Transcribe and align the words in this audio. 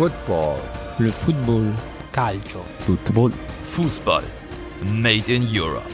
Football. 0.00 0.58
Le 0.98 1.12
football. 1.12 1.74
Calcio. 2.10 2.64
Football. 2.86 3.32
Fußball. 3.64 4.24
Made 4.82 5.30
in 5.30 5.46
Europe. 5.46 5.90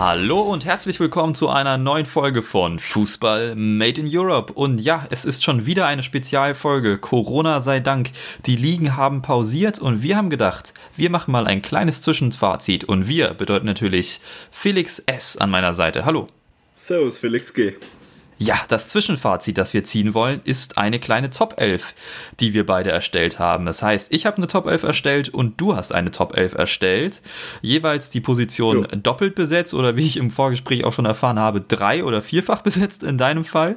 Hallo 0.00 0.40
und 0.40 0.64
herzlich 0.64 0.98
willkommen 0.98 1.36
zu 1.36 1.48
einer 1.48 1.78
neuen 1.78 2.06
Folge 2.06 2.42
von 2.42 2.80
Fußball 2.80 3.54
Made 3.54 4.00
in 4.00 4.08
Europe. 4.10 4.52
Und 4.52 4.80
ja, 4.80 5.06
es 5.10 5.24
ist 5.24 5.44
schon 5.44 5.64
wieder 5.64 5.86
eine 5.86 6.02
Spezialfolge. 6.02 6.98
Corona 6.98 7.60
sei 7.60 7.78
Dank. 7.78 8.10
Die 8.46 8.56
Ligen 8.56 8.96
haben 8.96 9.22
pausiert 9.22 9.78
und 9.78 10.02
wir 10.02 10.16
haben 10.16 10.28
gedacht, 10.28 10.74
wir 10.96 11.10
machen 11.10 11.30
mal 11.30 11.46
ein 11.46 11.62
kleines 11.62 12.02
Zwischenfazit. 12.02 12.82
Und 12.82 13.06
wir 13.06 13.32
bedeutet 13.32 13.64
natürlich 13.64 14.20
Felix 14.50 14.98
S. 15.06 15.36
an 15.36 15.50
meiner 15.50 15.72
Seite. 15.72 16.04
Hallo. 16.04 16.26
Servus, 16.74 17.16
Felix 17.16 17.54
G. 17.54 17.74
Ja, 18.40 18.60
das 18.68 18.88
Zwischenfazit, 18.88 19.58
das 19.58 19.74
wir 19.74 19.82
ziehen 19.82 20.14
wollen, 20.14 20.40
ist 20.44 20.78
eine 20.78 21.00
kleine 21.00 21.30
Top 21.30 21.54
11, 21.56 21.94
die 22.38 22.54
wir 22.54 22.64
beide 22.64 22.90
erstellt 22.90 23.40
haben. 23.40 23.66
Das 23.66 23.82
heißt, 23.82 24.14
ich 24.14 24.26
habe 24.26 24.36
eine 24.36 24.46
Top 24.46 24.66
11 24.66 24.84
erstellt 24.84 25.28
und 25.28 25.60
du 25.60 25.74
hast 25.74 25.92
eine 25.92 26.12
Top 26.12 26.36
11 26.36 26.54
erstellt. 26.54 27.20
Jeweils 27.62 28.10
die 28.10 28.20
Position 28.20 28.76
jo. 28.76 28.96
doppelt 28.96 29.34
besetzt 29.34 29.74
oder 29.74 29.96
wie 29.96 30.06
ich 30.06 30.16
im 30.18 30.30
Vorgespräch 30.30 30.84
auch 30.84 30.92
schon 30.92 31.04
erfahren 31.04 31.40
habe, 31.40 31.60
drei- 31.60 32.04
oder 32.04 32.22
vierfach 32.22 32.62
besetzt 32.68 33.02
in 33.02 33.18
deinem 33.18 33.44
Fall. 33.44 33.76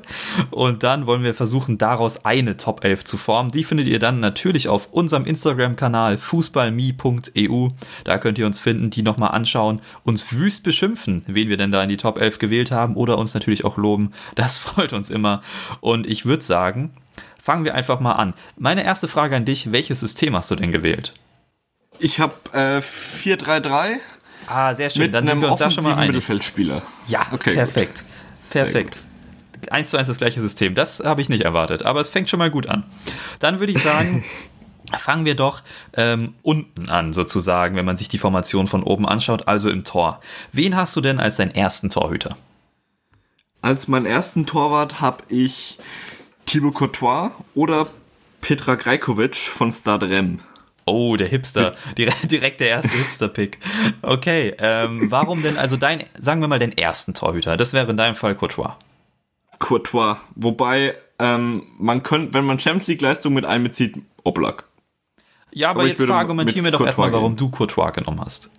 Und 0.52 0.84
dann 0.84 1.08
wollen 1.08 1.24
wir 1.24 1.34
versuchen, 1.34 1.80
daraus 1.80 2.24
eine 2.24 2.56
Top 2.56 2.84
11 2.84 3.04
zu 3.04 3.18
formen. 3.18 3.50
Die 3.50 3.64
findet 3.64 3.88
ihr 3.88 4.00
dann 4.00 4.20
natürlich 4.20 4.68
auf 4.68 4.90
unserem 4.92 5.26
Instagram-Kanal 5.26 6.20
fußballme.eu. 6.20 7.68
Da 8.04 8.18
könnt 8.20 8.38
ihr 8.38 8.46
uns 8.46 8.60
finden, 8.60 8.92
die 8.92 9.02
nochmal 9.02 9.32
anschauen, 9.32 9.82
uns 10.04 10.34
wüst 10.34 10.64
beschimpfen, 10.64 11.24
wen 11.26 11.50
wir 11.50 11.58
denn 11.58 11.72
da 11.72 11.82
in 11.82 11.90
die 11.90 11.98
Top 11.98 12.22
11 12.22 12.38
gewählt 12.38 12.70
haben 12.70 12.96
oder 12.96 13.18
uns 13.18 13.34
natürlich 13.34 13.66
auch 13.66 13.78
loben, 13.78 14.12
dass 14.36 14.51
das 14.52 14.58
freut 14.74 14.94
uns 14.94 15.10
immer. 15.10 15.42
Und 15.80 16.08
ich 16.08 16.26
würde 16.26 16.44
sagen, 16.44 16.94
fangen 17.42 17.66
wir 17.66 17.76
einfach 17.76 18.00
mal 18.00 18.14
an. 18.14 18.34
Meine 18.58 18.84
erste 18.84 19.08
Frage 19.08 19.36
an 19.36 19.46
dich: 19.46 19.72
Welches 19.72 20.00
System 20.00 20.36
hast 20.36 20.52
du 20.52 20.56
denn 20.56 20.72
gewählt? 20.72 21.14
Ich 22.00 22.20
habe 22.20 22.34
äh, 22.54 22.80
4-3-3. 22.80 23.98
Ah, 24.48 24.74
sehr 24.74 24.90
schön. 24.90 25.04
Mit 25.04 25.14
Dann 25.14 25.28
sind 25.28 25.42
wir 25.42 25.52
uns 25.52 25.60
da 25.60 25.70
schon 25.70 25.84
mal 25.84 25.94
einig. 25.94 26.08
Mittelfeldspieler. 26.08 26.82
Ja, 27.08 27.28
okay, 27.32 27.54
perfekt. 27.54 28.04
Gut. 28.04 28.52
Perfekt. 28.54 29.04
Eins 29.70 29.92
zu 29.92 29.98
eins 29.98 30.08
das 30.08 30.18
gleiche 30.18 30.42
System. 30.42 30.74
Das 30.74 31.02
habe 31.02 31.22
ich 31.22 31.30
nicht 31.30 31.44
erwartet, 31.44 31.86
aber 31.86 32.02
es 32.02 32.10
fängt 32.10 32.30
schon 32.30 32.40
mal 32.40 32.50
gut 32.50 32.68
an. 32.68 32.84
Dann 33.40 33.60
würde 33.60 33.72
ich 33.72 33.82
sagen, 33.84 34.26
fangen 34.98 35.26
wir 35.26 35.36
doch 35.36 35.62
ähm, 35.94 36.34
unten 36.42 36.90
an, 36.90 37.14
sozusagen, 37.14 37.76
wenn 37.76 37.86
man 37.86 37.98
sich 37.98 38.10
die 38.10 38.18
Formation 38.18 38.68
von 38.68 38.82
oben 38.82 39.08
anschaut, 39.08 39.48
also 39.48 39.70
im 39.70 39.84
Tor. 39.84 40.20
Wen 40.52 40.76
hast 40.76 40.96
du 40.96 41.02
denn 41.02 41.20
als 41.20 41.38
deinen 41.38 41.54
ersten 41.54 41.90
Torhüter? 41.90 42.36
Als 43.62 43.88
meinen 43.88 44.06
ersten 44.06 44.46
Torwart 44.46 45.02
habe 45.02 45.24
ich 45.30 45.78
Thibaut 46.46 46.74
Courtois 46.74 47.32
oder 47.54 47.88
Petra 48.42 48.76
Grajkovic 48.76 49.36
von 49.36 49.72
Stade 49.72 50.10
Rem. 50.10 50.40
Oh, 50.86 51.16
der 51.16 51.28
Hipster. 51.28 51.74
direkt, 51.98 52.60
der 52.60 52.70
erste 52.70 52.90
Hipster-Pick. 52.90 53.60
Okay, 54.02 54.56
ähm, 54.58 55.12
warum 55.12 55.44
denn, 55.44 55.58
also 55.58 55.78
dein, 55.78 56.06
sagen 56.20 56.42
wir 56.42 56.48
mal 56.48 56.60
den 56.60 56.76
ersten 56.76 57.14
Torhüter. 57.14 57.56
Das 57.56 57.74
wäre 57.74 57.92
in 57.92 57.98
deinem 57.98 58.16
Fall 58.16 58.36
Courtois. 58.36 58.76
Courtois. 59.60 60.18
Wobei, 60.36 60.98
ähm, 61.20 61.64
man 61.78 62.02
könnte, 62.02 62.34
wenn 62.34 62.46
man 62.46 62.60
Champions 62.60 62.88
League-Leistung 62.88 63.34
mit 63.34 63.46
einbezieht, 63.46 63.96
Oblak. 64.24 64.66
Ja, 65.54 65.70
aber, 65.70 65.82
aber 65.82 65.90
jetzt 65.90 66.04
verargumentieren 66.04 66.66
wir 66.66 66.72
doch 66.72 66.86
erstmal, 66.86 67.14
warum 67.14 67.36
du 67.36 67.50
Courtois 67.50 67.92
genommen 67.92 68.22
hast. 68.22 68.50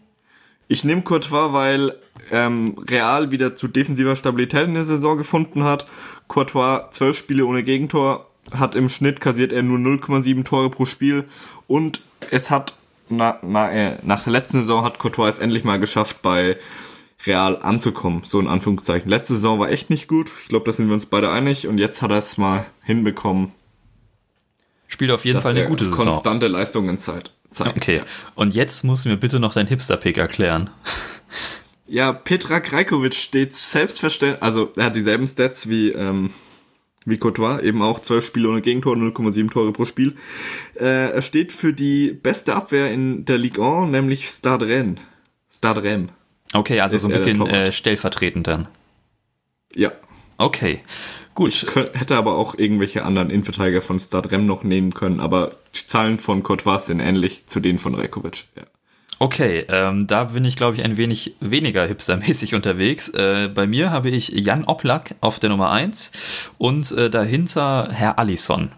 Ich 0.68 0.84
nehme 0.84 1.02
Courtois, 1.02 1.52
weil 1.52 1.94
ähm, 2.30 2.76
Real 2.88 3.30
wieder 3.30 3.54
zu 3.54 3.68
defensiver 3.68 4.16
Stabilität 4.16 4.66
in 4.66 4.74
der 4.74 4.84
Saison 4.84 5.18
gefunden 5.18 5.64
hat. 5.64 5.86
Courtois 6.28 6.88
zwölf 6.90 7.16
Spiele 7.16 7.44
ohne 7.46 7.62
Gegentor, 7.62 8.30
hat 8.50 8.74
im 8.74 8.88
Schnitt 8.88 9.20
kassiert 9.20 9.52
er 9.52 9.62
nur 9.62 9.78
0,7 9.78 10.44
Tore 10.44 10.70
pro 10.70 10.84
Spiel 10.86 11.24
und 11.66 12.00
es 12.30 12.50
hat 12.50 12.74
na, 13.08 13.38
na, 13.42 13.70
äh, 13.70 13.96
nach 14.02 14.24
der 14.24 14.32
letzten 14.32 14.58
Saison 14.58 14.84
hat 14.84 14.98
Courtois 14.98 15.28
es 15.28 15.38
endlich 15.38 15.64
mal 15.64 15.78
geschafft, 15.78 16.22
bei 16.22 16.56
Real 17.26 17.58
anzukommen, 17.60 18.22
so 18.24 18.40
in 18.40 18.48
Anführungszeichen. 18.48 19.08
Letzte 19.08 19.34
Saison 19.34 19.60
war 19.60 19.70
echt 19.70 19.90
nicht 19.90 20.08
gut, 20.08 20.30
ich 20.42 20.48
glaube, 20.48 20.64
da 20.66 20.72
sind 20.72 20.86
wir 20.88 20.94
uns 20.94 21.06
beide 21.06 21.30
einig 21.30 21.68
und 21.68 21.78
jetzt 21.78 22.02
hat 22.02 22.10
er 22.10 22.18
es 22.18 22.38
mal 22.38 22.64
hinbekommen. 22.82 23.52
Spielt 24.88 25.10
auf 25.10 25.24
jeden 25.24 25.40
Fall 25.40 25.52
eine 25.52 25.68
gute 25.68 25.84
Saison. 25.84 26.04
Konstante 26.04 26.48
Leistung 26.48 26.88
in 26.88 26.98
Zeit 26.98 27.32
zeigt. 27.52 27.76
Okay, 27.76 28.00
und 28.34 28.54
jetzt 28.54 28.84
musst 28.84 29.04
du 29.04 29.08
mir 29.08 29.16
bitte 29.16 29.40
noch 29.40 29.54
dein 29.54 29.66
Hipster-Pick 29.66 30.18
erklären. 30.18 30.70
Ja, 31.86 32.12
Petra 32.12 32.60
Krajkovic 32.60 33.14
steht 33.14 33.54
selbstverständlich, 33.54 34.42
also 34.42 34.70
er 34.76 34.86
hat 34.86 34.96
dieselben 34.96 35.26
Stats 35.26 35.68
wie, 35.68 35.90
ähm, 35.90 36.30
wie 37.04 37.18
Courtois, 37.18 37.60
eben 37.60 37.82
auch 37.82 38.00
12 38.00 38.24
Spiele 38.26 38.48
ohne 38.48 38.62
Gegentor, 38.62 38.96
0,7 38.96 39.50
Tore 39.50 39.72
pro 39.72 39.84
Spiel. 39.84 40.16
Äh, 40.74 41.10
er 41.12 41.22
steht 41.22 41.52
für 41.52 41.72
die 41.72 42.12
beste 42.12 42.54
Abwehr 42.54 42.90
in 42.90 43.24
der 43.24 43.36
Ligue 43.36 43.62
1, 43.64 43.90
nämlich 43.90 44.28
Stade 44.28 44.68
Rennes. 44.68 45.00
Stade 45.50 45.82
Rennes. 45.82 46.10
Okay, 46.54 46.80
also 46.80 46.98
so 46.98 47.08
ein 47.08 47.12
bisschen 47.12 47.46
äh, 47.46 47.72
stellvertretend 47.72 48.46
dann. 48.46 48.68
Ja. 49.74 49.92
Okay. 50.42 50.80
Gut. 51.34 51.50
Ich 51.50 51.74
hätte 51.74 52.16
aber 52.16 52.36
auch 52.36 52.56
irgendwelche 52.56 53.04
anderen 53.04 53.30
Innenverteidiger 53.30 53.80
von 53.80 53.98
Stadrem 53.98 54.44
noch 54.44 54.64
nehmen 54.64 54.92
können, 54.92 55.20
aber 55.20 55.56
die 55.74 55.86
Zahlen 55.86 56.18
von 56.18 56.42
Courtois 56.42 56.78
sind 56.78 57.00
ähnlich 57.00 57.46
zu 57.46 57.60
denen 57.60 57.78
von 57.78 57.94
Rekovic. 57.94 58.46
Ja. 58.56 58.64
Okay, 59.18 59.64
ähm, 59.68 60.08
da 60.08 60.24
bin 60.24 60.44
ich, 60.44 60.56
glaube 60.56 60.76
ich, 60.76 60.84
ein 60.84 60.96
wenig 60.96 61.36
weniger 61.38 61.86
hipstermäßig 61.86 62.54
unterwegs. 62.56 63.08
Äh, 63.10 63.48
bei 63.54 63.66
mir 63.66 63.90
habe 63.90 64.10
ich 64.10 64.28
Jan 64.30 64.64
Oplak 64.64 65.14
auf 65.20 65.38
der 65.38 65.50
Nummer 65.50 65.70
1 65.70 66.10
und 66.58 66.90
äh, 66.90 67.08
dahinter 67.08 67.88
Herr 67.92 68.18
Allison. 68.18 68.72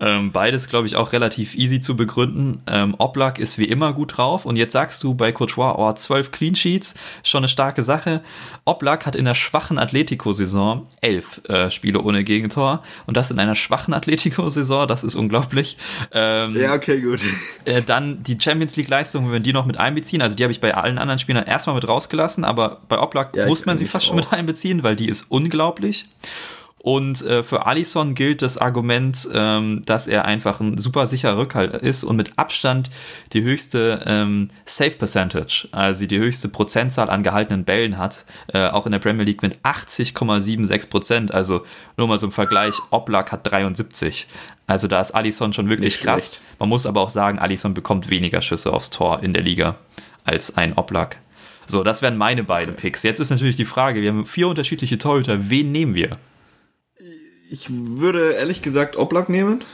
Ähm, 0.00 0.30
beides, 0.32 0.68
glaube 0.68 0.86
ich, 0.86 0.96
auch 0.96 1.12
relativ 1.12 1.54
easy 1.54 1.80
zu 1.80 1.96
begründen. 1.96 2.62
Ähm, 2.66 2.94
Oblak 2.98 3.38
ist 3.38 3.58
wie 3.58 3.64
immer 3.64 3.92
gut 3.92 4.16
drauf. 4.16 4.46
Und 4.46 4.56
jetzt 4.56 4.72
sagst 4.72 5.02
du 5.02 5.14
bei 5.14 5.32
Courtois, 5.32 5.74
oh, 5.76 5.92
12 5.92 6.30
Clean 6.30 6.54
Sheets, 6.54 6.94
schon 7.22 7.40
eine 7.40 7.48
starke 7.48 7.82
Sache. 7.82 8.22
Oblak 8.64 9.06
hat 9.06 9.16
in 9.16 9.24
der 9.24 9.34
schwachen 9.34 9.78
Atletico-Saison 9.78 10.86
11 11.00 11.42
äh, 11.48 11.70
Spiele 11.70 12.00
ohne 12.00 12.22
Gegentor. 12.22 12.82
Und 13.06 13.16
das 13.16 13.30
in 13.30 13.38
einer 13.38 13.54
schwachen 13.54 13.94
Atletico-Saison, 13.94 14.86
das 14.86 15.04
ist 15.04 15.16
unglaublich. 15.16 15.76
Ähm, 16.12 16.56
ja, 16.56 16.74
okay, 16.74 17.00
gut. 17.00 17.20
Äh, 17.64 17.82
dann 17.82 18.22
die 18.22 18.38
Champions 18.40 18.76
League-Leistung, 18.76 19.24
wenn 19.26 19.32
wir 19.32 19.40
die 19.40 19.52
noch 19.52 19.66
mit 19.66 19.78
einbeziehen. 19.78 20.22
Also 20.22 20.36
die 20.36 20.42
habe 20.42 20.52
ich 20.52 20.60
bei 20.60 20.74
allen 20.74 20.98
anderen 20.98 21.18
Spielern 21.18 21.44
erstmal 21.44 21.74
mit 21.74 21.88
rausgelassen. 21.88 22.44
Aber 22.44 22.80
bei 22.88 22.98
Oblak 22.98 23.34
ja, 23.34 23.46
muss 23.46 23.66
man 23.66 23.76
sie 23.76 23.86
fast 23.86 24.04
auch. 24.04 24.08
schon 24.08 24.16
mit 24.16 24.32
einbeziehen, 24.32 24.82
weil 24.82 24.96
die 24.96 25.08
ist 25.08 25.26
unglaublich. 25.28 26.06
Und 26.80 27.22
äh, 27.22 27.42
für 27.42 27.66
Allison 27.66 28.14
gilt 28.14 28.40
das 28.40 28.56
Argument, 28.56 29.28
ähm, 29.34 29.82
dass 29.84 30.06
er 30.06 30.24
einfach 30.24 30.60
ein 30.60 30.78
super 30.78 31.06
sicherer 31.06 31.36
Rückhalt 31.36 31.74
ist 31.74 32.04
und 32.04 32.16
mit 32.16 32.38
Abstand 32.38 32.90
die 33.32 33.42
höchste 33.42 34.04
ähm, 34.06 34.48
Safe 34.64 34.92
Percentage, 34.92 35.68
also 35.72 36.06
die 36.06 36.18
höchste 36.18 36.48
Prozentzahl 36.48 37.10
an 37.10 37.22
gehaltenen 37.22 37.64
Bällen 37.64 37.98
hat, 37.98 38.24
äh, 38.52 38.68
auch 38.68 38.86
in 38.86 38.92
der 38.92 39.00
Premier 39.00 39.24
League 39.24 39.42
mit 39.42 39.58
80,76 39.64 40.88
Prozent. 40.88 41.34
Also 41.34 41.64
nur 41.96 42.06
mal 42.06 42.18
so 42.18 42.28
ein 42.28 42.32
Vergleich, 42.32 42.76
Oblak 42.90 43.32
hat 43.32 43.50
73. 43.50 44.28
Also 44.68 44.86
da 44.86 45.00
ist 45.00 45.12
Allison 45.12 45.52
schon 45.52 45.70
wirklich 45.70 45.94
Nicht 45.94 46.02
krass. 46.04 46.28
Schlecht. 46.28 46.40
Man 46.60 46.68
muss 46.68 46.86
aber 46.86 47.00
auch 47.00 47.10
sagen, 47.10 47.38
Allison 47.38 47.74
bekommt 47.74 48.10
weniger 48.10 48.40
Schüsse 48.40 48.72
aufs 48.72 48.90
Tor 48.90 49.20
in 49.22 49.32
der 49.32 49.42
Liga 49.42 49.76
als 50.24 50.56
ein 50.56 50.74
Oblak. 50.74 51.16
So, 51.66 51.82
das 51.82 52.02
wären 52.02 52.16
meine 52.16 52.44
beiden 52.44 52.76
Picks. 52.76 53.02
Jetzt 53.02 53.18
ist 53.18 53.30
natürlich 53.30 53.56
die 53.56 53.64
Frage, 53.64 54.00
wir 54.00 54.10
haben 54.10 54.26
vier 54.26 54.48
unterschiedliche 54.48 54.96
Torhüter, 54.96 55.50
wen 55.50 55.72
nehmen 55.72 55.94
wir? 55.94 56.16
Ich 57.50 57.68
würde 57.70 58.32
ehrlich 58.32 58.62
gesagt 58.62 58.96
Oblak 58.96 59.28
nehmen. 59.28 59.64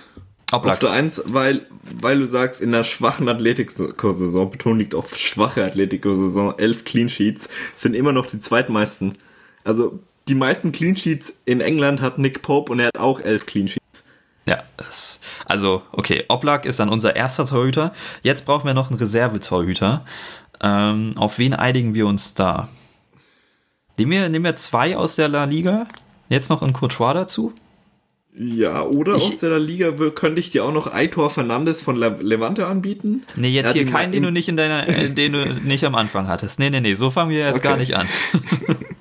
Oblak. 0.53 0.75
Auf 0.75 0.79
der 0.79 0.91
1, 0.91 1.25
weil, 1.27 1.67
weil 2.01 2.19
du 2.19 2.27
sagst, 2.27 2.61
in 2.61 2.71
der 2.71 2.85
schwachen 2.85 3.29
Atletico-Saison, 3.29 4.51
Beton 4.51 4.79
liegt 4.79 4.95
auf 4.95 5.17
schwache 5.17 5.65
Atletico-Saison, 5.65 6.55
11 6.57 6.85
Clean 6.85 7.09
Sheets, 7.09 7.49
sind 7.75 7.95
immer 7.95 8.13
noch 8.13 8.27
die 8.27 8.39
zweitmeisten. 8.39 9.19
Also 9.65 9.99
die 10.29 10.35
meisten 10.35 10.71
Clean 10.71 10.97
Sheets 10.97 11.43
in 11.45 11.61
England 11.61 12.01
hat 12.01 12.19
Nick 12.19 12.43
Pope 12.43 12.71
und 12.71 12.79
er 12.79 12.87
hat 12.87 12.99
auch 12.99 13.21
11 13.21 13.47
Clean 13.47 13.69
Sheets. 13.69 14.05
Ja, 14.47 14.63
also 15.47 15.83
okay, 15.93 16.25
Oblak 16.29 16.67
ist 16.67 16.79
dann 16.79 16.91
unser 16.91 17.17
erster 17.17 17.47
Torhüter. 17.47 17.93
Jetzt 18.23 18.45
brauchen 18.45 18.67
wir 18.67 18.75
noch 18.75 18.91
einen 18.91 18.99
Reservetorhüter. 18.99 20.05
Ähm, 20.63 21.15
auf 21.17 21.39
wen 21.39 21.55
einigen 21.55 21.95
wir 21.95 22.07
uns 22.07 22.35
da? 22.35 22.69
Nehmen 23.97 24.13
wir, 24.13 24.29
nehmen 24.29 24.45
wir 24.45 24.57
zwei 24.57 24.97
aus 24.97 25.17
der 25.17 25.29
La 25.29 25.45
Liga? 25.45 25.87
Jetzt 26.29 26.51
noch 26.51 26.63
ein 26.63 26.73
Courtois 26.73 27.15
dazu? 27.15 27.55
Ja, 28.37 28.83
oder 28.83 29.15
ich, 29.15 29.29
aus 29.29 29.39
der 29.39 29.61
Liga 29.61 29.93
könnte 30.11 30.41
ich 30.41 30.51
dir 30.51 30.65
auch 30.65 30.73
noch 30.73 30.93
Aitor 30.93 31.31
Fernandes 31.31 31.83
von 31.83 31.95
Le 31.95 32.17
Levante 32.21 32.67
anbieten. 32.67 33.23
Nee, 33.37 33.51
jetzt 33.51 33.75
hier 33.75 33.87
keinen, 33.87 34.11
den 34.11 34.25
du 34.25 34.33
nicht 34.33 34.49
in 34.49 34.57
deiner, 34.57 34.89
äh, 34.89 35.09
den 35.09 35.33
du 35.33 35.55
nicht 35.65 35.85
am 35.85 35.95
Anfang 35.95 36.27
hattest. 36.27 36.59
Nee, 36.59 36.69
nee, 36.71 36.81
nee, 36.81 36.95
so 36.95 37.11
fangen 37.11 37.31
wir 37.31 37.39
jetzt 37.39 37.59
okay. 37.59 37.69
gar 37.69 37.77
nicht 37.77 37.95
an. 37.95 38.09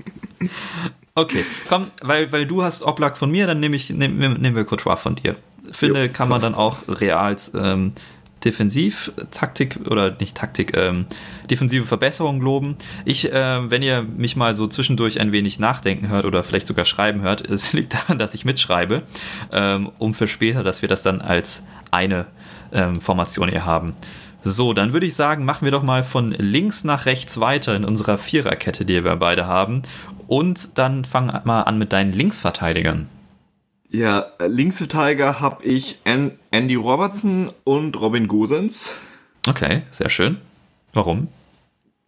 okay, 1.15 1.43
komm, 1.67 1.87
weil, 2.03 2.31
weil 2.31 2.45
du 2.45 2.61
hast 2.61 2.83
Oblak 2.83 3.17
von 3.17 3.31
mir, 3.31 3.47
dann 3.47 3.59
nehme 3.59 3.75
ich, 3.75 3.89
nehm, 3.89 4.17
nehmen 4.17 4.55
wir 4.55 4.65
Courtois 4.65 4.97
von 4.97 5.15
dir. 5.15 5.35
Finde, 5.71 6.05
jo, 6.05 6.11
kann 6.13 6.29
man 6.29 6.39
dann 6.39 6.53
auch 6.53 6.77
Reals 6.87 7.53
ähm, 7.55 7.93
Defensivtaktik 8.45 9.79
oder 9.89 10.15
nicht 10.19 10.35
Taktik, 10.35 10.75
ähm, 10.75 11.05
defensive 11.49 11.85
Verbesserung 11.85 12.41
loben. 12.41 12.75
Ich, 13.05 13.31
äh, 13.31 13.69
wenn 13.69 13.81
ihr 13.81 14.01
mich 14.03 14.35
mal 14.35 14.55
so 14.55 14.67
zwischendurch 14.67 15.19
ein 15.19 15.31
wenig 15.31 15.59
nachdenken 15.59 16.09
hört 16.09 16.25
oder 16.25 16.43
vielleicht 16.43 16.67
sogar 16.67 16.85
schreiben 16.85 17.21
hört, 17.21 17.41
es 17.49 17.73
liegt 17.73 17.93
daran, 17.93 18.17
dass 18.17 18.33
ich 18.33 18.45
mitschreibe, 18.45 19.03
ähm, 19.51 19.91
um 19.97 20.13
für 20.13 20.27
später, 20.27 20.63
dass 20.63 20.81
wir 20.81 20.89
das 20.89 21.01
dann 21.03 21.21
als 21.21 21.65
eine 21.91 22.25
ähm, 22.71 22.99
Formation 22.99 23.49
hier 23.49 23.65
haben. 23.65 23.93
So, 24.45 24.73
dann 24.73 24.91
würde 24.91 25.05
ich 25.05 25.15
sagen, 25.15 25.45
machen 25.45 25.63
wir 25.63 25.71
doch 25.71 25.83
mal 25.83 26.03
von 26.03 26.31
links 26.31 26.83
nach 26.83 27.05
rechts 27.05 27.39
weiter 27.39 27.75
in 27.75 27.85
unserer 27.85 28.17
Viererkette, 28.17 28.83
die 28.83 29.03
wir 29.03 29.15
beide 29.15 29.47
haben. 29.47 29.83
Und 30.27 30.77
dann 30.77 31.05
fang 31.05 31.27
mal 31.45 31.61
an 31.61 31.77
mit 31.77 31.93
deinen 31.93 32.11
Linksverteidigern. 32.11 33.07
Ja, 33.93 34.31
Linksverteidiger 34.39 35.39
habe 35.39 35.63
ich 35.63 35.99
Andy 36.03 36.73
Robertson 36.73 37.51
und 37.63 37.99
Robin 38.01 38.27
Gosens. 38.27 38.97
Okay, 39.47 39.83
sehr 39.91 40.09
schön. 40.09 40.37
Warum? 40.93 41.27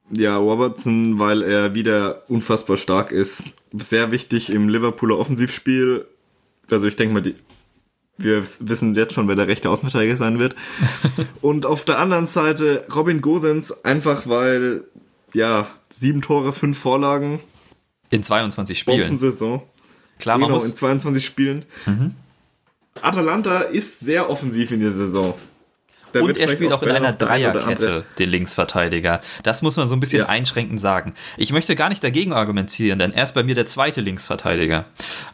Ja, 0.10 0.36
Robertson, 0.38 1.20
weil 1.20 1.44
er 1.44 1.76
wieder 1.76 2.24
unfassbar 2.28 2.78
stark 2.78 3.12
ist. 3.12 3.58
Sehr 3.72 4.10
wichtig 4.10 4.50
im 4.50 4.68
Liverpooler 4.68 5.20
Offensivspiel. 5.20 6.08
Also 6.72 6.88
ich 6.88 6.96
denke 6.96 7.14
mal, 7.14 7.22
die, 7.22 7.36
wir 8.18 8.42
wissen 8.42 8.96
jetzt 8.96 9.14
schon, 9.14 9.28
wer 9.28 9.36
der 9.36 9.48
rechte 9.48 9.70
Außenverteidiger 9.70 10.18
sein 10.18 10.40
wird. 10.40 10.56
und 11.42 11.68
auf 11.68 11.86
der 11.86 12.00
anderen 12.00 12.26
Seite 12.26 12.88
Robin 12.96 13.22
Gosens, 13.22 13.86
einfach 13.86 14.26
weil, 14.26 14.86
ja, 15.36 15.68
sieben 15.90 16.24
Tore, 16.24 16.52
fünf 16.52 16.80
Vorlagen. 16.80 17.42
In 18.10 18.24
22 18.24 18.80
Spielen. 18.80 19.16
Saison. 19.16 19.62
Klar, 20.20 20.38
man 20.38 20.48
genau, 20.48 20.60
muss 20.60 20.70
in 20.70 20.76
22 20.76 21.26
Spielen. 21.26 21.66
Mhm. 21.86 22.16
Atalanta 23.02 23.60
ist 23.60 24.00
sehr 24.00 24.30
offensiv 24.30 24.72
in 24.72 24.80
der 24.80 24.92
Saison. 24.92 25.34
Der 26.16 26.24
und 26.24 26.38
er 26.38 26.48
spielt 26.48 26.72
auch 26.72 26.82
in 26.82 26.92
einer 26.92 27.14
Dreierkette, 27.14 28.06
den 28.18 28.30
Linksverteidiger. 28.30 29.22
Das 29.44 29.62
muss 29.62 29.76
man 29.76 29.88
so 29.88 29.96
ein 29.96 30.00
bisschen 30.00 30.20
ja. 30.20 30.26
einschränkend 30.28 30.80
sagen. 30.80 31.14
Ich 31.38 31.52
möchte 31.52 31.76
gar 31.76 31.90
nicht 31.90 32.04
dagegen 32.04 32.34
argumentieren, 32.34 33.00
denn 33.00 33.12
er 33.14 33.26
ist 33.26 33.34
bei 33.34 33.44
mir 33.44 33.54
der 33.54 33.66
zweite 33.66 34.02
Linksverteidiger. 34.02 34.86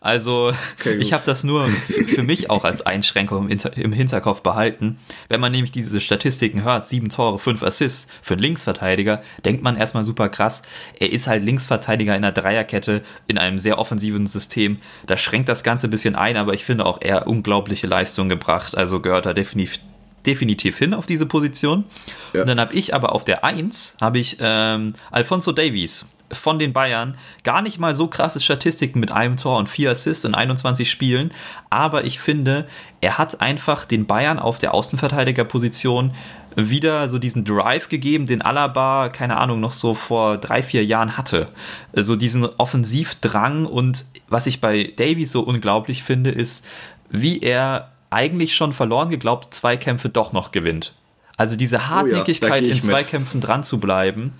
Also 0.01 0.53
okay, 0.79 0.97
ich 0.97 1.13
habe 1.13 1.23
das 1.25 1.43
nur 1.43 1.67
für 1.67 2.23
mich 2.23 2.49
auch 2.49 2.63
als 2.63 2.81
Einschränkung 2.81 3.49
im, 3.49 3.93
Hinterkopf 3.93 4.41
behalten. 4.41 4.97
Wenn 5.29 5.39
man 5.39 5.51
nämlich 5.51 5.71
diese 5.71 6.01
Statistiken 6.01 6.63
hört, 6.63 6.87
sieben 6.87 7.09
Tore, 7.09 7.37
fünf 7.39 7.61
Assists 7.63 8.07
für 8.21 8.33
einen 8.33 8.41
Linksverteidiger, 8.41 9.21
denkt 9.45 9.61
man 9.61 9.77
erstmal 9.77 10.03
super 10.03 10.29
krass. 10.29 10.63
Er 10.99 11.11
ist 11.11 11.27
halt 11.27 11.43
Linksverteidiger 11.43 12.15
in 12.15 12.23
einer 12.23 12.31
Dreierkette 12.31 13.03
in 13.27 13.37
einem 13.37 13.57
sehr 13.57 13.77
offensiven 13.77 14.25
System. 14.27 14.79
Da 15.05 15.17
schränkt 15.17 15.49
das 15.49 15.63
Ganze 15.63 15.87
ein 15.87 15.91
bisschen 15.91 16.15
ein, 16.15 16.37
aber 16.37 16.53
ich 16.53 16.65
finde 16.65 16.85
auch 16.85 16.99
er 17.01 17.27
unglaubliche 17.27 17.87
Leistungen 17.87 18.29
gebracht. 18.29 18.75
Also 18.75 18.99
gehört 18.99 19.25
er 19.25 19.33
definitiv 19.33 19.79
definitiv 20.25 20.77
hin 20.77 20.93
auf 20.93 21.05
diese 21.05 21.25
Position. 21.25 21.85
Ja. 22.33 22.41
Und 22.41 22.47
dann 22.47 22.59
habe 22.59 22.73
ich 22.73 22.93
aber 22.93 23.13
auf 23.13 23.25
der 23.25 23.43
1 23.43 23.97
habe 24.01 24.19
ich 24.19 24.37
ähm, 24.39 24.93
Alfonso 25.11 25.51
Davies 25.51 26.05
von 26.31 26.59
den 26.59 26.73
Bayern. 26.73 27.17
Gar 27.43 27.61
nicht 27.61 27.79
mal 27.79 27.95
so 27.95 28.07
krasse 28.07 28.39
Statistiken 28.39 28.99
mit 28.99 29.11
einem 29.11 29.37
Tor 29.37 29.57
und 29.57 29.69
vier 29.69 29.91
Assists 29.91 30.25
in 30.25 30.35
21 30.35 30.89
Spielen. 30.89 31.31
Aber 31.69 32.05
ich 32.05 32.19
finde, 32.19 32.67
er 33.01 33.17
hat 33.17 33.41
einfach 33.41 33.85
den 33.85 34.05
Bayern 34.05 34.39
auf 34.39 34.59
der 34.59 34.73
Außenverteidigerposition 34.73 36.13
wieder 36.55 37.07
so 37.07 37.17
diesen 37.17 37.45
Drive 37.45 37.87
gegeben, 37.87 38.25
den 38.25 38.41
Alaba, 38.41 39.09
keine 39.09 39.37
Ahnung, 39.37 39.59
noch 39.59 39.71
so 39.71 39.93
vor 39.93 40.37
drei, 40.37 40.61
vier 40.61 40.83
Jahren 40.83 41.17
hatte. 41.17 41.47
So 41.93 42.15
diesen 42.15 42.45
Offensivdrang 42.45 43.65
und 43.65 44.05
was 44.27 44.47
ich 44.47 44.59
bei 44.59 44.91
Davies 44.95 45.31
so 45.31 45.41
unglaublich 45.41 46.03
finde, 46.03 46.29
ist, 46.29 46.65
wie 47.09 47.39
er 47.39 47.90
eigentlich 48.11 48.55
schon 48.55 48.73
verloren 48.73 49.09
geglaubt 49.09 49.53
Zweikämpfe 49.53 50.09
doch 50.09 50.33
noch 50.33 50.51
gewinnt. 50.51 50.93
Also 51.37 51.55
diese 51.55 51.89
Hartnäckigkeit 51.89 52.61
oh 52.61 52.65
ja, 52.65 52.73
in 52.73 52.81
Zweikämpfen 52.81 53.39
mit. 53.39 53.47
dran 53.47 53.63
zu 53.63 53.79
bleiben 53.79 54.33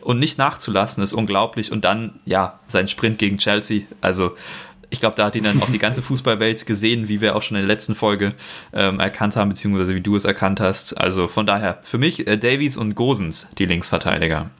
und 0.00 0.18
nicht 0.18 0.38
nachzulassen, 0.38 1.02
ist 1.04 1.12
unglaublich. 1.12 1.70
Und 1.70 1.84
dann, 1.84 2.18
ja, 2.24 2.58
sein 2.66 2.88
Sprint 2.88 3.18
gegen 3.18 3.38
Chelsea. 3.38 3.82
Also 4.00 4.34
ich 4.90 5.00
glaube, 5.00 5.14
da 5.16 5.26
hat 5.26 5.36
ihn 5.36 5.44
dann 5.44 5.62
auch 5.62 5.70
die 5.70 5.78
ganze 5.78 6.02
Fußballwelt 6.02 6.66
gesehen, 6.66 7.08
wie 7.08 7.20
wir 7.20 7.36
auch 7.36 7.42
schon 7.42 7.56
in 7.56 7.62
der 7.62 7.68
letzten 7.68 7.94
Folge 7.94 8.34
ähm, 8.72 8.98
erkannt 8.98 9.36
haben, 9.36 9.50
beziehungsweise 9.50 9.94
wie 9.94 10.00
du 10.00 10.16
es 10.16 10.24
erkannt 10.24 10.60
hast. 10.60 10.94
Also 10.94 11.28
von 11.28 11.46
daher, 11.46 11.78
für 11.82 11.98
mich 11.98 12.26
äh, 12.26 12.38
Davies 12.38 12.76
und 12.76 12.94
Gosens, 12.94 13.48
die 13.58 13.66
Linksverteidiger. 13.66 14.50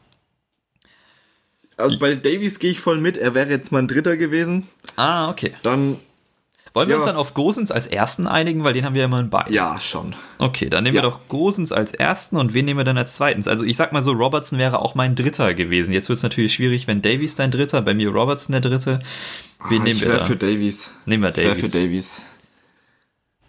Also 1.78 1.98
bei 1.98 2.14
Davies 2.16 2.58
gehe 2.58 2.72
ich 2.72 2.80
voll 2.80 2.98
mit. 2.98 3.16
Er 3.16 3.34
wäre 3.34 3.50
jetzt 3.50 3.72
mein 3.72 3.88
Dritter 3.88 4.16
gewesen. 4.16 4.68
Ah, 4.96 5.30
okay. 5.30 5.54
Dann 5.62 5.98
wollen 6.74 6.88
wir 6.88 6.94
ja. 6.94 6.96
uns 6.96 7.06
dann 7.06 7.16
auf 7.16 7.34
Gosens 7.34 7.70
als 7.70 7.86
ersten 7.86 8.26
einigen, 8.26 8.64
weil 8.64 8.72
den 8.72 8.84
haben 8.84 8.94
wir 8.94 9.00
ja 9.00 9.06
immer 9.06 9.20
in 9.20 9.30
beiden. 9.30 9.52
Ja, 9.52 9.80
schon. 9.80 10.14
Okay, 10.38 10.68
dann 10.68 10.84
nehmen 10.84 10.96
ja. 10.96 11.02
wir 11.02 11.10
doch 11.10 11.20
Gosens 11.28 11.72
als 11.72 11.92
ersten 11.92 12.36
und 12.36 12.54
wen 12.54 12.64
nehmen 12.64 12.78
wir 12.78 12.84
dann 12.84 12.98
als 12.98 13.14
zweitens? 13.14 13.48
Also 13.48 13.64
ich 13.64 13.76
sag 13.76 13.92
mal 13.92 14.02
so, 14.02 14.12
Robertson 14.12 14.58
wäre 14.58 14.80
auch 14.80 14.94
mein 14.94 15.14
dritter 15.14 15.54
gewesen. 15.54 15.92
Jetzt 15.92 16.08
wird 16.08 16.18
es 16.18 16.22
natürlich 16.22 16.54
schwierig, 16.54 16.86
wenn 16.86 17.02
Davies 17.02 17.34
dein 17.34 17.50
dritter, 17.50 17.82
bei 17.82 17.94
mir 17.94 18.10
Robertson 18.10 18.52
der 18.52 18.60
dritte. 18.60 18.98
Wen 19.68 19.80
ah, 19.80 19.84
nehmen 19.84 20.00
wir 20.00 20.08
da? 20.08 20.24
für 20.24 20.36
Davies. 20.36 20.90
Nehmen 21.06 21.22
wir 21.22 21.30
Davies. 21.30 21.60
für 21.60 21.78
Davies. 21.78 22.22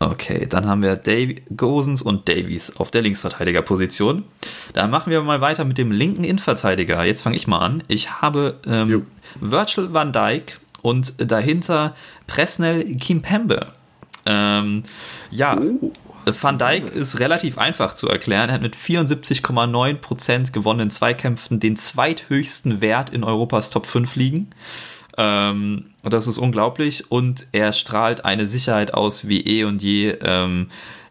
Okay, 0.01 0.47
dann 0.47 0.65
haben 0.65 0.81
wir 0.81 0.95
Dav 0.95 1.29
Gosens 1.55 2.01
und 2.01 2.29
Davies 2.29 2.77
auf 2.77 2.89
der 2.89 3.01
Linksverteidigerposition. 3.01 4.23
Dann 4.71 4.89
machen 4.89 5.11
wir 5.11 5.21
mal 5.23 5.41
weiter 5.41 5.65
mit 5.65 5.77
dem 5.77 5.91
linken 5.91 6.23
Innenverteidiger. 6.23 7.03
Jetzt 7.03 7.21
fange 7.21 7.35
ich 7.35 7.47
mal 7.47 7.59
an. 7.59 7.83
Ich 7.89 8.21
habe 8.21 8.59
ähm, 8.65 9.05
Virgil 9.41 9.91
van 9.91 10.13
Dijk 10.13 10.57
und 10.81 11.13
dahinter 11.29 11.95
Presnell 12.29 12.95
Kimpembe. 12.95 13.67
Ähm, 14.25 14.83
ja, 15.31 15.59
oh. 15.59 15.91
Van 16.25 16.59
Dijk 16.59 16.93
ist 16.93 17.19
relativ 17.19 17.57
einfach 17.57 17.95
zu 17.95 18.07
erklären. 18.07 18.49
Er 18.49 18.55
hat 18.55 18.61
mit 18.61 18.75
74,9% 18.75 20.51
gewonnenen 20.51 20.91
Zweikämpfen 20.91 21.59
den 21.59 21.75
zweithöchsten 21.75 22.81
Wert 22.81 23.09
in 23.09 23.23
Europas 23.23 23.71
Top 23.71 23.87
5 23.87 24.15
liegen. 24.15 24.49
Ähm, 25.17 25.85
das 26.03 26.27
ist 26.27 26.37
unglaublich 26.37 27.11
und 27.11 27.47
er 27.51 27.73
strahlt 27.73 28.25
eine 28.25 28.45
Sicherheit 28.45 28.93
aus 28.93 29.27
wie 29.27 29.41
eh 29.41 29.63
und 29.63 29.81
je. 29.81 30.17
Ähm, 30.21 30.67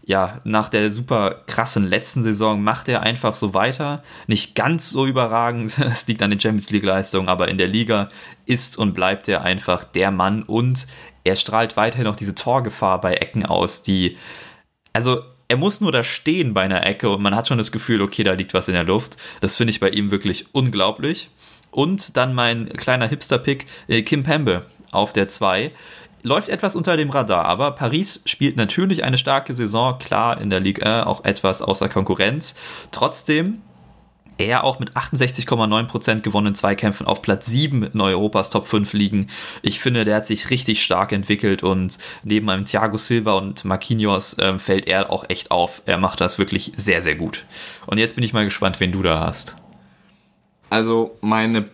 ja, 0.08 0.40
nach 0.44 0.70
der 0.70 0.90
super 0.90 1.42
krassen 1.46 1.86
letzten 1.86 2.22
Saison 2.22 2.62
macht 2.62 2.88
er 2.88 3.02
einfach 3.02 3.34
so 3.34 3.52
weiter. 3.52 4.02
Nicht 4.26 4.54
ganz 4.54 4.88
so 4.88 5.04
überragend, 5.04 5.78
das 5.78 6.06
liegt 6.06 6.22
an 6.22 6.30
den 6.30 6.40
Champions 6.40 6.70
League-Leistungen, 6.70 7.28
aber 7.28 7.48
in 7.48 7.58
der 7.58 7.68
Liga 7.68 8.08
ist 8.46 8.78
und 8.78 8.94
bleibt 8.94 9.28
er 9.28 9.42
einfach 9.42 9.84
der 9.84 10.10
Mann 10.10 10.44
und 10.44 10.86
er 11.24 11.36
strahlt 11.36 11.76
weiterhin 11.76 12.06
auch 12.06 12.16
diese 12.16 12.34
Torgefahr 12.34 13.02
bei 13.02 13.12
Ecken 13.12 13.44
aus, 13.44 13.82
die, 13.82 14.16
also 14.94 15.20
er 15.46 15.58
muss 15.58 15.82
nur 15.82 15.92
da 15.92 16.02
stehen 16.02 16.54
bei 16.54 16.62
einer 16.62 16.86
Ecke 16.86 17.10
und 17.10 17.20
man 17.20 17.36
hat 17.36 17.46
schon 17.46 17.58
das 17.58 17.70
Gefühl, 17.70 18.00
okay, 18.00 18.22
da 18.22 18.32
liegt 18.32 18.54
was 18.54 18.68
in 18.68 18.74
der 18.74 18.84
Luft. 18.84 19.18
Das 19.42 19.56
finde 19.56 19.72
ich 19.72 19.80
bei 19.80 19.90
ihm 19.90 20.10
wirklich 20.10 20.54
unglaublich. 20.54 21.28
Und 21.70 22.16
dann 22.16 22.34
mein 22.34 22.70
kleiner 22.70 23.08
Hipster-Pick, 23.08 23.66
äh, 23.88 24.00
Kim 24.00 24.22
Pembe 24.22 24.64
auf 24.90 25.12
der 25.12 25.28
2 25.28 25.70
läuft 26.22 26.48
etwas 26.48 26.76
unter 26.76 26.96
dem 26.96 27.10
Radar, 27.10 27.44
aber 27.44 27.72
Paris 27.72 28.20
spielt 28.24 28.56
natürlich 28.56 29.04
eine 29.04 29.18
starke 29.18 29.54
Saison, 29.54 29.98
klar 29.98 30.40
in 30.40 30.50
der 30.50 30.60
Ligue 30.60 30.84
1 30.84 31.06
auch 31.06 31.24
etwas 31.24 31.62
außer 31.62 31.88
Konkurrenz. 31.88 32.54
Trotzdem 32.90 33.62
er 34.38 34.62
auch 34.64 34.78
mit 34.78 34.92
68,9% 34.92 36.22
gewonnenen 36.22 36.54
Zweikämpfen 36.54 37.06
auf 37.06 37.22
Platz 37.22 37.46
7 37.46 37.82
in 37.82 38.00
Europas 38.00 38.50
Top 38.50 38.68
5 38.68 38.92
liegen. 38.92 39.26
Ich 39.62 39.80
finde, 39.80 40.04
der 40.04 40.16
hat 40.16 40.26
sich 40.26 40.50
richtig 40.50 40.82
stark 40.82 41.12
entwickelt 41.12 41.64
und 41.64 41.98
neben 42.22 42.48
einem 42.48 42.64
Thiago 42.64 42.96
Silva 42.96 43.32
und 43.32 43.64
Marquinhos 43.64 44.38
äh, 44.38 44.58
fällt 44.58 44.86
er 44.86 45.10
auch 45.10 45.24
echt 45.28 45.50
auf. 45.50 45.82
Er 45.86 45.98
macht 45.98 46.20
das 46.20 46.38
wirklich 46.38 46.72
sehr, 46.76 47.02
sehr 47.02 47.16
gut. 47.16 47.44
Und 47.86 47.98
jetzt 47.98 48.14
bin 48.14 48.24
ich 48.24 48.32
mal 48.32 48.44
gespannt, 48.44 48.78
wen 48.78 48.92
du 48.92 49.02
da 49.02 49.20
hast. 49.20 49.56
Also 50.70 51.16
meine 51.20 51.68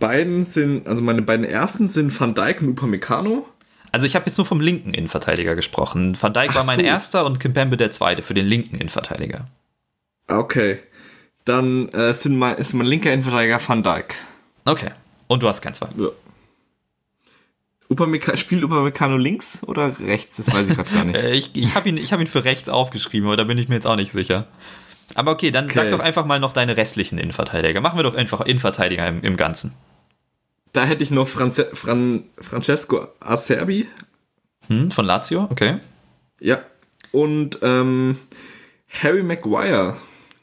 beiden 0.00 0.42
sind, 0.42 0.88
also 0.88 1.02
meine 1.02 1.22
beiden 1.22 1.46
ersten 1.46 1.86
sind 1.86 2.18
Van 2.18 2.34
Dijk 2.34 2.60
und 2.62 2.70
Upamecano. 2.70 3.46
Also 3.92 4.06
ich 4.06 4.14
habe 4.14 4.26
jetzt 4.26 4.36
nur 4.38 4.46
vom 4.46 4.60
linken 4.60 4.94
Innenverteidiger 4.94 5.54
gesprochen. 5.54 6.16
Van 6.20 6.32
Dijk 6.32 6.50
Ach 6.50 6.56
war 6.56 6.64
mein 6.64 6.80
so. 6.80 6.84
erster 6.84 7.24
und 7.24 7.38
Kimpembe 7.38 7.76
der 7.76 7.90
zweite 7.90 8.22
für 8.22 8.34
den 8.34 8.46
linken 8.46 8.76
Innenverteidiger. 8.76 9.46
Okay. 10.26 10.78
Dann 11.44 11.88
äh, 11.90 12.14
sind 12.14 12.36
mein, 12.36 12.56
ist 12.56 12.72
mein 12.72 12.86
linker 12.86 13.12
Innenverteidiger 13.12 13.60
Van 13.66 13.82
Dijk. 13.82 14.14
Okay. 14.64 14.90
Und 15.26 15.42
du 15.42 15.48
hast 15.48 15.62
keinen 15.62 15.74
zweiten. 15.74 16.02
Ja. 16.02 16.08
Upamecano, 17.88 18.36
spielt 18.36 18.62
Upamecano 18.62 19.16
links 19.16 19.62
oder 19.66 19.98
rechts? 20.00 20.36
Das 20.36 20.52
weiß 20.52 20.70
ich 20.70 20.76
gerade 20.76 20.90
gar 20.90 21.04
nicht. 21.06 21.16
Äh, 21.16 21.32
ich 21.32 21.50
ich 21.54 21.74
habe 21.74 21.88
ihn, 21.88 21.98
hab 21.98 22.20
ihn 22.20 22.26
für 22.26 22.44
rechts 22.44 22.68
aufgeschrieben, 22.68 23.28
aber 23.28 23.36
da 23.36 23.44
bin 23.44 23.58
ich 23.58 23.68
mir 23.68 23.74
jetzt 23.74 23.86
auch 23.86 23.96
nicht 23.96 24.12
sicher. 24.12 24.46
Aber 25.14 25.32
okay, 25.32 25.50
dann 25.50 25.64
okay. 25.64 25.74
sag 25.74 25.90
doch 25.90 26.00
einfach 26.00 26.24
mal 26.24 26.38
noch 26.38 26.52
deine 26.52 26.76
restlichen 26.76 27.18
Innenverteidiger. 27.18 27.80
Machen 27.80 27.98
wir 27.98 28.04
doch 28.04 28.14
einfach 28.14 28.42
Innenverteidiger 28.42 29.08
im, 29.08 29.22
im 29.22 29.36
Ganzen. 29.36 29.74
Da 30.72 30.84
hätte 30.84 31.02
ich 31.02 31.10
noch 31.10 31.26
Franze 31.26 31.68
Fran 31.74 32.24
Francesco 32.38 33.08
Acerbi. 33.18 33.88
Hm, 34.68 34.90
von 34.90 35.04
Lazio, 35.04 35.48
okay. 35.50 35.78
Ja. 36.38 36.62
Und 37.12 37.58
ähm, 37.62 38.18
Harry 38.88 39.22
Maguire. 39.22 39.96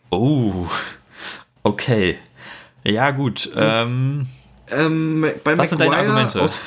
Oh, 0.10 0.68
okay. 1.64 2.18
Ja, 2.84 3.12
gut. 3.12 3.50
Ähm, 3.56 4.28
ähm, 4.70 5.26
bei 5.44 5.58
was 5.58 5.58
Maguire 5.58 5.68
sind 5.70 5.82
deine 5.82 5.96
Argumente? 5.96 6.42
Aus, 6.42 6.66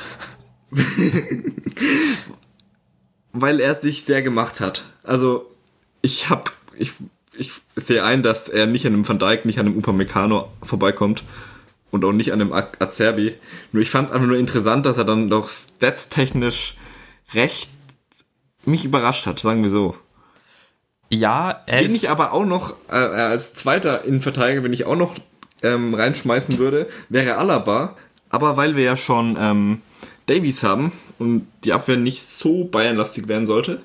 weil 3.33 3.61
er 3.61 3.75
sich 3.75 4.05
sehr 4.05 4.23
gemacht 4.23 4.61
hat. 4.61 4.85
Also, 5.03 5.51
ich 6.01 6.31
habe 6.31 6.51
ich, 6.79 6.93
ich 7.37 7.53
sehe 7.77 8.05
ein, 8.05 8.23
dass 8.23 8.49
er 8.49 8.67
nicht 8.67 8.87
an 8.87 8.95
einem 8.95 9.07
Van 9.09 9.19
Dijk, 9.19 9.45
nicht 9.45 9.59
an 9.59 9.67
einem 9.67 9.77
Upamecano 9.77 10.51
vorbeikommt 10.63 11.25
und 11.91 12.05
auch 12.05 12.13
nicht 12.13 12.33
an 12.33 12.41
einem 12.41 12.53
Acerbi. 12.53 13.35
Nur 13.73 13.83
ich 13.83 13.91
fand 13.91 14.09
es 14.09 14.15
einfach 14.15 14.27
nur 14.27 14.37
interessant, 14.37 14.87
dass 14.87 14.99
er 14.99 15.05
dann 15.05 15.29
doch 15.29 15.49
stats-technisch 15.49 16.77
recht 17.35 17.71
mich 18.65 18.85
überrascht 18.85 19.27
hat, 19.27 19.39
sagen 19.39 19.63
wir 19.63 19.71
so. 19.71 19.97
Ja, 21.09 21.63
er 21.67 21.81
Wen 21.81 21.95
ich 21.95 22.09
aber 22.09 22.33
auch 22.33 22.45
noch 22.45 22.75
äh, 22.89 22.95
als 22.95 23.55
zweiter 23.55 24.05
Innenverteidiger, 24.05 24.63
wenn 24.63 24.73
ich 24.73 24.87
auch 24.87 24.97
noch 24.97 25.15
ähm, 25.63 25.95
reinschmeißen 25.95 26.59
würde, 26.59 26.89
wäre 27.09 27.37
Alaba. 27.37 27.97
Aber 28.29 28.57
weil 28.57 28.77
wir 28.77 28.85
ja 28.85 28.97
schon 28.97 29.37
ähm, 29.39 29.83
Davies 30.27 30.63
haben 30.63 30.93
und 31.19 31.49
die 31.65 31.73
Abwehr 31.73 31.97
nicht 31.97 32.23
so 32.23 32.65
bayernlastig 32.65 33.27
werden 33.27 33.47
sollte, 33.47 33.83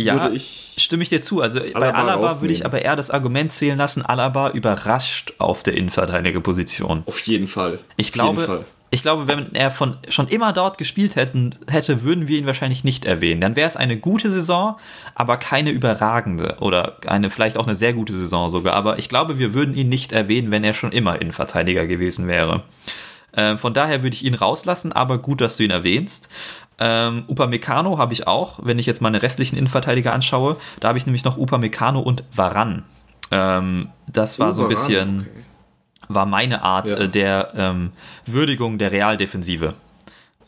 ja, 0.00 0.30
ich 0.30 0.74
stimme 0.78 1.02
ich 1.02 1.08
dir 1.08 1.20
zu. 1.20 1.40
Also 1.40 1.60
Alaba 1.60 1.80
bei 1.80 1.94
Alaba 1.94 2.40
würde 2.40 2.54
ich 2.54 2.64
aber 2.64 2.82
eher 2.82 2.96
das 2.96 3.10
Argument 3.10 3.52
zählen 3.52 3.76
lassen, 3.76 4.04
Alaba 4.04 4.50
überrascht 4.50 5.34
auf 5.38 5.62
der 5.62 5.74
Innenverteidigerposition. 5.74 7.02
Auf 7.06 7.20
jeden 7.20 7.46
Fall. 7.46 7.80
Ich 7.96 8.08
auf 8.08 8.12
glaube, 8.12 8.64
ich 8.90 9.02
glaube, 9.02 9.28
wenn 9.28 9.54
er 9.54 9.70
von, 9.70 9.98
schon 10.08 10.28
immer 10.28 10.52
dort 10.52 10.78
gespielt 10.78 11.16
hätten, 11.16 11.54
hätte, 11.68 12.02
würden 12.02 12.26
wir 12.26 12.38
ihn 12.38 12.46
wahrscheinlich 12.46 12.84
nicht 12.84 13.04
erwähnen. 13.04 13.40
Dann 13.40 13.56
wäre 13.56 13.68
es 13.68 13.76
eine 13.76 13.98
gute 13.98 14.30
Saison, 14.30 14.76
aber 15.14 15.36
keine 15.36 15.70
überragende 15.70 16.56
oder 16.60 16.96
eine 17.06 17.28
vielleicht 17.28 17.58
auch 17.58 17.66
eine 17.66 17.74
sehr 17.74 17.92
gute 17.92 18.14
Saison 18.14 18.48
sogar. 18.48 18.74
Aber 18.74 18.98
ich 18.98 19.08
glaube, 19.08 19.38
wir 19.38 19.52
würden 19.52 19.74
ihn 19.74 19.90
nicht 19.90 20.12
erwähnen, 20.12 20.50
wenn 20.50 20.64
er 20.64 20.74
schon 20.74 20.92
immer 20.92 21.20
Innenverteidiger 21.20 21.86
gewesen 21.86 22.28
wäre. 22.28 22.62
Äh, 23.32 23.58
von 23.58 23.74
daher 23.74 24.02
würde 24.02 24.14
ich 24.14 24.24
ihn 24.24 24.34
rauslassen, 24.34 24.92
aber 24.92 25.18
gut, 25.18 25.42
dass 25.42 25.58
du 25.58 25.64
ihn 25.64 25.70
erwähnst. 25.70 26.30
Ähm, 26.78 27.24
Upamecano 27.26 27.98
habe 27.98 28.12
ich 28.12 28.26
auch, 28.26 28.60
wenn 28.62 28.78
ich 28.78 28.86
jetzt 28.86 29.00
meine 29.00 29.22
restlichen 29.22 29.56
Innenverteidiger 29.56 30.12
anschaue. 30.12 30.56
Da 30.80 30.88
habe 30.88 30.98
ich 30.98 31.06
nämlich 31.06 31.24
noch 31.24 31.36
Upamecano 31.36 32.00
und 32.00 32.24
Varan. 32.32 32.84
Ähm, 33.30 33.88
das 34.06 34.38
war 34.38 34.50
oh, 34.50 34.52
so 34.52 34.62
ein 34.62 34.68
bisschen, 34.68 35.20
okay. 35.20 35.44
war 36.08 36.26
meine 36.26 36.62
Art 36.62 36.90
ja. 36.90 36.98
äh, 36.98 37.08
der 37.08 37.52
ähm, 37.56 37.92
Würdigung 38.26 38.78
der 38.78 38.92
Realdefensive. 38.92 39.74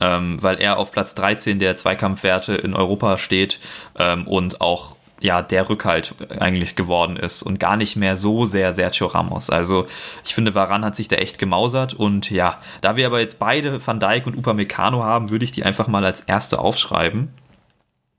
Ähm, 0.03 0.43
weil 0.43 0.59
er 0.61 0.79
auf 0.79 0.93
Platz 0.93 1.15
13 1.15 1.59
der 1.59 1.77
Zweikampfwerte 1.77 2.55
in 2.55 2.75
Europa 2.75 3.19
steht 3.19 3.61
ähm, 3.99 4.27
und 4.27 4.63
auch 4.63 4.97
ja, 5.21 5.43
der 5.43 5.69
Rückhalt 5.69 6.15
eigentlich 6.39 6.77
geworden 6.77 7.17
ist 7.17 7.43
und 7.43 7.61
gar 7.61 7.77
nicht 7.77 7.97
mehr 7.97 8.17
so 8.17 8.47
sehr 8.47 8.73
Sergio 8.73 9.07
Ramos. 9.07 9.51
Also 9.51 9.87
ich 10.25 10.35
finde, 10.35 10.55
Varan 10.55 10.85
hat 10.85 10.97
sich 10.97 11.09
da 11.09 11.17
echt 11.17 11.39
gemausert 11.39 11.95
und 11.95 12.31
ja, 12.31 12.59
da 12.81 12.97
wir 12.97 13.07
aber 13.07 13.21
jetzt 13.21 13.39
beide 13.39 13.87
Van 13.87 14.01
Dijk 14.01 14.27
und 14.27 14.37
Upamecano 14.37 15.03
haben, 15.05 15.31
würde 15.31 15.45
ich 15.45 15.53
die 15.53 15.65
einfach 15.65 15.89
mal 15.89 16.05
als 16.05 16.21
erste 16.21 16.59
aufschreiben. 16.59 17.29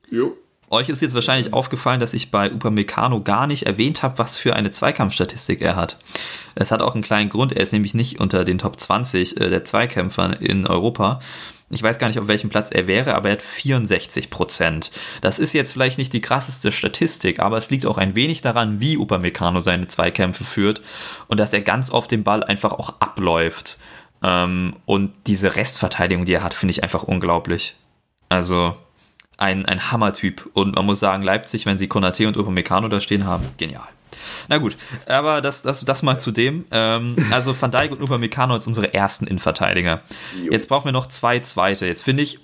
Jo. 0.09 0.37
Euch 0.69 0.87
ist 0.87 1.01
jetzt 1.01 1.15
wahrscheinlich 1.15 1.51
aufgefallen, 1.51 1.99
dass 1.99 2.13
ich 2.13 2.31
bei 2.31 2.49
Upamecano 2.49 3.21
gar 3.21 3.45
nicht 3.45 3.65
erwähnt 3.65 4.03
habe, 4.03 4.17
was 4.19 4.37
für 4.37 4.55
eine 4.55 4.71
Zweikampfstatistik 4.71 5.61
er 5.61 5.75
hat. 5.75 5.97
Es 6.55 6.71
hat 6.71 6.81
auch 6.81 6.93
einen 6.93 7.03
kleinen 7.03 7.29
Grund, 7.29 7.51
er 7.51 7.61
ist 7.61 7.73
nämlich 7.73 7.93
nicht 7.93 8.21
unter 8.21 8.45
den 8.45 8.57
Top 8.57 8.79
20 8.79 9.39
äh, 9.39 9.49
der 9.49 9.65
Zweikämpfer 9.65 10.39
in 10.39 10.65
Europa. 10.65 11.19
Ich 11.71 11.83
weiß 11.83 11.99
gar 11.99 12.07
nicht, 12.07 12.19
auf 12.19 12.27
welchem 12.27 12.49
Platz 12.49 12.71
er 12.71 12.87
wäre, 12.87 13.15
aber 13.15 13.29
er 13.29 13.33
hat 13.33 13.41
64 13.41 14.29
Prozent. 14.29 14.91
Das 15.21 15.39
ist 15.39 15.53
jetzt 15.53 15.73
vielleicht 15.73 15.97
nicht 15.97 16.13
die 16.13 16.21
krasseste 16.21 16.71
Statistik, 16.71 17.39
aber 17.39 17.57
es 17.57 17.69
liegt 17.69 17.85
auch 17.85 17.97
ein 17.97 18.15
wenig 18.15 18.41
daran, 18.41 18.79
wie 18.79 18.97
Upamecano 18.97 19.59
seine 19.59 19.87
Zweikämpfe 19.87 20.43
führt 20.43 20.81
und 21.27 21.39
dass 21.39 21.53
er 21.53 21.61
ganz 21.61 21.91
oft 21.91 22.11
den 22.11 22.23
Ball 22.23 22.43
einfach 22.43 22.73
auch 22.73 22.99
abläuft. 22.99 23.79
Ähm, 24.23 24.75
und 24.85 25.13
diese 25.27 25.55
Restverteidigung, 25.55 26.25
die 26.25 26.33
er 26.33 26.43
hat, 26.43 26.53
finde 26.53 26.71
ich 26.71 26.83
einfach 26.83 27.03
unglaublich. 27.03 27.75
Also 28.29 28.75
ein, 29.41 29.65
ein 29.65 29.91
Hammertyp. 29.91 30.49
Und 30.53 30.75
man 30.75 30.85
muss 30.85 30.99
sagen, 30.99 31.23
Leipzig, 31.23 31.65
wenn 31.65 31.79
sie 31.79 31.87
Konate 31.87 32.27
und 32.27 32.37
Upamecano 32.37 32.87
da 32.87 33.01
stehen 33.01 33.25
haben, 33.25 33.45
genial. 33.57 33.87
Na 34.47 34.57
gut, 34.57 34.75
aber 35.07 35.41
das, 35.41 35.61
das, 35.61 35.83
das 35.83 36.03
mal 36.03 36.19
zu 36.19 36.31
dem. 36.31 36.65
Ähm, 36.71 37.15
also 37.31 37.59
Van 37.59 37.71
Dijk 37.71 37.91
und 37.91 38.01
Upamecano 38.01 38.53
als 38.53 38.67
unsere 38.67 38.93
ersten 38.93 39.25
Innenverteidiger. 39.25 39.99
Jetzt 40.49 40.69
brauchen 40.69 40.85
wir 40.85 40.91
noch 40.91 41.07
zwei 41.07 41.39
zweite. 41.39 41.87
Jetzt 41.87 42.03
finde 42.03 42.23
ich, 42.23 42.39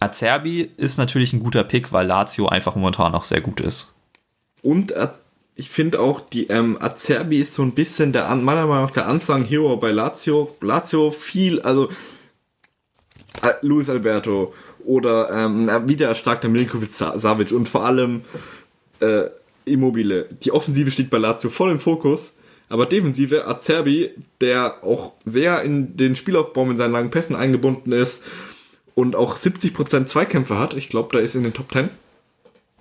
Acerbi 0.00 0.70
ist 0.76 0.98
natürlich 0.98 1.32
ein 1.32 1.42
guter 1.42 1.64
Pick, 1.64 1.92
weil 1.92 2.06
Lazio 2.06 2.48
einfach 2.48 2.76
momentan 2.76 3.14
auch 3.14 3.24
sehr 3.24 3.40
gut 3.40 3.60
ist. 3.60 3.94
Und 4.62 4.92
äh, 4.92 5.08
ich 5.56 5.70
finde 5.70 6.00
auch, 6.00 6.20
die 6.20 6.46
ähm, 6.46 6.78
Acerbi 6.80 7.40
ist 7.40 7.54
so 7.54 7.62
ein 7.62 7.72
bisschen 7.72 8.12
der, 8.12 8.32
meiner 8.36 8.66
Meinung 8.66 8.84
nach 8.84 8.92
der 8.92 9.08
Unsung 9.08 9.44
Hero 9.44 9.76
bei 9.76 9.90
Lazio. 9.90 10.56
Lazio 10.60 11.10
viel, 11.10 11.60
also 11.62 11.88
äh, 13.42 13.54
Luis 13.62 13.90
Alberto 13.90 14.54
oder 14.84 15.30
ähm, 15.30 15.70
wieder 15.88 16.14
stark 16.14 16.42
Milinkovic 16.44 16.90
Savic 16.90 17.52
und 17.52 17.68
vor 17.68 17.84
allem 17.84 18.22
äh, 19.00 19.24
Immobile. 19.64 20.28
Die 20.42 20.52
Offensive 20.52 20.90
steht 20.90 21.10
bei 21.10 21.18
Lazio 21.18 21.50
voll 21.50 21.70
im 21.70 21.78
Fokus, 21.78 22.38
aber 22.68 22.86
Defensive 22.86 23.46
Acerbi, 23.46 24.10
der 24.40 24.82
auch 24.82 25.12
sehr 25.24 25.62
in 25.62 25.96
den 25.96 26.16
Spielaufbau 26.16 26.64
mit 26.64 26.78
seinen 26.78 26.92
langen 26.92 27.10
Pässen 27.10 27.36
eingebunden 27.36 27.92
ist 27.92 28.24
und 28.94 29.14
auch 29.14 29.36
70% 29.36 30.06
Zweikämpfe 30.06 30.58
hat. 30.58 30.74
Ich 30.74 30.88
glaube, 30.88 31.10
da 31.12 31.22
ist 31.22 31.34
in 31.34 31.44
den 31.44 31.54
Top 31.54 31.72
10. 31.72 31.90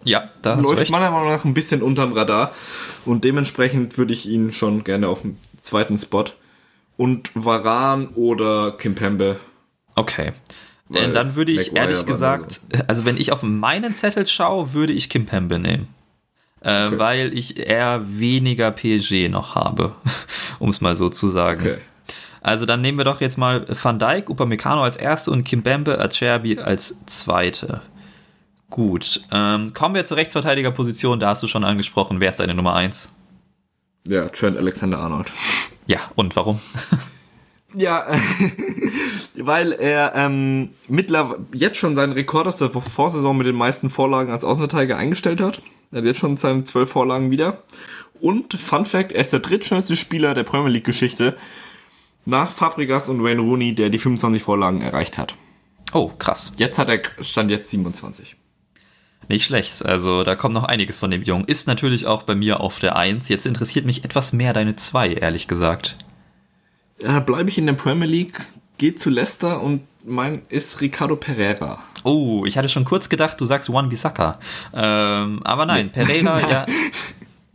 Ja, 0.04 0.32
da 0.42 0.54
läuft 0.54 0.90
meiner 0.90 1.12
Meinung 1.12 1.30
nach 1.30 1.44
ein 1.44 1.54
bisschen 1.54 1.82
unterm 1.82 2.14
Radar 2.14 2.54
und 3.06 3.24
dementsprechend 3.24 3.98
würde 3.98 4.14
ich 4.14 4.28
ihn 4.28 4.52
schon 4.54 4.84
gerne 4.84 5.10
auf 5.10 5.22
dem 5.22 5.38
zweiten 5.60 5.98
Spot 5.98 6.26
und 6.98 7.32
Varan 7.34 8.08
oder 8.10 8.72
Kimpembe. 8.72 9.38
Okay. 9.96 10.34
Weil 10.90 11.12
dann 11.12 11.36
würde 11.36 11.52
ich 11.52 11.72
Maguire 11.72 11.84
ehrlich 11.84 12.06
gesagt, 12.06 12.52
so. 12.52 12.62
also 12.88 13.06
wenn 13.06 13.18
ich 13.18 13.32
auf 13.32 13.44
meinen 13.44 13.94
Zettel 13.94 14.26
schaue, 14.26 14.74
würde 14.74 14.94
ich 14.94 15.10
Kimpembe 15.10 15.60
nehmen 15.60 15.88
äh, 16.62 16.88
okay. 16.88 17.00
weil 17.00 17.38
ich 17.38 17.58
eher 17.58 18.04
weniger 18.08 18.72
PSG 18.72 19.30
noch 19.30 19.56
habe, 19.56 19.96
um 20.60 20.70
es 20.70 20.82
mal 20.82 20.96
so 20.96 21.10
zu 21.10 21.30
sagen. 21.30 21.62
Okay. 21.62 21.78
Also 22.42 22.66
dann 22.66 22.82
nehmen 22.82 22.98
wir 22.98 23.06
doch 23.06 23.22
jetzt 23.22 23.38
mal 23.38 23.66
Van 23.70 24.00
Dijk, 24.00 24.30
Upamecano 24.30 24.84
als 24.84 24.96
erste 24.96 25.32
und 25.32 25.44
Kimbembe 25.44 26.00
Acerbi 26.00 26.60
als 26.60 27.06
zweite. 27.06 27.82
Gut, 28.70 29.22
ähm, 29.32 29.74
kommen 29.74 29.96
wir 29.96 30.06
zur 30.06 30.18
Rechtsverteidigerposition, 30.18 31.20
da 31.20 31.30
hast 31.30 31.44
du 31.44 31.48
schon 31.48 31.64
angesprochen. 31.64 32.20
Wer 32.20 32.30
ist 32.30 32.40
deine 32.40 32.54
Nummer 32.54 32.76
1? 32.76 33.14
Ja, 34.08 34.28
Trent 34.30 34.58
Alexander-Arnold. 34.58 35.32
Ja, 35.86 36.00
und 36.16 36.36
warum? 36.36 36.60
ja, 37.76 38.06
weil 39.40 39.72
er 39.72 40.14
ähm, 40.16 40.70
mittlerweile 40.88 41.46
jetzt 41.54 41.78
schon 41.78 41.96
seinen 41.96 42.14
Rekord 42.14 42.48
aus 42.48 42.58
der 42.58 42.70
Vorsaison 42.70 43.38
mit 43.38 43.48
den 43.48 43.56
meisten 43.56 43.90
Vorlagen 43.90 44.32
als 44.32 44.44
Außenverteidiger 44.44 44.98
eingestellt 44.98 45.42
hat. 45.42 45.62
Er 45.92 46.00
hat 46.00 46.06
jetzt 46.06 46.20
schon 46.20 46.36
seine 46.36 46.64
zwölf 46.64 46.90
Vorlagen 46.90 47.32
wieder. 47.32 47.64
Und 48.20 48.54
Fun 48.54 48.86
Fact, 48.86 49.12
er 49.12 49.22
ist 49.22 49.34
der 49.34 49.40
drittschnellste 49.40 49.96
Spieler 49.96 50.34
der 50.34 50.44
Premier 50.44 50.72
League 50.72 50.86
Geschichte 50.86 51.38
nach 52.26 52.52
Fabregas 52.52 53.10
und 53.10 53.24
Wayne 53.24 53.42
Rooney, 53.42 53.74
der 53.74 53.90
die 53.90 54.00
25 54.00 54.44
Vorlagen 54.44 54.82
erreicht 54.82 55.18
hat. 55.18 55.36
Oh, 55.94 56.12
krass. 56.18 56.52
Jetzt 56.58 56.78
hat 56.78 56.90
er 56.90 57.02
stand 57.24 57.50
jetzt 57.52 57.70
27. 57.70 58.36
Nicht 59.30 59.46
schlecht. 59.46 59.86
Also 59.86 60.24
da 60.24 60.36
kommt 60.36 60.54
noch 60.54 60.64
einiges 60.64 60.98
von 60.98 61.12
dem 61.12 61.24
Jungen. 61.24 61.46
Ist 61.46 61.68
natürlich 61.68 62.06
auch 62.06 62.24
bei 62.24 62.36
mir 62.36 62.60
auf 62.60 62.80
der 62.80 62.96
1. 62.96 63.30
Jetzt 63.30 63.46
interessiert 63.46 63.86
mich 63.86 64.04
etwas 64.04 64.34
mehr 64.34 64.54
deine 64.54 64.76
2, 64.76 65.14
ehrlich 65.14 65.48
gesagt. 65.48 65.98
Ja, 67.02 67.20
bleibe 67.20 67.50
ich 67.50 67.58
in 67.58 67.66
der 67.66 67.74
Premier 67.74 68.08
League, 68.08 68.46
geht 68.78 69.00
zu 69.00 69.10
Leicester 69.10 69.62
und 69.62 69.82
mein 70.06 70.42
ist 70.50 70.80
Ricardo 70.82 71.16
Pereira. 71.16 71.80
Oh, 72.04 72.46
ich 72.46 72.58
hatte 72.58 72.70
schon 72.70 72.86
kurz 72.86 73.10
gedacht, 73.10 73.40
du 73.40 73.46
sagst 73.46 73.68
Juan 73.68 73.90
Bissaka. 73.90 74.40
Ähm, 74.74 75.42
aber 75.44 75.66
nein, 75.66 75.90
Pereira, 75.90 76.40
ja. 76.50 76.66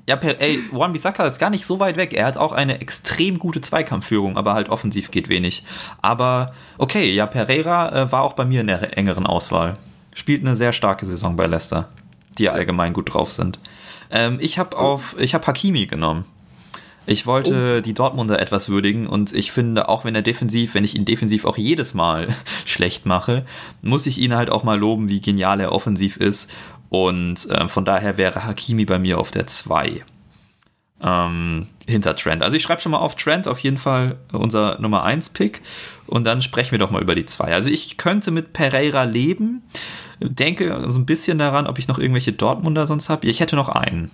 Ja, 0.08 0.16
ey, 0.16 0.58
Juan 0.72 0.92
Bissaka 0.92 1.24
ist 1.26 1.38
gar 1.38 1.48
nicht 1.48 1.64
so 1.64 1.78
weit 1.78 1.96
weg. 1.96 2.12
Er 2.12 2.26
hat 2.26 2.36
auch 2.36 2.50
eine 2.50 2.80
extrem 2.80 3.38
gute 3.38 3.60
Zweikampfführung, 3.60 4.36
aber 4.36 4.52
halt 4.54 4.68
offensiv 4.68 5.12
geht 5.12 5.28
wenig. 5.28 5.64
Aber 6.02 6.54
okay, 6.76 7.12
ja, 7.12 7.26
Pereira 7.26 8.02
äh, 8.02 8.12
war 8.12 8.22
auch 8.22 8.32
bei 8.32 8.44
mir 8.44 8.62
in 8.62 8.66
der 8.66 8.98
engeren 8.98 9.26
Auswahl. 9.26 9.74
Spielt 10.12 10.44
eine 10.44 10.56
sehr 10.56 10.72
starke 10.72 11.06
Saison 11.06 11.36
bei 11.36 11.46
Leicester, 11.46 11.88
die 12.36 12.44
ja 12.44 12.52
allgemein 12.52 12.92
gut 12.92 13.14
drauf 13.14 13.30
sind. 13.30 13.60
Ähm, 14.10 14.38
ich 14.40 14.58
habe 14.58 14.76
auf, 14.76 15.16
ich 15.18 15.34
habe 15.34 15.46
Hakimi 15.46 15.86
genommen. 15.86 16.24
Ich 17.06 17.26
wollte 17.26 17.78
oh. 17.78 17.80
die 17.80 17.94
Dortmunder 17.94 18.40
etwas 18.40 18.68
würdigen 18.68 19.06
und 19.06 19.32
ich 19.32 19.52
finde, 19.52 19.88
auch 19.88 20.04
wenn 20.04 20.14
er 20.14 20.22
defensiv, 20.22 20.74
wenn 20.74 20.84
ich 20.84 20.94
ihn 20.94 21.04
defensiv 21.04 21.44
auch 21.44 21.56
jedes 21.58 21.94
Mal 21.94 22.28
schlecht 22.64 23.06
mache, 23.06 23.44
muss 23.80 24.06
ich 24.06 24.18
ihn 24.18 24.34
halt 24.34 24.50
auch 24.50 24.62
mal 24.62 24.78
loben, 24.78 25.08
wie 25.08 25.20
genial 25.20 25.60
er 25.60 25.72
offensiv 25.72 26.16
ist. 26.16 26.50
Und 26.88 27.48
äh, 27.50 27.68
von 27.68 27.84
daher 27.84 28.18
wäre 28.18 28.44
Hakimi 28.44 28.84
bei 28.84 28.98
mir 28.98 29.18
auf 29.18 29.30
der 29.30 29.46
2 29.46 30.04
ähm, 31.02 31.66
hinter 31.86 32.14
Trent. 32.14 32.42
Also 32.42 32.56
ich 32.56 32.62
schreibe 32.62 32.80
schon 32.80 32.92
mal 32.92 32.98
auf 32.98 33.16
Trent 33.16 33.48
auf 33.48 33.58
jeden 33.58 33.78
Fall 33.78 34.18
unser 34.32 34.78
Nummer 34.80 35.02
1 35.02 35.30
Pick 35.30 35.62
und 36.06 36.24
dann 36.24 36.42
sprechen 36.42 36.72
wir 36.72 36.78
doch 36.78 36.90
mal 36.90 37.02
über 37.02 37.14
die 37.14 37.24
2. 37.24 37.52
Also 37.52 37.68
ich 37.68 37.96
könnte 37.96 38.30
mit 38.30 38.52
Pereira 38.52 39.04
leben, 39.04 39.62
denke 40.20 40.84
so 40.88 40.98
ein 40.98 41.06
bisschen 41.06 41.38
daran, 41.38 41.66
ob 41.66 41.78
ich 41.78 41.88
noch 41.88 41.98
irgendwelche 41.98 42.32
Dortmunder 42.32 42.86
sonst 42.86 43.08
habe. 43.08 43.26
Ich 43.26 43.40
hätte 43.40 43.56
noch 43.56 43.68
einen. 43.68 44.10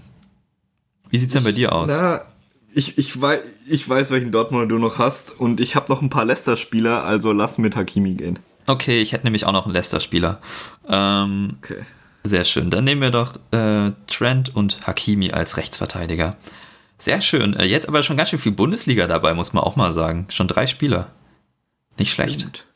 Wie 1.11 1.19
sieht 1.19 1.29
es 1.29 1.35
denn 1.35 1.45
bei 1.45 1.53
dir 1.53 1.73
aus? 1.73 1.89
Na, 1.89 2.23
ich, 2.73 2.99
ich, 2.99 3.21
weiß, 3.21 3.41
ich 3.67 3.89
weiß, 3.89 4.11
welchen 4.11 4.33
Dortmunder 4.33 4.67
du 4.67 4.79
noch 4.79 4.99
hast 4.99 5.39
und 5.39 5.61
ich 5.61 5.75
habe 5.75 5.91
noch 5.91 6.03
ein 6.03 6.11
paar 6.11 6.25
Leicester-Spieler, 6.25 7.05
also 7.05 7.33
lass 7.33 7.59
mit 7.59 7.77
Hakimi 7.77 8.15
gehen. 8.15 8.39
Okay, 8.67 9.01
ich 9.01 9.13
hätte 9.13 9.25
nämlich 9.25 9.47
auch 9.47 9.53
noch 9.53 9.65
einen 9.65 9.75
Leicester-Spieler. 9.75 10.41
Ähm, 10.89 11.57
okay. 11.63 11.83
Sehr 12.25 12.45
schön. 12.45 12.71
Dann 12.71 12.85
nehmen 12.85 13.01
wir 13.01 13.11
doch 13.11 13.37
äh, 13.53 13.93
Trent 14.07 14.55
und 14.55 14.87
Hakimi 14.87 15.31
als 15.33 15.57
Rechtsverteidiger. 15.57 16.37
Sehr 16.99 17.21
schön. 17.21 17.55
Äh, 17.55 17.65
jetzt 17.65 17.89
aber 17.89 18.03
schon 18.03 18.17
ganz 18.17 18.29
schön 18.29 18.39
viel 18.39 18.53
Bundesliga 18.53 19.07
dabei, 19.07 19.33
muss 19.33 19.53
man 19.53 19.65
auch 19.65 19.77
mal 19.77 19.93
sagen. 19.93 20.27
Schon 20.29 20.49
drei 20.49 20.67
Spieler. 20.67 21.11
Nicht 21.97 22.13
schlecht. 22.13 22.41
Stimmt. 22.41 22.68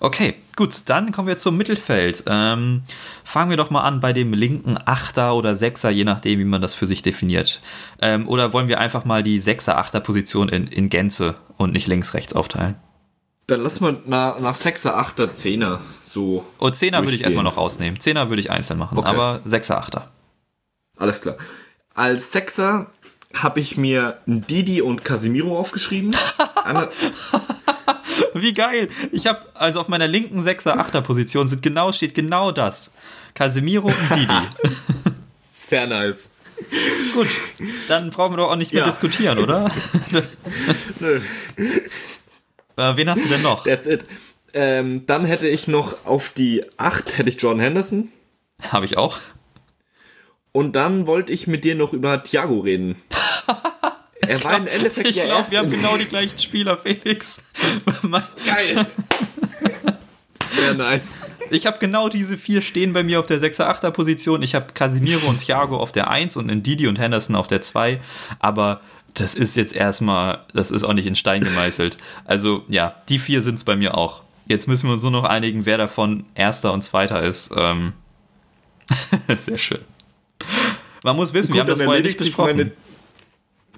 Okay, 0.00 0.36
gut, 0.56 0.74
dann 0.86 1.12
kommen 1.12 1.28
wir 1.28 1.36
zum 1.36 1.56
Mittelfeld. 1.56 2.24
Ähm, 2.26 2.82
fangen 3.24 3.50
wir 3.50 3.56
doch 3.56 3.70
mal 3.70 3.82
an 3.82 4.00
bei 4.00 4.12
dem 4.12 4.32
linken 4.32 4.78
Achter 4.84 5.34
oder 5.34 5.56
Sechser, 5.56 5.90
je 5.90 6.04
nachdem, 6.04 6.38
wie 6.38 6.44
man 6.44 6.62
das 6.62 6.74
für 6.74 6.86
sich 6.86 7.02
definiert. 7.02 7.60
Ähm, 8.00 8.28
oder 8.28 8.52
wollen 8.52 8.68
wir 8.68 8.78
einfach 8.78 9.04
mal 9.04 9.22
die 9.22 9.40
Sechser-Achter-Position 9.40 10.48
in, 10.48 10.66
in 10.68 10.88
Gänze 10.88 11.34
und 11.56 11.72
nicht 11.72 11.86
links-rechts 11.86 12.34
aufteilen? 12.34 12.76
Dann 13.48 13.62
lass 13.62 13.80
mal 13.80 14.00
nach, 14.04 14.38
nach 14.40 14.54
Sechser, 14.54 14.98
Achter, 14.98 15.32
Zehner 15.32 15.80
so. 16.04 16.44
Und 16.58 16.68
oh, 16.68 16.70
Zehner 16.70 17.02
würde 17.02 17.14
ich 17.14 17.24
erstmal 17.24 17.44
noch 17.44 17.56
rausnehmen. 17.56 17.98
Zehner 17.98 18.28
würde 18.28 18.40
ich 18.40 18.50
einzeln 18.50 18.78
machen, 18.78 18.98
okay. 18.98 19.08
aber 19.08 19.40
Sechser, 19.44 19.78
Achter. 19.78 20.10
Alles 20.96 21.22
klar. 21.22 21.36
Als 21.94 22.30
Sechser 22.30 22.86
habe 23.34 23.60
ich 23.60 23.76
mir 23.76 24.18
Didi 24.26 24.82
und 24.82 25.04
Casimiro 25.04 25.58
aufgeschrieben. 25.58 26.14
Wie 28.34 28.54
geil. 28.54 28.88
Ich 29.12 29.26
habe, 29.26 29.46
also 29.54 29.80
auf 29.80 29.88
meiner 29.88 30.08
linken 30.08 30.40
6er, 30.40 30.76
8er 30.76 31.00
Position 31.00 31.48
sind 31.48 31.62
genau, 31.62 31.92
steht 31.92 32.14
genau 32.14 32.52
das. 32.52 32.92
Casemiro 33.34 33.88
und 33.88 34.10
Didi. 34.16 34.48
Sehr 35.52 35.86
nice. 35.86 36.30
Gut, 37.14 37.28
dann 37.88 38.10
brauchen 38.10 38.32
wir 38.32 38.38
doch 38.38 38.50
auch 38.50 38.56
nicht 38.56 38.72
mehr 38.72 38.82
ja. 38.82 38.88
diskutieren, 38.88 39.38
oder? 39.38 39.70
Nö. 41.00 41.20
Äh, 42.76 42.96
wen 42.96 43.10
hast 43.10 43.24
du 43.24 43.28
denn 43.28 43.42
noch? 43.42 43.62
That's 43.64 43.86
it. 43.86 44.04
Ähm, 44.54 45.04
dann 45.06 45.24
hätte 45.24 45.46
ich 45.46 45.68
noch 45.68 46.04
auf 46.04 46.30
die 46.30 46.64
8 46.78 47.18
hätte 47.18 47.28
ich 47.28 47.40
John 47.40 47.60
Henderson. 47.60 48.08
Habe 48.72 48.86
ich 48.86 48.96
auch. 48.96 49.20
Und 50.52 50.74
dann 50.74 51.06
wollte 51.06 51.32
ich 51.32 51.46
mit 51.46 51.64
dir 51.64 51.74
noch 51.74 51.92
über 51.92 52.22
Thiago 52.22 52.60
reden. 52.60 52.96
Er 54.20 54.42
war 54.44 54.56
im 54.56 54.66
Endeffekt 54.66 55.08
Ich 55.08 55.22
glaube, 55.22 55.50
wir 55.50 55.58
haben 55.58 55.70
genau 55.70 55.96
die 55.96 56.04
gleichen 56.04 56.38
Spieler, 56.38 56.76
Felix. 56.76 57.44
Geil. 58.46 58.86
Sehr 60.50 60.74
nice. 60.74 61.16
Ich 61.50 61.66
habe 61.66 61.78
genau 61.78 62.08
diese 62.08 62.36
vier 62.36 62.62
stehen 62.62 62.92
bei 62.92 63.02
mir 63.02 63.20
auf 63.20 63.26
der 63.26 63.40
6er, 63.40 63.68
8er 63.80 63.90
Position. 63.90 64.42
Ich 64.42 64.54
habe 64.54 64.72
Casimiro 64.74 65.28
und 65.28 65.38
Thiago 65.38 65.78
auf 65.78 65.92
der 65.92 66.10
1 66.10 66.36
und 66.36 66.48
Didi 66.62 66.88
und 66.88 66.98
Henderson 66.98 67.36
auf 67.36 67.46
der 67.46 67.60
2. 67.60 68.00
Aber 68.38 68.80
das 69.14 69.34
ist 69.34 69.56
jetzt 69.56 69.74
erstmal, 69.74 70.44
das 70.52 70.70
ist 70.70 70.84
auch 70.84 70.92
nicht 70.92 71.06
in 71.06 71.16
Stein 71.16 71.42
gemeißelt. 71.42 71.96
Also 72.24 72.64
ja, 72.68 72.96
die 73.08 73.18
vier 73.18 73.42
sind 73.42 73.56
es 73.56 73.64
bei 73.64 73.76
mir 73.76 73.96
auch. 73.96 74.22
Jetzt 74.46 74.66
müssen 74.66 74.88
wir 74.88 74.94
uns 74.94 75.02
nur 75.02 75.10
noch 75.10 75.24
einigen, 75.24 75.66
wer 75.66 75.78
davon 75.78 76.24
erster 76.34 76.72
und 76.72 76.82
zweiter 76.82 77.22
ist. 77.22 77.50
Ähm 77.56 77.92
Sehr 79.36 79.58
schön. 79.58 79.80
Man 81.04 81.16
muss 81.16 81.32
wissen, 81.34 81.48
Gut, 81.48 81.56
wir 81.56 81.60
haben 81.60 81.68
das 81.68 81.82
vorher 81.82 82.02
nicht 82.02 82.18
besprochen. 82.18 82.72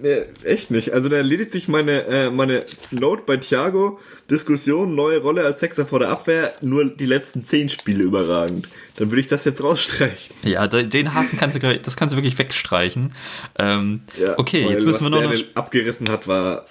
Nee, 0.03 0.23
echt 0.45 0.71
nicht. 0.71 0.93
Also 0.93 1.09
da 1.09 1.17
erledigt 1.17 1.53
sich 1.53 1.69
meine, 1.69 2.05
äh, 2.05 2.31
meine 2.31 2.65
Note 2.91 3.23
bei 3.27 3.37
Thiago. 3.37 3.99
Diskussion, 4.31 4.95
neue 4.95 5.19
Rolle 5.19 5.45
als 5.45 5.61
Sechser 5.61 5.85
vor 5.85 5.99
der 5.99 6.09
Abwehr, 6.09 6.55
nur 6.61 6.85
die 6.85 7.07
letzten 7.07 7.45
zehn 7.45 7.69
Spiele 7.69 8.05
überragend. 8.05 8.69
Dann 8.97 9.11
würde 9.11 9.21
ich 9.21 9.27
das 9.27 9.45
jetzt 9.45 9.63
rausstreichen. 9.63 10.35
Ja, 10.43 10.67
den 10.67 11.15
Haken 11.15 11.37
kannst 11.37 11.61
du, 11.61 11.79
das 11.79 11.97
kannst 11.97 12.13
du 12.13 12.17
wirklich 12.17 12.39
wegstreichen. 12.39 13.13
Ähm, 13.59 14.03
ja, 14.19 14.39
okay, 14.39 14.69
jetzt 14.69 14.85
müssen 14.85 15.05
wir 15.05 15.11
noch. 15.11 15.31
Was 15.31 15.41
der 15.41 15.57
abgerissen 15.57 16.09
hat, 16.09 16.27
war 16.27 16.67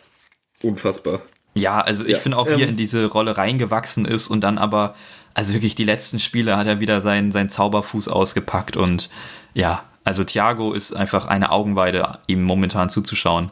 unfassbar. 0.62 1.22
Ja, 1.54 1.82
also 1.82 2.06
ich 2.06 2.14
ja, 2.14 2.20
finde 2.20 2.38
auch, 2.38 2.48
wie 2.48 2.54
ähm, 2.54 2.60
er 2.60 2.68
in 2.70 2.78
diese 2.78 3.06
Rolle 3.08 3.38
reingewachsen 3.38 4.06
ist 4.06 4.30
und 4.30 4.42
dann 4.42 4.58
aber, 4.58 4.96
also 5.34 5.54
wirklich 5.54 5.76
die 5.76 5.84
letzten 5.84 6.20
Spiele 6.20 6.58
hat 6.58 6.68
er 6.68 6.80
wieder 6.80 7.02
seinen, 7.02 7.32
seinen 7.32 7.50
Zauberfuß 7.50 8.08
ausgepackt 8.08 8.78
und 8.78 9.10
ja, 9.54 9.89
also 10.04 10.24
Thiago 10.24 10.74
ist 10.74 10.94
einfach 10.94 11.28
eine 11.28 11.52
Augenweide, 11.52 12.20
ihm 12.28 12.44
momentan 12.44 12.90
zuzuschauen. 12.90 13.52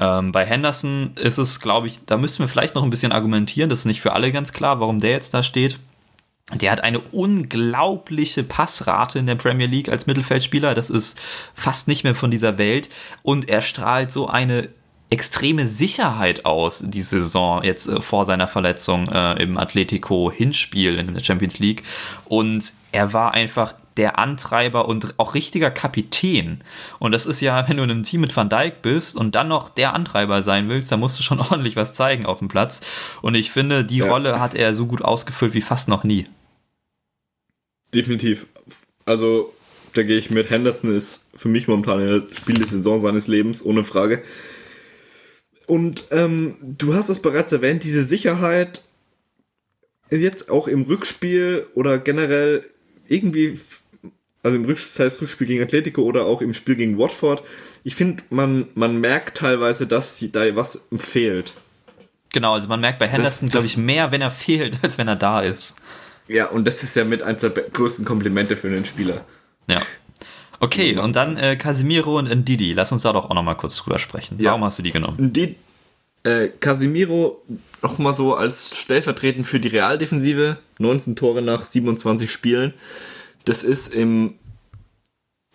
Ähm, 0.00 0.32
bei 0.32 0.44
Henderson 0.44 1.12
ist 1.16 1.38
es, 1.38 1.60
glaube 1.60 1.86
ich, 1.86 2.04
da 2.04 2.16
müssten 2.16 2.42
wir 2.42 2.48
vielleicht 2.48 2.74
noch 2.74 2.82
ein 2.82 2.90
bisschen 2.90 3.12
argumentieren. 3.12 3.70
Das 3.70 3.80
ist 3.80 3.84
nicht 3.86 4.00
für 4.00 4.12
alle 4.12 4.32
ganz 4.32 4.52
klar, 4.52 4.80
warum 4.80 5.00
der 5.00 5.12
jetzt 5.12 5.34
da 5.34 5.42
steht. 5.42 5.78
Der 6.52 6.72
hat 6.72 6.82
eine 6.82 6.98
unglaubliche 6.98 8.42
Passrate 8.42 9.18
in 9.18 9.26
der 9.26 9.36
Premier 9.36 9.66
League 9.66 9.88
als 9.88 10.06
Mittelfeldspieler. 10.06 10.74
Das 10.74 10.90
ist 10.90 11.18
fast 11.54 11.88
nicht 11.88 12.04
mehr 12.04 12.14
von 12.14 12.30
dieser 12.30 12.58
Welt. 12.58 12.90
Und 13.22 13.48
er 13.48 13.62
strahlt 13.62 14.12
so 14.12 14.28
eine 14.28 14.68
extreme 15.10 15.68
Sicherheit 15.68 16.44
aus, 16.44 16.82
die 16.84 17.02
Saison 17.02 17.62
jetzt 17.62 17.88
äh, 17.88 18.00
vor 18.00 18.24
seiner 18.24 18.48
Verletzung 18.48 19.08
äh, 19.08 19.42
im 19.42 19.56
Atletico-Hinspiel 19.56 20.98
in 20.98 21.14
der 21.14 21.22
Champions 21.22 21.58
League. 21.60 21.84
Und 22.24 22.72
er 22.92 23.12
war 23.12 23.32
einfach 23.32 23.74
der 23.96 24.18
Antreiber 24.18 24.88
und 24.88 25.14
auch 25.18 25.34
richtiger 25.34 25.70
Kapitän. 25.70 26.60
Und 26.98 27.12
das 27.12 27.26
ist 27.26 27.40
ja, 27.40 27.66
wenn 27.68 27.76
du 27.76 27.82
in 27.84 27.90
einem 27.90 28.02
Team 28.02 28.20
mit 28.20 28.34
Van 28.36 28.48
Dijk 28.48 28.82
bist 28.82 29.16
und 29.16 29.34
dann 29.34 29.48
noch 29.48 29.68
der 29.68 29.94
Antreiber 29.94 30.42
sein 30.42 30.68
willst, 30.68 30.90
dann 30.90 31.00
musst 31.00 31.18
du 31.18 31.22
schon 31.22 31.40
ordentlich 31.40 31.76
was 31.76 31.94
zeigen 31.94 32.26
auf 32.26 32.38
dem 32.38 32.48
Platz. 32.48 32.80
Und 33.22 33.34
ich 33.34 33.50
finde, 33.50 33.84
die 33.84 33.98
ja. 33.98 34.10
Rolle 34.10 34.40
hat 34.40 34.54
er 34.54 34.74
so 34.74 34.86
gut 34.86 35.02
ausgefüllt 35.02 35.54
wie 35.54 35.60
fast 35.60 35.88
noch 35.88 36.04
nie. 36.04 36.24
Definitiv. 37.94 38.46
Also, 39.04 39.52
da 39.92 40.02
gehe 40.02 40.18
ich 40.18 40.30
mit. 40.30 40.50
Henderson 40.50 40.94
ist 40.94 41.28
für 41.36 41.48
mich 41.48 41.68
momentan 41.68 42.00
in 42.00 42.06
der 42.06 42.36
Spiel 42.36 42.56
der 42.56 42.66
Saison 42.66 42.98
seines 42.98 43.28
Lebens, 43.28 43.64
ohne 43.64 43.84
Frage. 43.84 44.22
Und 45.66 46.04
ähm, 46.10 46.56
du 46.60 46.94
hast 46.94 47.08
es 47.08 47.20
bereits 47.20 47.52
erwähnt, 47.52 47.84
diese 47.84 48.02
Sicherheit 48.02 48.82
jetzt 50.10 50.50
auch 50.50 50.68
im 50.68 50.82
Rückspiel 50.82 51.66
oder 51.74 51.98
generell 51.98 52.64
irgendwie 53.08 53.58
also 54.44 54.56
im 54.56 54.64
Rückspiel, 54.66 54.88
das 54.88 55.00
heißt 55.00 55.22
Rückspiel 55.22 55.46
gegen 55.46 55.62
Atletico 55.62 56.02
oder 56.02 56.26
auch 56.26 56.40
im 56.40 56.54
Spiel 56.54 56.76
gegen 56.76 56.98
Watford, 56.98 57.42
ich 57.82 57.96
finde, 57.96 58.22
man, 58.30 58.68
man 58.74 59.00
merkt 59.00 59.38
teilweise, 59.38 59.86
dass 59.86 60.24
da 60.32 60.54
was 60.54 60.86
fehlt. 60.96 61.54
Genau, 62.32 62.52
also 62.54 62.68
man 62.68 62.80
merkt 62.80 62.98
bei 62.98 63.08
Henderson, 63.08 63.48
glaube 63.48 63.66
ich, 63.66 63.76
mehr, 63.76 64.12
wenn 64.12 64.20
er 64.20 64.30
fehlt, 64.30 64.78
als 64.82 64.98
wenn 64.98 65.08
er 65.08 65.16
da 65.16 65.40
ist. 65.40 65.74
Ja, 66.28 66.46
und 66.46 66.66
das 66.66 66.82
ist 66.82 66.94
ja 66.94 67.04
mit 67.04 67.22
eines 67.22 67.40
der 67.40 67.50
größten 67.50 68.04
Komplimente 68.04 68.56
für 68.56 68.68
einen 68.68 68.84
Spieler. 68.84 69.24
Ja. 69.68 69.80
Okay, 70.60 70.96
und 70.96 71.16
dann 71.16 71.36
äh, 71.36 71.56
Casimiro 71.56 72.18
und 72.18 72.30
Ndidi. 72.30 72.72
Lass 72.72 72.92
uns 72.92 73.02
da 73.02 73.12
doch 73.12 73.28
auch 73.28 73.34
nochmal 73.34 73.56
kurz 73.56 73.76
drüber 73.76 73.98
sprechen. 73.98 74.38
Ja. 74.40 74.50
Warum 74.50 74.64
hast 74.64 74.78
du 74.78 74.82
die 74.82 74.92
genommen? 74.92 75.16
Ndidi, 75.18 75.56
äh, 76.22 76.48
Casimiro 76.48 77.42
nochmal 77.82 78.14
so 78.14 78.34
als 78.34 78.76
stellvertretend 78.76 79.46
für 79.46 79.60
die 79.60 79.68
Realdefensive. 79.68 80.58
19 80.78 81.16
Tore 81.16 81.42
nach 81.42 81.64
27 81.64 82.30
Spielen. 82.30 82.74
Das 83.44 83.62
ist 83.62 83.92
im, 83.92 84.34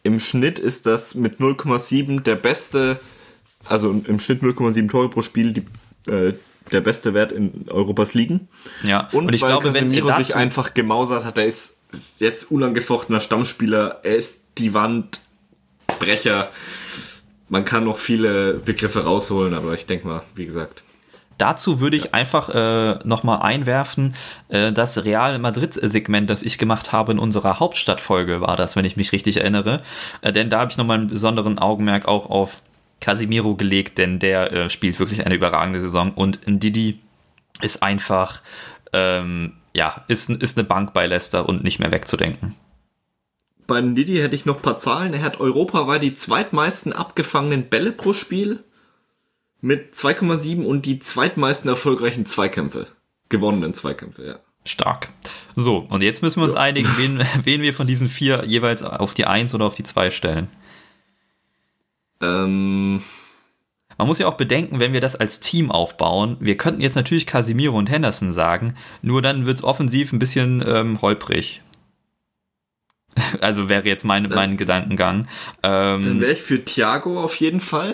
im 0.04 0.20
Schnitt 0.20 0.60
ist 0.60 0.86
das 0.86 1.16
mit 1.16 1.40
0,7 1.40 2.22
der 2.22 2.36
beste, 2.36 3.00
also 3.66 3.92
im 3.92 4.20
Schnitt 4.20 4.42
0,7 4.42 4.90
Tore 4.90 5.10
pro 5.10 5.22
Spiel, 5.22 5.54
die, 5.54 6.12
äh, 6.12 6.34
der 6.72 6.82
beste 6.82 7.14
Wert 7.14 7.32
in 7.32 7.66
Europas 7.70 8.14
Ligen. 8.14 8.48
Ja, 8.84 9.10
und, 9.12 9.28
und 9.28 9.36
ich 9.36 9.42
weil 9.42 9.50
glaube, 9.50 9.68
Casemiro 9.68 10.08
wenn 10.08 10.24
sich 10.24 10.36
einfach 10.36 10.74
gemausert 10.74 11.26
hat, 11.26 11.38
er 11.38 11.46
ist 11.46 11.80
jetzt 12.20 12.52
unangefochtener 12.52 13.20
Stammspieler, 13.20 14.02
er 14.04 14.16
ist 14.16 14.46
die 14.58 14.74
Wandbrecher. 14.74 16.52
Man 17.48 17.66
kann 17.66 17.86
noch 17.86 17.98
viele 17.98 18.54
Begriffe 18.54 19.04
rausholen, 19.06 19.56
aber 19.56 19.74
ich 19.74 19.88
denke 19.88 20.08
mal, 20.08 20.24
wie 20.36 20.46
gesagt, 20.46 20.84
Dazu 21.40 21.80
würde 21.80 21.96
ich 21.96 22.04
ja. 22.04 22.12
einfach 22.12 22.50
äh, 22.50 23.00
nochmal 23.06 23.42
einwerfen, 23.42 24.14
äh, 24.50 24.72
das 24.72 25.04
Real 25.06 25.40
Madrid-Segment, 25.40 26.30
das 26.30 26.44
ich 26.44 26.58
gemacht 26.58 26.92
habe 26.92 27.14
in 27.14 27.18
unserer 27.18 27.60
Hauptstadtfolge, 27.60 28.42
war 28.42 28.58
das, 28.58 28.76
wenn 28.76 28.86
ich 28.86 28.98
mich 28.98 29.14
richtig 29.14 29.38
erinnere. 29.38 29.82
Äh, 30.22 30.34
denn 30.34 30.50
da 30.50 30.60
habe 30.60 30.72
ich 30.72 30.78
nochmal 30.78 31.00
einen 31.00 31.08
besonderen 31.08 31.58
Augenmerk 31.58 32.08
auch 32.08 32.30
auf 32.30 32.62
Casimiro 33.00 33.56
gelegt, 33.56 33.98
denn 33.98 34.20
der 34.20 34.52
äh, 34.52 34.70
spielt 34.70 35.00
wirklich 35.00 35.26
eine 35.26 35.34
überragende 35.34 35.80
Saison 35.80 36.14
und 36.14 36.42
Didi 36.46 37.00
ist 37.62 37.82
einfach, 37.84 38.42
ähm, 38.92 39.54
ja, 39.74 40.04
ist, 40.10 40.30
ist 40.30 40.58
eine 40.58 40.68
Bank 40.68 40.92
bei 40.94 41.08
Leicester 41.08 41.48
und 41.48 41.64
nicht 41.64 41.80
mehr 41.80 41.94
wegzudenken. 41.94 42.56
Bei 43.66 43.82
Didi 43.82 44.18
hätte 44.18 44.36
ich 44.36 44.46
noch 44.46 44.58
ein 44.58 44.62
paar 44.62 44.78
Zahlen. 44.78 45.14
Er 45.14 45.22
hat 45.22 45.40
europaweit 45.40 46.04
die 46.04 46.16
zweitmeisten 46.16 46.92
abgefangenen 46.92 47.70
Bälle 47.70 47.94
pro 47.94 48.14
Spiel 48.14 48.64
mit 49.62 49.94
2,7 49.94 50.64
und 50.64 50.86
die 50.86 51.00
zweitmeisten 51.00 51.70
erfolgreichen 51.70 52.26
Zweikämpfe. 52.26 52.88
Gewonnenen 53.30 53.74
Zweikämpfe, 53.74 54.26
ja. 54.26 54.40
Stark. 54.66 55.10
So, 55.56 55.86
und 55.90 56.02
jetzt 56.04 56.22
müssen 56.22 56.42
wir 56.42 56.46
uns 56.46 56.54
ja. 56.54 56.62
einigen, 56.62 56.90
wen, 56.98 57.26
wen 57.44 57.62
wir 57.62 57.74
von 57.74 57.88
diesen 57.88 58.10
vier 58.10 58.44
jeweils 58.46 58.84
auf 58.84 59.14
die 59.14 59.26
1 59.26 59.54
oder 59.56 59.66
auf 59.66 59.74
die 59.74 59.84
2 59.84 60.12
stellen. 60.12 60.48
Ähm. 62.22 63.02
Man 63.98 64.08
muss 64.08 64.20
ja 64.20 64.28
auch 64.28 64.36
bedenken, 64.36 64.80
wenn 64.80 64.94
wir 64.94 65.02
das 65.02 65.18
als 65.18 65.42
Team 65.42 65.72
aufbauen, 65.72 66.38
wir 66.40 66.56
könnten 66.56 66.80
jetzt 66.80 66.96
natürlich 66.96 67.26
Casimiro 67.26 67.78
und 67.78 67.90
Henderson 67.90 68.32
sagen, 68.32 68.76
nur 69.02 69.22
dann 69.22 69.46
wird 69.46 69.58
es 69.58 69.64
offensiv 69.64 70.14
ein 70.14 70.20
bisschen 70.20 70.64
ähm, 70.66 71.02
holprig. 71.02 71.62
Also 73.42 73.68
wäre 73.68 73.86
jetzt 73.86 74.06
mein, 74.06 74.30
mein 74.30 74.56
Gedankengang. 74.56 75.28
Ähm, 75.62 76.04
dann 76.04 76.22
wäre 76.22 76.32
ich 76.32 76.42
für 76.42 76.64
Thiago 76.64 77.22
auf 77.22 77.36
jeden 77.36 77.60
Fall. 77.60 77.94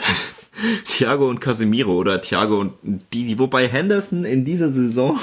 Thiago 0.85 1.29
und 1.29 1.41
Casemiro 1.41 1.93
oder 1.93 2.21
Thiago 2.21 2.59
und 2.59 2.73
Didi. 3.13 3.37
Wobei 3.39 3.67
Henderson 3.67 4.25
in 4.25 4.45
dieser 4.45 4.69
Saison 4.69 5.19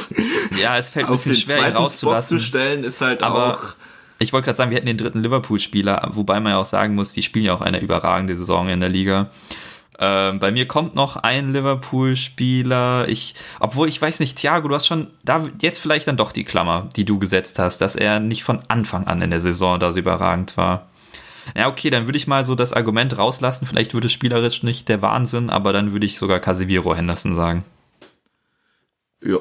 ja, 0.61 0.79
es 0.79 0.91
fällt 0.91 1.07
ein 1.07 1.13
bisschen 1.13 1.35
schwer, 1.35 1.69
ihn 1.69 1.77
rauszulassen. 1.77 2.39
Spot 2.39 2.43
zu 2.43 2.47
stellen, 2.47 2.85
ist 2.85 3.01
halt 3.01 3.23
aber 3.23 3.55
auch. 3.55 3.75
ich 4.19 4.33
wollte 4.33 4.47
gerade 4.47 4.57
sagen, 4.57 4.71
wir 4.71 4.77
hätten 4.77 4.87
den 4.87 4.99
dritten 4.99 5.23
Liverpool-Spieler, 5.23 6.11
wobei 6.13 6.41
man 6.41 6.53
ja 6.53 6.59
auch 6.59 6.67
sagen 6.67 6.95
muss, 6.95 7.13
die 7.13 7.23
spielen 7.23 7.45
ja 7.45 7.55
auch 7.55 7.61
eine 7.61 7.81
überragende 7.81 8.37
Saison 8.37 8.69
in 8.69 8.81
der 8.81 8.89
Liga. 8.89 9.31
Ähm, 9.99 10.39
bei 10.39 10.51
mir 10.51 10.67
kommt 10.67 10.95
noch 10.95 11.17
ein 11.17 11.53
Liverpool-Spieler. 11.53 13.09
Ich, 13.09 13.35
obwohl 13.61 13.89
ich 13.89 14.01
weiß 14.01 14.21
nicht, 14.21 14.37
Thiago, 14.37 14.69
du 14.69 14.75
hast 14.75 14.87
schon 14.87 15.09
da 15.25 15.49
jetzt 15.61 15.79
vielleicht 15.79 16.09
dann 16.09 16.17
doch 16.17 16.33
die 16.33 16.45
Klammer, 16.45 16.89
die 16.97 17.05
du 17.05 17.19
gesetzt 17.19 17.59
hast, 17.59 17.81
dass 17.81 17.95
er 17.95 18.19
nicht 18.19 18.43
von 18.43 18.61
Anfang 18.69 19.07
an 19.07 19.23
in 19.23 19.31
der 19.31 19.41
Saison 19.41 19.79
da 19.79 19.93
so 19.93 19.99
überragend 19.99 20.57
war. 20.57 20.89
Ja, 21.57 21.69
okay, 21.69 21.91
dann 21.91 22.07
würde 22.07 22.17
ich 22.17 22.27
mal 22.27 22.45
so 22.45 22.55
das 22.55 22.73
Argument 22.73 23.17
rauslassen. 23.17 23.67
Vielleicht 23.67 23.95
würde 23.95 24.07
es 24.07 24.13
spielerisch 24.13 24.63
nicht 24.63 24.89
der 24.89 25.03
Wahnsinn, 25.03 25.51
aber 25.51 25.73
dann 25.73 25.93
würde 25.93 26.07
ich 26.07 26.19
sogar 26.19 26.41
Casemiro 26.41 26.95
Henderson 26.95 27.35
sagen. 27.35 27.65
Ja. 29.23 29.39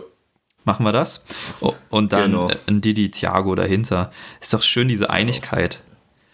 Machen 0.64 0.86
wir 0.86 0.92
das? 0.92 1.26
Oh, 1.62 1.74
und 1.90 2.14
dann 2.14 2.32
genau. 2.32 2.52
ein 2.68 2.82
Didi 2.82 3.10
Thiago 3.10 3.56
dahinter. 3.56 4.12
Ist 4.40 4.54
doch 4.54 4.62
schön, 4.62 4.88
diese 4.88 5.10
Einigkeit. 5.10 5.84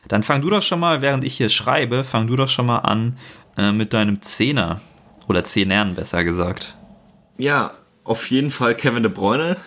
Dann 0.07 0.23
fang 0.23 0.41
du 0.41 0.49
doch 0.49 0.61
schon 0.61 0.79
mal, 0.79 1.01
während 1.01 1.23
ich 1.23 1.37
hier 1.37 1.49
schreibe, 1.49 2.03
fang 2.03 2.27
du 2.27 2.35
doch 2.35 2.49
schon 2.49 2.65
mal 2.65 2.79
an 2.79 3.17
äh, 3.57 3.71
mit 3.71 3.93
deinem 3.93 4.21
Zehner. 4.21 4.81
Oder 5.27 5.43
Zehnern, 5.43 5.95
besser 5.95 6.23
gesagt. 6.23 6.75
Ja, 7.37 7.71
auf 8.03 8.29
jeden 8.29 8.49
Fall 8.49 8.75
Kevin 8.75 9.03
de 9.03 9.11
Bruyne 9.11 9.57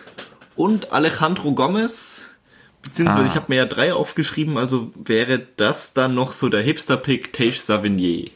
und 0.57 0.93
Alejandro 0.93 1.53
Gomez. 1.53 2.30
Beziehungsweise 2.83 3.23
ah. 3.23 3.27
ich 3.27 3.35
habe 3.35 3.47
mir 3.49 3.57
ja 3.57 3.67
drei 3.67 3.93
aufgeschrieben, 3.93 4.57
also 4.57 4.93
wäre 4.97 5.47
das 5.57 5.93
dann 5.93 6.15
noch 6.15 6.33
so 6.33 6.49
der 6.49 6.63
Hipster-Pick 6.63 7.33
Tage 7.33 7.53
Savigny. 7.53 8.33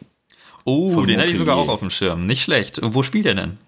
Oh, 0.65 1.05
den 1.05 1.21
hatte 1.21 1.31
ich 1.31 1.39
sogar 1.39 1.57
auch 1.57 1.69
auf 1.69 1.81
dem 1.81 1.91
Schirm. 1.91 2.27
Nicht 2.27 2.43
schlecht. 2.43 2.81
Wo 2.83 3.03
spielt 3.03 3.27
er 3.27 3.35
denn? 3.35 3.59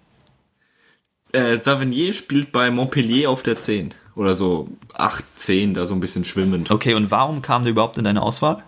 Äh, 1.31 1.57
Savigny 1.57 2.13
spielt 2.13 2.51
bei 2.51 2.71
Montpellier 2.71 3.29
auf 3.29 3.43
der 3.43 3.59
10. 3.59 3.93
Oder 4.15 4.33
so 4.33 4.69
8, 4.93 5.23
10, 5.35 5.73
da 5.75 5.85
so 5.85 5.93
ein 5.93 5.99
bisschen 5.99 6.25
schwimmend. 6.25 6.71
Okay, 6.71 6.95
und 6.95 7.11
warum 7.11 7.41
kam 7.41 7.63
der 7.63 7.71
überhaupt 7.71 7.97
in 7.97 8.03
deine 8.03 8.23
Auswahl? 8.23 8.63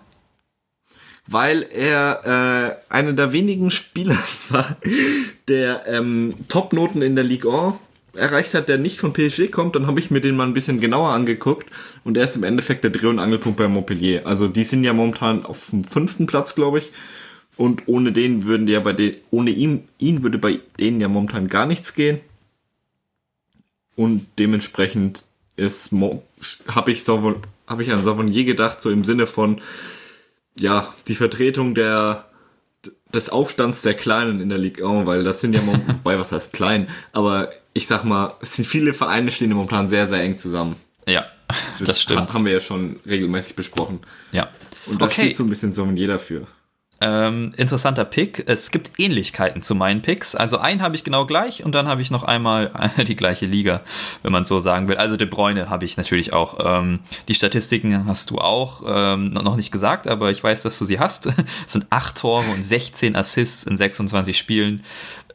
Weil 1.26 1.66
er 1.72 2.78
äh, 2.88 2.92
einer 2.92 3.12
der 3.12 3.32
wenigen 3.32 3.70
Spieler 3.70 4.18
war, 4.48 4.76
der 5.48 5.86
ähm, 5.86 6.34
Top-Noten 6.48 7.02
in 7.02 7.14
der 7.16 7.24
Ligue 7.24 7.52
1 7.52 7.74
erreicht 8.14 8.54
hat, 8.54 8.68
der 8.68 8.78
nicht 8.78 8.98
von 8.98 9.12
PSG 9.12 9.50
kommt, 9.50 9.76
dann 9.76 9.86
habe 9.86 10.00
ich 10.00 10.10
mir 10.10 10.20
den 10.20 10.36
mal 10.36 10.46
ein 10.46 10.54
bisschen 10.54 10.80
genauer 10.80 11.10
angeguckt 11.10 11.68
und 12.04 12.16
er 12.16 12.24
ist 12.24 12.36
im 12.36 12.44
Endeffekt 12.44 12.84
der 12.84 12.90
Dreh- 12.90 13.08
und 13.08 13.18
Angelpunkt 13.18 13.58
bei 13.58 13.68
Montpellier. 13.68 14.26
Also 14.26 14.48
die 14.48 14.64
sind 14.64 14.84
ja 14.84 14.92
momentan 14.92 15.44
auf 15.44 15.70
dem 15.70 15.84
fünften 15.84 16.26
Platz, 16.26 16.54
glaube 16.54 16.78
ich. 16.78 16.92
Und 17.56 17.88
ohne 17.88 18.12
den 18.12 18.44
würden 18.44 18.66
die 18.66 18.72
ja 18.72 18.80
bei 18.80 18.92
den, 18.92 19.16
ohne 19.30 19.50
ihn, 19.50 19.88
ihn 19.98 20.22
würde 20.22 20.38
bei 20.38 20.60
denen 20.78 21.00
ja 21.00 21.08
momentan 21.08 21.48
gar 21.48 21.66
nichts 21.66 21.94
gehen. 21.94 22.20
Und 23.96 24.26
dementsprechend 24.38 25.26
ist 25.56 25.92
habe 26.68 26.90
ich 26.90 27.06
habe 27.06 27.82
ich 27.82 27.92
an 27.92 28.02
Savonier 28.02 28.44
gedacht, 28.44 28.80
so 28.80 28.90
im 28.90 29.04
Sinne 29.04 29.26
von 29.26 29.60
ja, 30.58 30.92
die 31.06 31.14
Vertretung 31.14 31.74
der 31.74 32.29
des 33.12 33.28
Aufstands 33.28 33.82
der 33.82 33.94
Kleinen 33.94 34.40
in 34.40 34.48
der 34.48 34.58
Ligue 34.58 34.86
1, 34.86 35.06
weil 35.06 35.24
das 35.24 35.40
sind 35.40 35.52
ja 35.52 35.60
wobei 35.86 36.18
was 36.18 36.32
heißt 36.32 36.52
klein, 36.52 36.88
aber 37.12 37.50
ich 37.72 37.86
sag 37.86 38.04
mal, 38.04 38.34
es 38.40 38.56
sind 38.56 38.66
viele 38.66 38.94
Vereine 38.94 39.30
stehen 39.30 39.50
momentan 39.52 39.88
sehr, 39.88 40.06
sehr 40.06 40.22
eng 40.22 40.36
zusammen. 40.36 40.76
Ja, 41.06 41.26
das 41.84 42.00
stimmt. 42.00 42.32
Haben 42.32 42.44
wir 42.44 42.52
ja 42.52 42.60
schon 42.60 42.96
regelmäßig 43.06 43.56
besprochen. 43.56 44.00
Ja. 44.32 44.48
Und 44.86 45.00
da 45.00 45.06
okay. 45.06 45.22
steht 45.22 45.36
so 45.36 45.44
ein 45.44 45.48
bisschen 45.48 45.72
Sommelier 45.72 46.08
dafür. 46.08 46.46
Ähm, 47.02 47.52
interessanter 47.56 48.04
Pick. 48.04 48.44
Es 48.46 48.70
gibt 48.70 48.90
Ähnlichkeiten 48.98 49.62
zu 49.62 49.74
meinen 49.74 50.02
Picks. 50.02 50.34
Also 50.34 50.58
einen 50.58 50.82
habe 50.82 50.94
ich 50.94 51.02
genau 51.02 51.24
gleich 51.24 51.64
und 51.64 51.74
dann 51.74 51.88
habe 51.88 52.02
ich 52.02 52.10
noch 52.10 52.24
einmal 52.24 52.72
die 53.06 53.16
gleiche 53.16 53.46
Liga, 53.46 53.80
wenn 54.22 54.32
man 54.32 54.44
so 54.44 54.60
sagen 54.60 54.86
will. 54.86 54.96
Also 54.96 55.16
De 55.16 55.26
Bruyne 55.26 55.70
habe 55.70 55.86
ich 55.86 55.96
natürlich 55.96 56.34
auch. 56.34 56.58
Ähm, 56.62 57.00
die 57.28 57.34
Statistiken 57.34 58.06
hast 58.06 58.30
du 58.30 58.36
auch 58.36 58.82
ähm, 58.86 59.24
noch 59.32 59.56
nicht 59.56 59.70
gesagt, 59.70 60.08
aber 60.08 60.30
ich 60.30 60.44
weiß, 60.44 60.62
dass 60.62 60.78
du 60.78 60.84
sie 60.84 60.98
hast. 60.98 61.28
Es 61.66 61.72
sind 61.72 61.86
acht 61.90 62.18
Tore 62.18 62.44
und 62.54 62.62
16 62.62 63.16
Assists 63.16 63.64
in 63.64 63.76
26 63.76 64.36
Spielen. 64.36 64.84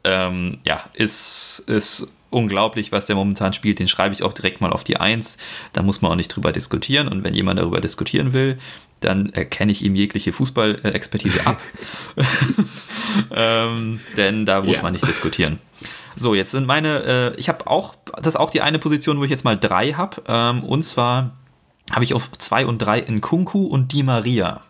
Ähm, 0.04 0.58
ja, 0.64 0.84
ist, 0.94 1.64
ist 1.66 2.08
unglaublich, 2.30 2.92
was 2.92 3.06
der 3.06 3.16
momentan 3.16 3.52
spielt. 3.52 3.78
Den 3.78 3.88
schreibe 3.88 4.14
ich 4.14 4.22
auch 4.22 4.32
direkt 4.32 4.60
mal 4.60 4.72
auf 4.72 4.84
die 4.84 4.96
Eins. 4.96 5.36
Da 5.72 5.82
muss 5.82 6.02
man 6.02 6.12
auch 6.12 6.16
nicht 6.16 6.28
drüber 6.28 6.52
diskutieren. 6.52 7.08
Und 7.08 7.24
wenn 7.24 7.34
jemand 7.34 7.60
darüber 7.60 7.80
diskutieren 7.80 8.32
will, 8.32 8.58
dann 9.00 9.30
erkenne 9.30 9.72
ich 9.72 9.84
ihm 9.84 9.94
jegliche 9.94 10.32
Fußballexpertise 10.32 11.46
ab. 11.46 11.60
ähm, 13.30 14.00
denn 14.16 14.46
da 14.46 14.60
muss 14.60 14.76
yeah. 14.76 14.82
man 14.82 14.92
nicht 14.92 15.06
diskutieren. 15.06 15.58
So, 16.16 16.34
jetzt 16.34 16.50
sind 16.50 16.66
meine, 16.66 17.34
äh, 17.34 17.38
ich 17.38 17.48
habe 17.48 17.66
auch, 17.66 17.94
das 18.16 18.28
ist 18.28 18.36
auch 18.36 18.50
die 18.50 18.62
eine 18.62 18.78
Position, 18.78 19.18
wo 19.18 19.24
ich 19.24 19.30
jetzt 19.30 19.44
mal 19.44 19.58
drei 19.58 19.92
habe. 19.92 20.22
Ähm, 20.26 20.64
und 20.64 20.82
zwar 20.82 21.32
habe 21.92 22.04
ich 22.04 22.14
auf 22.14 22.30
zwei 22.38 22.66
und 22.66 22.78
drei 22.78 22.98
in 22.98 23.20
Kunku 23.20 23.66
und 23.66 23.92
Di 23.92 24.02
Maria. 24.02 24.62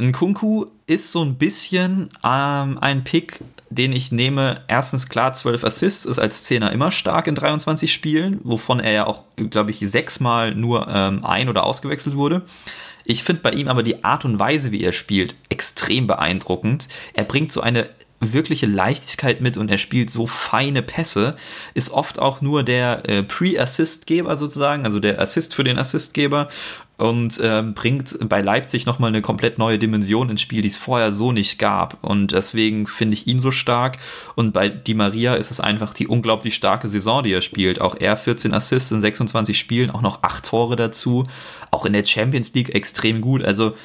Nkunku 0.00 0.66
ist 0.86 1.12
so 1.12 1.22
ein 1.22 1.36
bisschen 1.36 2.10
ähm, 2.24 2.78
ein 2.78 3.04
Pick, 3.04 3.40
den 3.70 3.92
ich 3.92 4.12
nehme. 4.12 4.62
Erstens 4.68 5.08
klar, 5.08 5.32
12 5.32 5.64
Assists 5.64 6.04
ist 6.04 6.18
als 6.18 6.44
Zehner 6.44 6.72
immer 6.72 6.90
stark 6.90 7.26
in 7.26 7.34
23 7.34 7.92
Spielen, 7.92 8.40
wovon 8.42 8.80
er 8.80 8.92
ja 8.92 9.06
auch, 9.06 9.24
glaube 9.50 9.70
ich, 9.70 9.78
sechsmal 9.78 10.54
nur 10.54 10.88
ähm, 10.88 11.24
ein- 11.24 11.48
oder 11.48 11.64
ausgewechselt 11.64 12.16
wurde. 12.16 12.42
Ich 13.04 13.22
finde 13.22 13.42
bei 13.42 13.50
ihm 13.52 13.68
aber 13.68 13.82
die 13.82 14.04
Art 14.04 14.24
und 14.24 14.38
Weise, 14.38 14.70
wie 14.70 14.82
er 14.82 14.92
spielt, 14.92 15.34
extrem 15.48 16.06
beeindruckend. 16.06 16.88
Er 17.14 17.24
bringt 17.24 17.52
so 17.52 17.60
eine 17.60 17.88
wirkliche 18.20 18.66
Leichtigkeit 18.66 19.40
mit 19.40 19.56
und 19.56 19.70
er 19.70 19.78
spielt 19.78 20.10
so 20.10 20.26
feine 20.26 20.82
Pässe, 20.82 21.36
ist 21.74 21.90
oft 21.90 22.18
auch 22.18 22.40
nur 22.40 22.62
der 22.62 23.08
äh, 23.08 23.22
Pre-Assist-Geber 23.22 24.36
sozusagen, 24.36 24.84
also 24.84 24.98
der 25.00 25.20
Assist 25.20 25.54
für 25.54 25.64
den 25.64 25.78
Assistgeber 25.78 26.48
und 26.98 27.40
ähm, 27.44 27.74
bringt 27.74 28.18
bei 28.28 28.40
Leipzig 28.40 28.84
nochmal 28.84 29.08
eine 29.08 29.22
komplett 29.22 29.56
neue 29.56 29.78
Dimension 29.78 30.30
ins 30.30 30.40
Spiel, 30.40 30.62
die 30.62 30.68
es 30.68 30.78
vorher 30.78 31.12
so 31.12 31.30
nicht 31.30 31.60
gab. 31.60 32.02
Und 32.02 32.32
deswegen 32.32 32.88
finde 32.88 33.14
ich 33.14 33.28
ihn 33.28 33.38
so 33.38 33.52
stark. 33.52 33.98
Und 34.34 34.52
bei 34.52 34.68
Di 34.68 34.94
Maria 34.94 35.34
ist 35.34 35.52
es 35.52 35.60
einfach 35.60 35.94
die 35.94 36.08
unglaublich 36.08 36.56
starke 36.56 36.88
Saison, 36.88 37.22
die 37.22 37.32
er 37.32 37.40
spielt. 37.40 37.80
Auch 37.80 37.94
er 37.98 38.16
14 38.16 38.52
Assists 38.52 38.90
in 38.90 39.00
26 39.00 39.56
Spielen, 39.56 39.92
auch 39.92 40.02
noch 40.02 40.24
8 40.24 40.44
Tore 40.44 40.74
dazu. 40.74 41.24
Auch 41.70 41.86
in 41.86 41.92
der 41.92 42.04
Champions 42.04 42.52
League 42.54 42.74
extrem 42.74 43.20
gut. 43.20 43.44
Also 43.44 43.76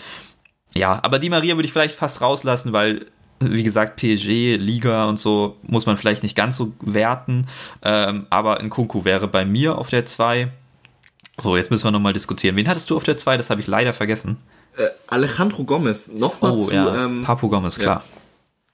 ja, 0.74 1.00
aber 1.04 1.20
Di 1.20 1.30
Maria 1.30 1.56
würde 1.56 1.68
ich 1.68 1.74
vielleicht 1.74 1.96
fast 1.96 2.20
rauslassen, 2.22 2.74
weil 2.74 3.06
wie 3.52 3.64
gesagt, 3.64 3.98
PSG, 3.98 4.58
Liga 4.58 5.06
und 5.06 5.18
so 5.18 5.58
muss 5.64 5.86
man 5.86 5.98
vielleicht 5.98 6.24
nicht 6.24 6.36
ganz 6.36 6.58
so 6.58 6.74
werten. 6.82 7.48
Ähm, 7.82 8.26
aber 8.30 8.62
Nkunku 8.62 9.06
wäre 9.06 9.28
bei 9.28 9.46
mir 9.46 9.78
auf 9.78 9.90
der 9.90 10.06
2. 10.06 10.52
So, 11.38 11.58
jetzt 11.58 11.72
müssen 11.72 11.86
wir 11.86 11.92
nochmal 11.92 12.14
diskutieren. 12.14 12.56
Wen 12.56 12.68
hattest 12.68 12.90
du 12.90 12.96
auf 12.96 13.04
der 13.04 13.18
2? 13.18 13.38
Das 13.38 13.50
habe 13.50 13.62
ich 13.62 13.68
leider 13.68 13.94
vergessen. 13.94 14.38
Äh, 14.78 14.88
Alejandro 15.08 15.64
Gomez. 15.64 16.10
Nochmal 16.10 16.54
oh, 16.54 16.58
zu. 16.58 16.74
Ja. 16.74 17.06
Ähm, 17.06 17.22
Papu 17.24 17.50
Gomez, 17.50 17.78
klar. 17.78 17.98
Ja. 17.98 18.04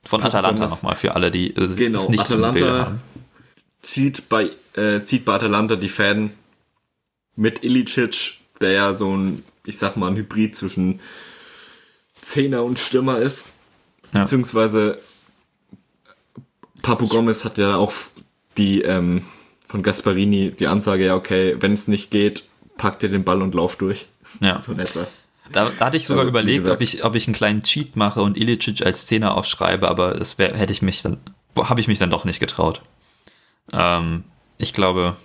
Von 0.08 0.22
Papu 0.22 0.38
Atalanta 0.38 0.68
nochmal 0.68 0.96
für 0.96 1.16
alle, 1.16 1.32
die 1.32 1.50
äh, 1.52 1.76
genau, 1.76 2.00
es 2.00 2.10
nicht 2.10 2.22
Atalanta 2.22 2.50
im 2.50 2.54
Bilde 2.54 2.80
haben. 2.80 3.02
Zieht 3.82 4.30
bei, 4.30 4.50
äh, 4.76 5.04
zieht 5.04 5.26
bei 5.26 5.34
Atalanta 5.34 5.76
die 5.76 5.90
Fäden 5.90 6.32
mit 7.36 7.64
Ilicic, 7.64 8.40
der 8.60 8.72
ja 8.72 8.94
so 8.94 9.16
ein, 9.16 9.44
ich 9.66 9.78
sag 9.78 9.96
mal, 9.96 10.08
ein 10.10 10.18
Hybrid 10.18 10.56
zwischen 10.56 11.00
Zehner 12.22 12.64
und 12.64 12.80
Stürmer 12.80 13.20
ist. 13.20 13.52
Ja. 14.14 14.22
Beziehungsweise 14.22 15.00
Papu 16.82 17.08
Gomez 17.08 17.46
hat 17.46 17.58
ja 17.58 17.76
auch 17.76 17.94
die 18.58 18.82
ähm, 18.82 19.24
von 19.68 19.84
Gasparini 19.84 20.52
die 20.52 20.68
Ansage, 20.68 21.06
ja, 21.06 21.16
okay, 21.16 21.56
wenn 21.60 21.74
es 21.74 21.88
nicht 21.88 22.12
geht, 22.12 22.44
packt 22.78 23.04
ihr 23.04 23.10
den 23.10 23.24
Ball 23.24 23.42
und 23.42 23.54
lauf 23.54 23.76
durch. 23.76 24.08
Ja. 24.42 24.62
So 24.62 24.72
in 24.72 24.80
etwa. 24.80 25.08
Da, 25.52 25.72
da 25.78 25.86
hatte 25.86 25.98
ich 25.98 26.06
sogar 26.06 26.22
also, 26.22 26.30
überlegt, 26.30 26.68
ob 26.68 26.82
ich, 26.82 27.04
ob 27.04 27.16
ich 27.16 27.28
einen 27.28 27.36
kleinen 27.36 27.64
Cheat 27.64 27.96
mache 27.96 28.22
und 28.22 28.38
Ilicic 28.38 28.86
als 28.86 29.06
Zehner 29.06 29.36
aufschreibe, 29.36 29.90
aber 29.90 30.14
das 30.14 30.38
wär, 30.38 30.56
hätte 30.56 30.74
ich 30.74 30.82
mich 30.82 31.02
dann, 31.02 31.18
habe 31.58 31.82
ich 31.82 31.88
mich 31.88 31.98
dann 31.98 32.12
doch 32.12 32.26
nicht 32.26 32.40
getraut. 32.40 32.82
Ähm, 33.72 34.24
ich 34.58 34.74
glaube, 34.74 35.16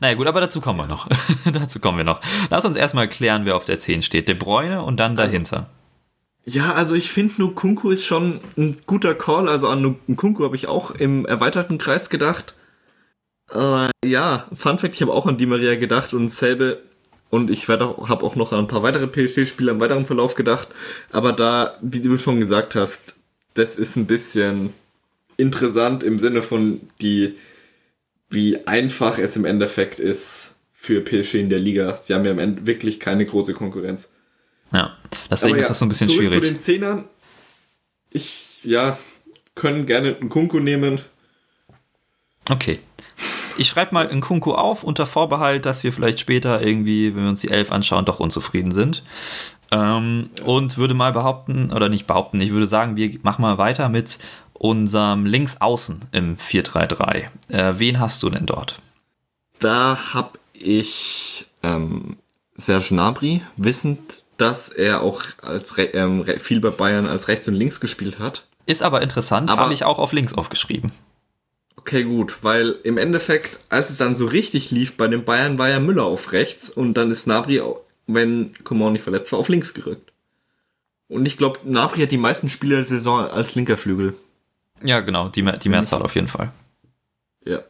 naja 0.00 0.14
gut, 0.14 0.26
aber 0.26 0.40
dazu 0.40 0.60
kommen 0.60 0.78
wir 0.78 0.86
noch. 0.86 1.08
dazu 1.52 1.80
kommen 1.80 1.98
wir 1.98 2.04
noch. 2.04 2.20
Lass 2.50 2.64
uns 2.64 2.76
erstmal 2.76 3.08
klären, 3.08 3.44
wer 3.44 3.56
auf 3.56 3.64
der 3.64 3.78
10 3.78 4.02
steht. 4.02 4.28
De 4.28 4.34
Bruyne 4.34 4.82
und 4.82 4.98
dann 4.98 5.12
also, 5.12 5.22
dahinter. 5.22 5.70
Ja, 6.48 6.72
also 6.72 6.94
ich 6.94 7.10
finde 7.10 7.34
Nukunku 7.36 7.90
ist 7.90 8.04
schon 8.04 8.40
ein 8.56 8.74
guter 8.86 9.14
Call. 9.14 9.50
Also 9.50 9.68
an 9.68 9.82
Nukunku 9.82 10.44
habe 10.44 10.56
ich 10.56 10.66
auch 10.66 10.92
im 10.92 11.26
erweiterten 11.26 11.76
Kreis 11.76 12.08
gedacht. 12.08 12.54
Äh, 13.52 13.90
ja, 14.02 14.48
Fun 14.54 14.78
Fact, 14.78 14.94
ich 14.94 15.02
habe 15.02 15.12
auch 15.12 15.26
an 15.26 15.36
Di 15.36 15.44
Maria 15.44 15.74
gedacht 15.74 16.14
und 16.14 16.30
selbe 16.30 16.80
und 17.28 17.50
ich 17.50 17.68
habe 17.68 17.84
auch 17.84 18.34
noch 18.34 18.52
an 18.52 18.60
ein 18.60 18.66
paar 18.66 18.82
weitere 18.82 19.06
PSG-Spieler 19.06 19.72
im 19.72 19.80
weiteren 19.80 20.06
Verlauf 20.06 20.36
gedacht. 20.36 20.68
Aber 21.12 21.32
da, 21.32 21.76
wie 21.82 22.00
du 22.00 22.16
schon 22.16 22.40
gesagt 22.40 22.74
hast, 22.74 23.16
das 23.52 23.76
ist 23.76 23.96
ein 23.96 24.06
bisschen 24.06 24.72
interessant 25.36 26.02
im 26.02 26.18
Sinne 26.18 26.40
von 26.40 26.80
die, 27.02 27.34
wie 28.30 28.66
einfach 28.66 29.18
es 29.18 29.36
im 29.36 29.44
Endeffekt 29.44 30.00
ist 30.00 30.54
für 30.72 31.02
PSG 31.02 31.34
in 31.34 31.50
der 31.50 31.58
Liga. 31.58 31.94
Sie 31.98 32.14
haben 32.14 32.24
ja 32.24 32.30
im 32.30 32.38
Endeffekt 32.38 32.66
wirklich 32.66 33.00
keine 33.00 33.26
große 33.26 33.52
Konkurrenz. 33.52 34.08
Ja, 34.72 34.96
deswegen 35.30 35.56
ja, 35.56 35.62
ist 35.62 35.68
das 35.68 35.78
so 35.78 35.86
ein 35.86 35.88
bisschen 35.88 36.10
schwierig. 36.10 36.34
Zu 36.34 36.40
den 36.40 36.60
Zehnern, 36.60 37.04
ich, 38.10 38.60
ja, 38.64 38.98
können 39.54 39.86
gerne 39.86 40.16
einen 40.16 40.28
Kunku 40.28 40.60
nehmen. 40.60 41.00
Okay. 42.50 42.78
ich 43.58 43.68
schreibe 43.68 43.92
mal 43.92 44.06
in 44.06 44.20
Kunku 44.20 44.52
auf, 44.52 44.84
unter 44.84 45.04
Vorbehalt, 45.04 45.66
dass 45.66 45.84
wir 45.84 45.92
vielleicht 45.92 46.20
später 46.20 46.62
irgendwie, 46.62 47.14
wenn 47.14 47.24
wir 47.24 47.28
uns 47.28 47.40
die 47.40 47.50
Elf 47.50 47.72
anschauen, 47.72 48.04
doch 48.04 48.20
unzufrieden 48.20 48.72
sind. 48.72 49.02
Ähm, 49.70 50.30
und 50.44 50.78
würde 50.78 50.94
mal 50.94 51.12
behaupten, 51.12 51.72
oder 51.72 51.88
nicht 51.88 52.06
behaupten, 52.06 52.40
ich 52.40 52.52
würde 52.52 52.66
sagen, 52.66 52.96
wir 52.96 53.18
machen 53.22 53.42
mal 53.42 53.58
weiter 53.58 53.88
mit 53.88 54.18
unserem 54.54 55.26
Linksaußen 55.26 56.02
im 56.12 56.36
4-3-3. 56.36 57.26
Äh, 57.48 57.78
wen 57.78 58.00
hast 58.00 58.22
du 58.22 58.30
denn 58.30 58.46
dort? 58.46 58.76
Da 59.58 59.98
habe 60.14 60.38
ich 60.54 61.46
ähm, 61.62 62.16
Serge 62.56 62.86
Gnabry, 62.90 63.42
wissend, 63.56 64.22
dass 64.38 64.68
er 64.68 65.02
auch 65.02 65.22
als 65.42 65.74
ähm, 65.76 66.24
viel 66.38 66.60
bei 66.60 66.70
Bayern 66.70 67.06
als 67.06 67.28
rechts 67.28 67.46
und 67.48 67.54
links 67.54 67.80
gespielt 67.80 68.18
hat. 68.18 68.46
Ist 68.66 68.82
aber 68.82 69.02
interessant, 69.02 69.50
habe 69.50 69.74
ich 69.74 69.84
auch 69.84 69.98
auf 69.98 70.12
links 70.12 70.34
aufgeschrieben. 70.34 70.92
Okay, 71.76 72.04
gut, 72.04 72.42
weil 72.42 72.76
im 72.82 72.98
Endeffekt, 72.98 73.60
als 73.68 73.90
es 73.90 73.96
dann 73.96 74.14
so 74.14 74.26
richtig 74.26 74.70
lief 74.70 74.96
bei 74.96 75.08
den 75.08 75.24
Bayern, 75.24 75.58
war 75.58 75.68
ja 75.68 75.80
Müller 75.80 76.04
auf 76.04 76.32
rechts 76.32 76.68
und 76.68 76.94
dann 76.94 77.10
ist 77.10 77.26
Nabri, 77.26 77.62
wenn 78.06 78.52
Coman 78.64 78.92
nicht 78.92 79.02
verletzt 79.02 79.32
war, 79.32 79.38
auf 79.38 79.48
links 79.48 79.74
gerückt. 79.74 80.12
Und 81.08 81.24
ich 81.24 81.38
glaube, 81.38 81.60
Nabri 81.64 82.02
hat 82.02 82.10
die 82.10 82.18
meisten 82.18 82.48
Spiele 82.48 82.76
der 82.76 82.84
Saison 82.84 83.20
als 83.20 83.54
linker 83.54 83.78
Flügel. 83.78 84.14
Ja, 84.82 85.00
genau, 85.00 85.28
die, 85.28 85.42
die 85.42 85.68
Mehrzahl 85.68 86.02
auf 86.02 86.14
jeden 86.14 86.28
Fall. 86.28 86.52
Ja. 87.44 87.62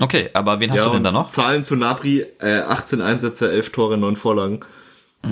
Okay, 0.00 0.30
aber 0.32 0.60
wen 0.60 0.70
hast 0.70 0.80
ja, 0.80 0.86
du 0.86 0.94
denn 0.94 1.04
da 1.04 1.12
noch? 1.12 1.28
Zahlen 1.28 1.64
zu 1.64 1.76
Nabri, 1.76 2.26
äh, 2.40 2.60
18 2.60 3.00
Einsätze, 3.00 3.50
11 3.50 3.72
Tore, 3.72 3.98
9 3.98 4.16
Vorlagen. 4.16 4.60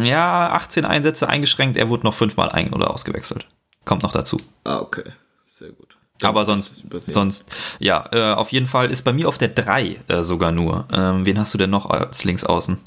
Ja, 0.02 0.50
18 0.50 0.84
Einsätze 0.84 1.28
eingeschränkt, 1.28 1.76
er 1.76 1.88
wurde 1.88 2.04
noch 2.04 2.14
fünfmal 2.14 2.50
ein- 2.50 2.72
oder 2.72 2.90
ausgewechselt. 2.90 3.46
Kommt 3.84 4.02
noch 4.02 4.12
dazu. 4.12 4.38
Ah, 4.64 4.78
okay. 4.78 5.04
Sehr 5.44 5.70
gut. 5.70 5.96
Aber 6.22 6.44
sonst, 6.44 6.82
sonst, 6.98 7.52
ja, 7.80 8.08
äh, 8.12 8.32
auf 8.34 8.50
jeden 8.52 8.66
Fall 8.66 8.90
ist 8.90 9.02
bei 9.02 9.12
mir 9.12 9.28
auf 9.28 9.36
der 9.36 9.48
3 9.48 9.96
äh, 10.08 10.22
sogar 10.22 10.52
nur. 10.52 10.86
Ähm, 10.92 11.26
wen 11.26 11.38
hast 11.38 11.52
du 11.54 11.58
denn 11.58 11.70
noch 11.70 11.86
als 11.90 12.24
Linksaußen? 12.24 12.78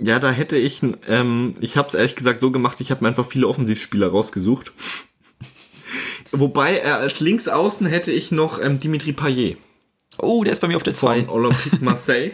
Ja, 0.00 0.18
da 0.20 0.30
hätte 0.30 0.56
ich, 0.56 0.82
ähm, 1.08 1.54
ich 1.60 1.76
habe 1.76 1.88
es 1.88 1.94
ehrlich 1.94 2.14
gesagt 2.14 2.40
so 2.40 2.50
gemacht, 2.52 2.80
ich 2.80 2.90
habe 2.90 3.02
mir 3.02 3.08
einfach 3.08 3.26
viele 3.26 3.48
Offensivspieler 3.48 4.08
rausgesucht. 4.08 4.72
Wobei 6.30 6.78
er 6.78 6.98
als 6.98 7.20
Linksaußen 7.20 7.86
hätte 7.86 8.12
ich 8.12 8.30
noch 8.30 8.60
ähm, 8.60 8.78
Dimitri 8.78 9.12
Payet. 9.12 9.56
Oh, 10.18 10.44
der 10.44 10.52
ist 10.52 10.60
bei 10.60 10.68
mir 10.68 10.76
auf 10.76 10.82
der 10.82 10.94
2. 10.94 11.24
Von 11.24 11.30
Olympique 11.30 11.78
Marseille. 11.84 12.32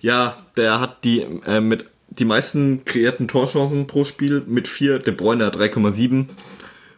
ja, 0.00 0.36
der 0.56 0.80
hat 0.80 1.04
die 1.04 1.20
äh, 1.46 1.60
mit 1.60 1.86
die 2.18 2.24
meisten 2.24 2.84
kreierten 2.84 3.28
Torchancen 3.28 3.86
pro 3.86 4.04
Spiel 4.04 4.42
mit 4.46 4.68
4. 4.68 5.00
De 5.00 5.14
Bruyne 5.14 5.50
3,7. 5.50 6.26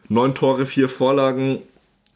9 0.08 0.34
Tore, 0.34 0.66
4 0.66 0.88
Vorlagen. 0.88 1.62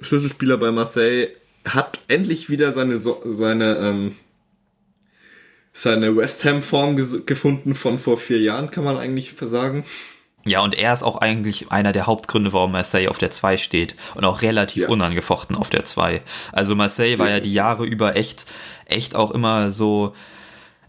Schlüsselspieler 0.01 0.57
bei 0.57 0.71
Marseille. 0.71 1.29
Hat 1.65 1.99
endlich 2.09 2.49
wieder 2.49 2.73
seine, 2.73 2.99
seine, 2.99 3.77
ähm, 3.77 4.17
seine 5.73 6.17
West 6.17 6.45
Ham-Form 6.45 6.97
gefunden 7.27 7.75
von 7.75 7.99
vor 7.99 8.17
vier 8.17 8.41
Jahren, 8.41 8.71
kann 8.71 8.85
man 8.85 8.97
eigentlich 8.97 9.33
versagen. 9.33 9.85
Ja, 10.47 10.63
und 10.63 10.75
er 10.75 10.95
ist 10.95 11.03
auch 11.03 11.17
eigentlich 11.17 11.71
einer 11.71 11.93
der 11.93 12.07
Hauptgründe, 12.07 12.53
warum 12.55 12.73
Marseille 12.73 13.09
auf 13.09 13.19
der 13.19 13.31
2 13.31 13.59
steht 13.59 13.95
und 14.15 14.25
auch 14.25 14.41
relativ 14.41 14.85
ja. 14.85 14.89
unangefochten 14.89 15.55
auf 15.57 15.69
der 15.69 15.85
2. 15.85 16.23
Also 16.53 16.75
Marseille 16.75 17.19
war 17.19 17.29
ja 17.29 17.41
die 17.41 17.53
Jahre 17.53 17.85
über 17.85 18.17
echt, 18.17 18.47
echt 18.87 19.15
auch 19.15 19.33
immer 19.33 19.71
so, 19.71 20.15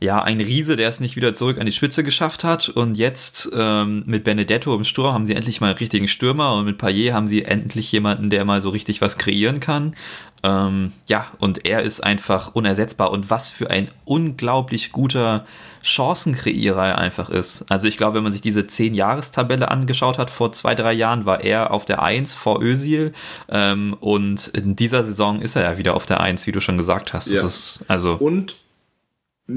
ja, 0.02 0.22
ein 0.24 0.42
Riese, 0.42 0.76
der 0.76 0.90
es 0.90 1.00
nicht 1.00 1.16
wieder 1.16 1.36
zurück 1.36 1.60
an 1.60 1.68
die 1.68 1.72
Spitze 1.72 2.04
geschafft 2.04 2.44
hat. 2.44 2.70
Und 2.70 2.98
jetzt 2.98 3.52
ähm, 3.56 4.02
mit 4.08 4.24
Benedetto 4.24 4.76
im 4.76 4.84
Sturm 4.84 5.14
haben 5.14 5.26
sie 5.28 5.36
endlich 5.36 5.62
mal 5.62 5.68
einen 5.68 5.78
richtigen 5.78 6.08
Stürmer 6.08 6.56
und 6.56 6.66
mit 6.66 6.80
Payet 6.80 7.14
haben 7.14 7.28
sie 7.28 7.46
endlich 7.46 7.92
jemanden, 7.92 8.32
der 8.32 8.44
mal 8.44 8.62
so 8.62 8.70
richtig 8.70 9.00
was 9.02 9.20
kreieren 9.20 9.60
kann. 9.60 9.96
Ähm, 10.42 10.92
ja, 11.06 11.28
und 11.38 11.68
er 11.68 11.84
ist 11.84 12.00
einfach 12.02 12.56
unersetzbar. 12.56 13.12
Und 13.12 13.30
was 13.30 13.52
für 13.52 13.70
ein 13.70 13.90
unglaublich 14.04 14.92
guter 14.92 15.46
Chancenkreierer 15.84 16.88
er 16.88 16.98
einfach 16.98 17.30
ist. 17.30 17.66
Also 17.70 17.88
ich 17.88 17.96
glaube, 17.96 18.16
wenn 18.16 18.24
man 18.24 18.32
sich 18.32 18.42
diese 18.42 18.62
10-Jahres-Tabelle 18.62 19.70
angeschaut 19.70 20.18
hat, 20.18 20.32
vor 20.32 20.52
zwei, 20.52 20.74
drei 20.74 20.94
Jahren 20.94 21.26
war 21.26 21.44
er 21.44 21.70
auf 21.70 21.86
der 21.86 22.02
1 22.02 22.34
vor 22.34 22.60
Özil. 22.64 23.14
Ähm, 23.50 23.96
und 24.00 24.48
in 24.48 24.76
dieser 24.76 25.04
Saison 25.04 25.42
ist 25.44 25.56
er 25.56 25.62
ja 25.62 25.78
wieder 25.78 25.94
auf 25.96 26.08
der 26.08 26.22
1, 26.22 26.48
wie 26.48 26.52
du 26.52 26.60
schon 26.60 26.78
gesagt 26.78 27.14
hast. 27.14 27.30
Ja. 27.30 27.46
Ist, 27.46 27.86
also 27.88 28.14
und 28.14 28.56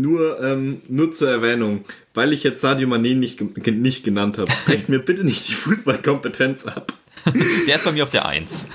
nur, 0.00 0.42
ähm, 0.42 0.83
nur 0.88 1.12
zur 1.12 1.30
Erwähnung, 1.30 1.85
weil 2.14 2.33
ich 2.33 2.42
jetzt 2.42 2.61
Sadio 2.61 2.88
Mané 2.88 3.14
nicht, 3.14 3.40
nicht 3.66 4.04
genannt 4.04 4.38
habe, 4.38 4.50
sprecht 4.50 4.88
mir 4.88 4.98
bitte 4.98 5.24
nicht 5.24 5.48
die 5.48 5.54
Fußballkompetenz 5.54 6.66
ab. 6.66 6.92
Der 7.66 7.76
ist 7.76 7.85
bei 7.85 7.92
mir 7.92 8.02
auf 8.02 8.11
der 8.11 8.26
1. 8.26 8.68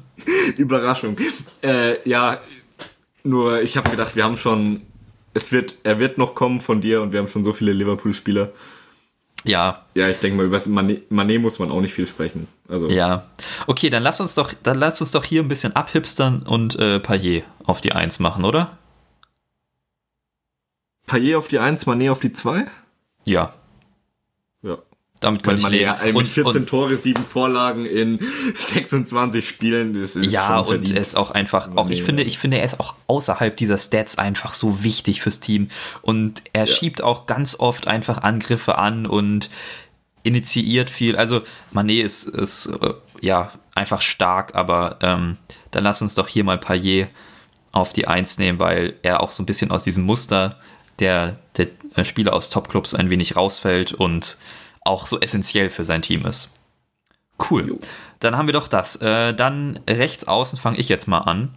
Überraschung. 0.56 1.16
Äh, 1.62 2.08
ja, 2.08 2.40
nur 3.22 3.62
ich 3.62 3.76
habe 3.76 3.90
gedacht, 3.90 4.16
wir 4.16 4.24
haben 4.24 4.36
schon, 4.36 4.82
es 5.32 5.52
wird, 5.52 5.76
er 5.82 5.98
wird 5.98 6.18
noch 6.18 6.34
kommen 6.34 6.60
von 6.60 6.80
dir 6.80 7.02
und 7.02 7.12
wir 7.12 7.20
haben 7.20 7.28
schon 7.28 7.44
so 7.44 7.52
viele 7.52 7.72
Liverpool-Spieler. 7.72 8.52
Ja. 9.44 9.84
Ja, 9.94 10.08
ich 10.08 10.18
denke 10.18 10.36
mal, 10.36 10.46
über 10.46 10.56
Mané, 10.56 11.02
Mané 11.10 11.38
muss 11.38 11.58
man 11.58 11.70
auch 11.70 11.80
nicht 11.80 11.92
viel 11.92 12.06
sprechen. 12.06 12.48
Also. 12.68 12.88
Ja. 12.88 13.26
Okay, 13.66 13.90
dann 13.90 14.02
lass 14.02 14.20
uns 14.20 14.34
doch, 14.34 14.52
dann 14.62 14.78
lass 14.78 15.00
uns 15.00 15.10
doch 15.10 15.24
hier 15.24 15.42
ein 15.42 15.48
bisschen 15.48 15.76
abhipstern 15.76 16.42
und 16.42 16.76
äh, 16.78 16.98
Payet 16.98 17.44
auf 17.64 17.80
die 17.80 17.92
1 17.92 18.20
machen, 18.20 18.44
oder? 18.44 18.78
Payet 21.06 21.36
auf 21.36 21.48
die 21.48 21.58
1, 21.58 21.86
Mané 21.86 22.10
auf 22.10 22.20
die 22.20 22.32
2? 22.32 22.66
Ja. 23.26 23.54
Ja. 24.62 24.78
Damit 25.20 25.42
könnte 25.42 25.62
ich 25.62 25.68
leben. 25.68 25.84
Ja, 25.84 25.98
mit 26.04 26.16
und, 26.16 26.28
14 26.28 26.62
und, 26.62 26.68
Tore, 26.68 26.96
7 26.96 27.24
Vorlagen 27.24 27.86
in 27.86 28.18
26 28.56 29.48
Spielen. 29.48 29.98
Das 29.98 30.16
ist 30.16 30.30
ja, 30.30 30.58
und 30.58 30.90
er 30.90 31.00
ist 31.00 31.16
auch 31.16 31.30
einfach, 31.30 31.74
auch 31.76 31.88
ich 31.88 32.02
finde, 32.02 32.22
ich 32.24 32.38
finde, 32.38 32.58
er 32.58 32.64
ist 32.64 32.78
auch 32.78 32.94
außerhalb 33.06 33.56
dieser 33.56 33.78
Stats 33.78 34.18
einfach 34.18 34.52
so 34.52 34.82
wichtig 34.82 35.22
fürs 35.22 35.40
Team. 35.40 35.68
Und 36.02 36.42
er 36.52 36.66
ja. 36.66 36.66
schiebt 36.66 37.02
auch 37.02 37.26
ganz 37.26 37.58
oft 37.58 37.86
einfach 37.86 38.22
Angriffe 38.22 38.76
an 38.76 39.06
und 39.06 39.48
initiiert 40.24 40.90
viel. 40.90 41.16
Also 41.16 41.42
Mané 41.72 42.02
ist, 42.02 42.26
ist 42.26 42.66
äh, 42.66 42.94
ja 43.20 43.52
einfach 43.74 44.02
stark, 44.02 44.54
aber 44.54 44.98
ähm, 45.02 45.36
dann 45.70 45.84
lass 45.84 46.02
uns 46.02 46.14
doch 46.14 46.28
hier 46.28 46.44
mal 46.44 46.58
Payet 46.58 47.08
auf 47.72 47.92
die 47.92 48.06
Eins 48.06 48.38
nehmen, 48.38 48.58
weil 48.58 48.94
er 49.02 49.20
auch 49.20 49.32
so 49.32 49.42
ein 49.42 49.46
bisschen 49.46 49.70
aus 49.70 49.84
diesem 49.84 50.04
Muster 50.04 50.58
der, 50.98 51.36
der 51.56 51.68
Spieler 52.04 52.32
aus 52.32 52.50
Topclubs 52.50 52.94
ein 52.94 53.10
wenig 53.10 53.36
rausfällt 53.36 53.92
und 53.92 54.38
auch 54.82 55.06
so 55.06 55.18
essentiell 55.20 55.70
für 55.70 55.84
sein 55.84 56.02
Team 56.02 56.26
ist. 56.26 56.52
Cool. 57.50 57.68
Jo. 57.68 57.78
Dann 58.20 58.36
haben 58.36 58.46
wir 58.46 58.52
doch 58.52 58.68
das. 58.68 58.96
Äh, 58.96 59.34
dann 59.34 59.80
rechts 59.88 60.26
außen 60.26 60.58
fange 60.58 60.78
ich 60.78 60.88
jetzt 60.88 61.08
mal 61.08 61.18
an. 61.18 61.54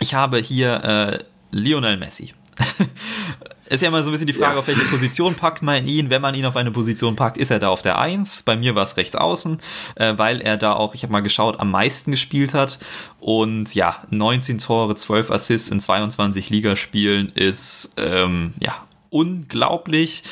Ich 0.00 0.14
habe 0.14 0.38
hier 0.38 0.84
äh, 0.84 1.18
Lionel 1.50 1.96
Messi. 1.96 2.34
ist 3.72 3.80
ja 3.80 3.88
immer 3.88 4.02
so 4.02 4.10
ein 4.10 4.12
bisschen 4.12 4.26
die 4.26 4.32
Frage, 4.32 4.54
ja. 4.54 4.58
auf 4.58 4.68
welche 4.68 4.84
Position 4.84 5.34
packt 5.34 5.62
man 5.62 5.86
ihn. 5.86 6.10
Wenn 6.10 6.22
man 6.22 6.34
ihn 6.34 6.44
auf 6.44 6.56
eine 6.56 6.70
Position 6.70 7.16
packt, 7.16 7.36
ist 7.36 7.50
er 7.50 7.58
da 7.58 7.68
auf 7.68 7.82
der 7.82 7.98
1. 7.98 8.42
Bei 8.42 8.56
mir 8.56 8.74
war 8.74 8.84
es 8.84 8.96
rechts 8.96 9.14
außen, 9.14 9.58
äh, 9.96 10.14
weil 10.16 10.40
er 10.40 10.56
da 10.56 10.74
auch, 10.74 10.94
ich 10.94 11.02
habe 11.02 11.12
mal 11.12 11.20
geschaut, 11.20 11.58
am 11.58 11.70
meisten 11.70 12.10
gespielt 12.10 12.54
hat. 12.54 12.78
Und 13.18 13.74
ja, 13.74 14.02
19 14.10 14.58
Tore, 14.58 14.94
12 14.94 15.30
Assists 15.30 15.70
in 15.70 15.80
22 15.80 16.50
Ligaspielen 16.50 17.32
ist 17.34 17.94
ähm, 17.96 18.54
ja 18.62 18.86
unglaublich. 19.10 20.24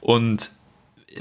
Und 0.00 0.50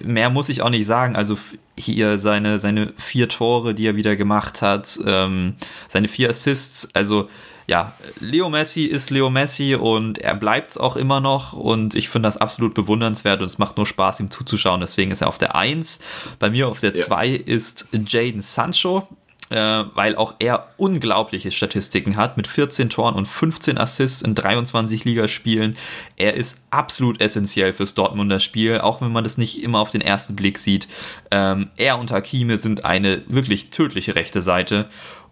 mehr 0.04 0.30
muss 0.30 0.50
ich 0.50 0.62
auch 0.62 0.70
nicht 0.70 0.86
sagen. 0.86 1.16
Also 1.16 1.38
hier 1.78 2.20
seine, 2.20 2.60
seine 2.60 2.94
vier 2.98 3.30
Tore, 3.30 3.74
die 3.74 3.88
er 3.88 3.96
wieder 3.96 4.16
gemacht 4.16 4.62
hat, 4.62 4.98
ähm, 5.06 5.56
seine 5.88 6.08
vier 6.08 6.30
Assists, 6.30 6.90
also 6.94 7.30
ja, 7.68 7.94
Leo 8.20 8.50
Messi 8.50 8.84
ist 8.84 9.10
Leo 9.10 9.30
Messi 9.30 9.76
und 9.76 10.20
er 10.20 10.36
bleibt 10.36 10.72
es 10.72 10.78
auch 10.78 10.96
immer 10.96 11.20
noch 11.20 11.54
und 11.54 11.96
ich 11.96 12.10
finde 12.10 12.28
das 12.28 12.38
absolut 12.38 12.74
bewundernswert 12.74 13.42
und 13.42 13.48
es 13.48 13.58
macht 13.58 13.78
nur 13.78 13.86
Spaß, 13.86 14.20
ihm 14.20 14.30
zuzuschauen. 14.30 14.82
Deswegen 14.82 15.12
ist 15.12 15.22
er 15.22 15.28
auf 15.28 15.38
der 15.38 15.56
1. 15.56 16.00
Bei 16.40 16.50
mir 16.50 16.68
auf 16.68 16.80
der 16.80 16.94
2 16.94 17.26
ja. 17.26 17.40
ist 17.46 17.90
Jaden 17.92 18.42
Sancho 18.42 19.08
äh, 19.50 19.84
weil 19.94 20.16
auch 20.16 20.36
er 20.40 20.70
unglaubliche 20.78 21.52
Statistiken 21.52 22.16
hat 22.16 22.38
mit 22.38 22.48
14 22.48 22.90
Toren 22.90 23.16
und 23.16 23.28
15 23.28 23.78
Assists 23.78 24.22
in 24.22 24.36
23 24.36 25.06
Ligaspielen. 25.06 25.78
Er 26.18 26.34
ist 26.34 26.62
absolut 26.72 27.22
essentiell 27.22 27.74
fürs 27.74 27.94
Dortmunder 27.94 28.40
Spiel, 28.40 28.80
auch 28.80 29.02
wenn 29.02 29.12
man 29.12 29.24
das 29.24 29.38
nicht 29.38 29.62
immer 29.62 29.80
auf 29.80 29.92
den 29.92 30.02
ersten 30.02 30.36
Blick 30.36 30.58
sieht. 30.58 30.88
Ähm, 31.32 31.70
er 31.78 32.00
und 32.00 32.12
Hakime 32.12 32.58
sind 32.58 32.86
eine 32.86 33.22
wirklich 33.28 33.70
tödliche 33.70 34.16
rechte 34.16 34.42
Seite 34.42 34.90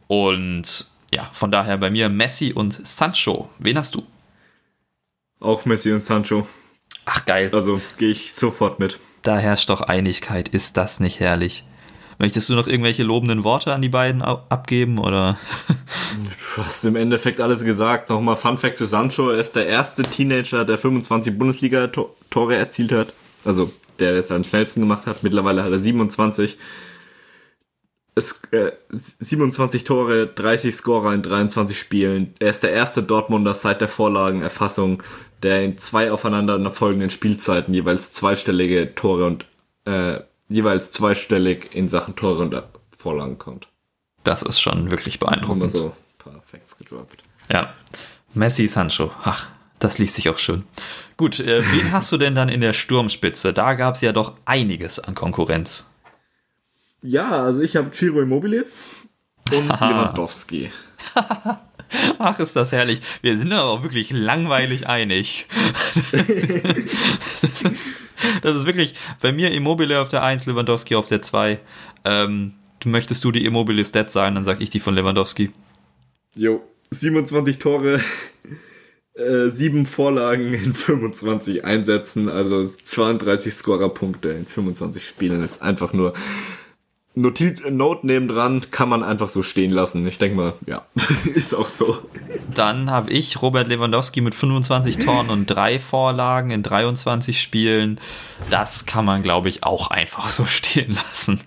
und 0.08 0.93
ja, 1.14 1.30
von 1.34 1.52
daher 1.52 1.78
bei 1.78 1.90
mir 1.90 2.10
Messi 2.10 2.54
und 2.54 2.86
Sancho. 2.86 3.50
Wen 3.60 3.78
hast 3.78 3.96
du? 3.96 4.04
Auch 5.40 5.66
Messi 5.66 5.92
und 5.92 6.00
Sancho. 6.00 6.48
Ach 7.06 7.26
geil. 7.26 7.50
Also 7.54 7.82
gehe 7.98 8.10
ich 8.10 8.34
sofort 8.34 8.80
mit. 8.80 9.00
Da 9.22 9.38
herrscht 9.38 9.70
doch 9.70 9.82
Einigkeit. 9.82 10.50
Ist 10.50 10.78
das 10.78 11.00
nicht 11.00 11.20
herrlich? 11.20 11.64
Möchtest 12.20 12.50
du 12.50 12.54
noch 12.54 12.68
irgendwelche 12.68 13.04
lobenden 13.04 13.44
Worte 13.44 13.74
an 13.74 13.82
die 13.82 13.90
beiden 13.90 14.22
abgeben 14.22 15.00
oder? 15.00 15.38
Du 16.56 16.64
hast 16.64 16.86
im 16.86 16.96
Endeffekt 16.96 17.42
alles 17.42 17.66
gesagt. 17.66 18.10
Nochmal 18.10 18.36
Fun 18.36 18.58
Fact 18.58 18.78
zu 18.78 18.86
Sancho. 18.86 19.30
Er 19.30 19.40
ist 19.40 19.56
der 19.56 19.68
erste 19.68 20.04
Teenager, 20.04 20.64
der 20.64 20.78
25 20.78 21.38
Bundesliga-Tore 21.38 22.56
erzielt 22.56 22.92
hat. 22.92 23.14
Also 23.44 23.72
der 24.00 24.14
es 24.14 24.32
am 24.32 24.44
schnellsten 24.44 24.82
gemacht 24.82 25.06
hat. 25.08 25.24
Mittlerweile 25.24 25.64
hat 25.64 25.72
er 25.72 25.80
27. 25.80 26.58
es, 28.16 28.44
äh, 28.52 28.72
27 28.90 29.84
Tore, 29.84 30.28
30 30.28 30.76
Scorer 30.76 31.14
in 31.14 31.22
23 31.22 31.78
Spielen. 31.78 32.34
Er 32.40 32.50
ist 32.50 32.64
der 32.64 32.72
erste 32.72 33.04
Dortmunder 33.04 33.54
seit 33.54 33.82
der 33.82 33.88
Vorlagenerfassung, 33.88 35.02
der 35.42 35.64
in 35.64 35.78
zwei 35.78 36.12
aufeinander 36.12 36.72
folgenden 36.72 37.10
Spielzeiten 37.10 37.74
jeweils 37.74 38.14
zweistellige 38.14 38.94
Tore 38.96 39.26
und 39.26 39.46
äh, 39.86 40.20
jeweils 40.48 40.92
zweistellig 40.92 41.76
in 41.76 41.90
Sachen 41.90 42.16
Tore 42.16 42.44
und 42.44 42.64
Vorlagen 42.96 43.38
kommt. 43.38 43.68
Das 44.24 44.44
ist 44.44 44.62
schon 44.62 44.92
wirklich 44.92 45.20
beeindruckend. 45.20 45.72
so 45.72 45.88
ein 45.88 45.92
paar 46.18 46.42
Facts 46.46 46.78
gedroppt. 46.78 47.24
Ja. 47.52 47.74
Messi, 48.34 48.68
Sancho. 48.68 49.12
Ach, 49.24 49.48
das 49.80 49.98
liest 49.98 50.16
sich 50.16 50.30
auch 50.30 50.38
schön. 50.38 50.64
Gut, 51.18 51.40
äh, 51.40 51.62
wen 51.62 51.92
hast 51.92 52.12
du 52.12 52.18
denn 52.18 52.36
dann 52.36 52.50
in 52.50 52.62
der 52.62 52.74
Sturmspitze? 52.74 53.54
Da 53.54 53.74
gab 53.74 53.96
es 53.96 54.02
ja 54.02 54.12
doch 54.12 54.34
einiges 54.46 55.00
an 55.00 55.16
Konkurrenz. 55.16 55.90
Ja, 57.04 57.44
also 57.44 57.62
ich 57.62 57.76
habe 57.76 57.92
Ciro 57.92 58.22
Immobile 58.22 58.66
und 59.52 59.68
Lewandowski. 59.68 60.72
Ach, 62.18 62.40
ist 62.40 62.56
das 62.56 62.72
herrlich. 62.72 63.02
Wir 63.22 63.38
sind 63.38 63.52
aber 63.52 63.70
auch 63.70 63.84
wirklich 63.84 64.12
langweilig 64.12 64.88
einig. 64.88 65.46
das, 66.12 67.62
ist, 67.62 67.92
das 68.42 68.58
ist 68.58 68.66
wirklich 68.66 68.96
bei 69.22 69.32
mir 69.32 69.52
Immobile 69.52 70.00
auf 70.00 70.10
der 70.10 70.24
1, 70.24 70.46
Lewandowski 70.46 70.96
auf 70.96 71.08
der 71.08 71.22
2. 71.22 71.60
Ähm, 72.06 72.54
möchtest 72.86 73.24
du 73.24 73.32
die 73.32 73.46
Immobile 73.46 73.84
Stat 73.86 74.12
sein, 74.12 74.36
dann 74.36 74.46
sag 74.46 74.62
ich 74.62 74.70
die 74.70 74.80
von 74.80 74.96
Lewandowski. 74.96 75.52
Jo, 76.36 76.64
27 76.90 77.60
Tore, 77.60 78.00
äh, 79.14 79.50
7 79.50 79.86
Vorlagen 79.86 80.54
in 80.54 80.74
25 80.74 81.66
Einsätzen, 81.66 82.30
also 82.30 82.64
32 82.64 83.54
Scorerpunkte 83.54 84.30
in 84.30 84.46
25 84.46 85.06
Spielen 85.06 85.44
ist 85.44 85.62
einfach 85.62 85.94
nur 85.94 86.14
Notiz, 87.16 87.62
Note 87.70 88.08
nebendran 88.08 88.72
kann 88.72 88.90
man 88.90 89.04
einfach 89.04 89.30
so 89.30 89.44
stehen 89.44 89.70
lassen. 89.70 90.08
Ich 90.08 90.18
denke 90.18 90.36
mal, 90.36 90.54
ja, 90.66 90.84
ist 91.36 91.54
auch 91.54 91.68
so. 91.68 92.00
Dann 92.56 92.90
habe 92.90 93.12
ich 93.12 93.40
Robert 93.40 93.68
Lewandowski 93.68 94.22
mit 94.22 94.34
25 94.34 94.98
Toren 94.98 95.30
und 95.30 95.46
drei 95.46 95.80
Vorlagen 95.80 96.50
in 96.50 96.64
23 96.64 97.40
Spielen. 97.40 98.00
Das 98.50 98.88
kann 98.88 99.06
man, 99.06 99.22
glaube 99.22 99.48
ich, 99.48 99.64
auch 99.64 99.92
einfach 99.92 100.30
so 100.30 100.46
stehen 100.46 100.96
lassen. 100.96 101.40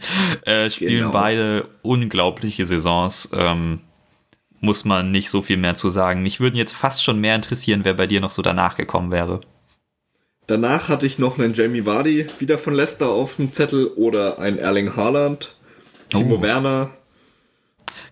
Äh, 0.42 0.70
spielen 0.70 0.98
genau. 0.98 1.10
beide 1.10 1.64
unglaubliche 1.82 2.64
Saisons. 2.64 3.30
Ähm, 3.32 3.80
muss 4.60 4.84
man 4.84 5.10
nicht 5.10 5.30
so 5.30 5.42
viel 5.42 5.56
mehr 5.56 5.74
zu 5.74 5.88
sagen. 5.88 6.22
Mich 6.22 6.38
würden 6.38 6.56
jetzt 6.56 6.74
fast 6.74 7.02
schon 7.02 7.20
mehr 7.20 7.34
interessieren, 7.34 7.80
wer 7.82 7.94
bei 7.94 8.06
dir 8.06 8.20
noch 8.20 8.30
so 8.30 8.40
danach 8.40 8.76
gekommen 8.76 9.10
wäre. 9.10 9.40
Danach 10.46 10.88
hatte 10.88 11.06
ich 11.06 11.18
noch 11.18 11.38
einen 11.38 11.54
Jamie 11.54 11.84
Vardy 11.84 12.26
wieder 12.38 12.56
von 12.56 12.74
Leicester 12.74 13.08
auf 13.08 13.36
dem 13.36 13.52
Zettel 13.52 13.88
oder 13.88 14.38
ein 14.38 14.58
Erling 14.58 14.94
Haaland. 14.94 15.55
Timo 16.10 16.36
oh. 16.36 16.42
Werner. 16.42 16.90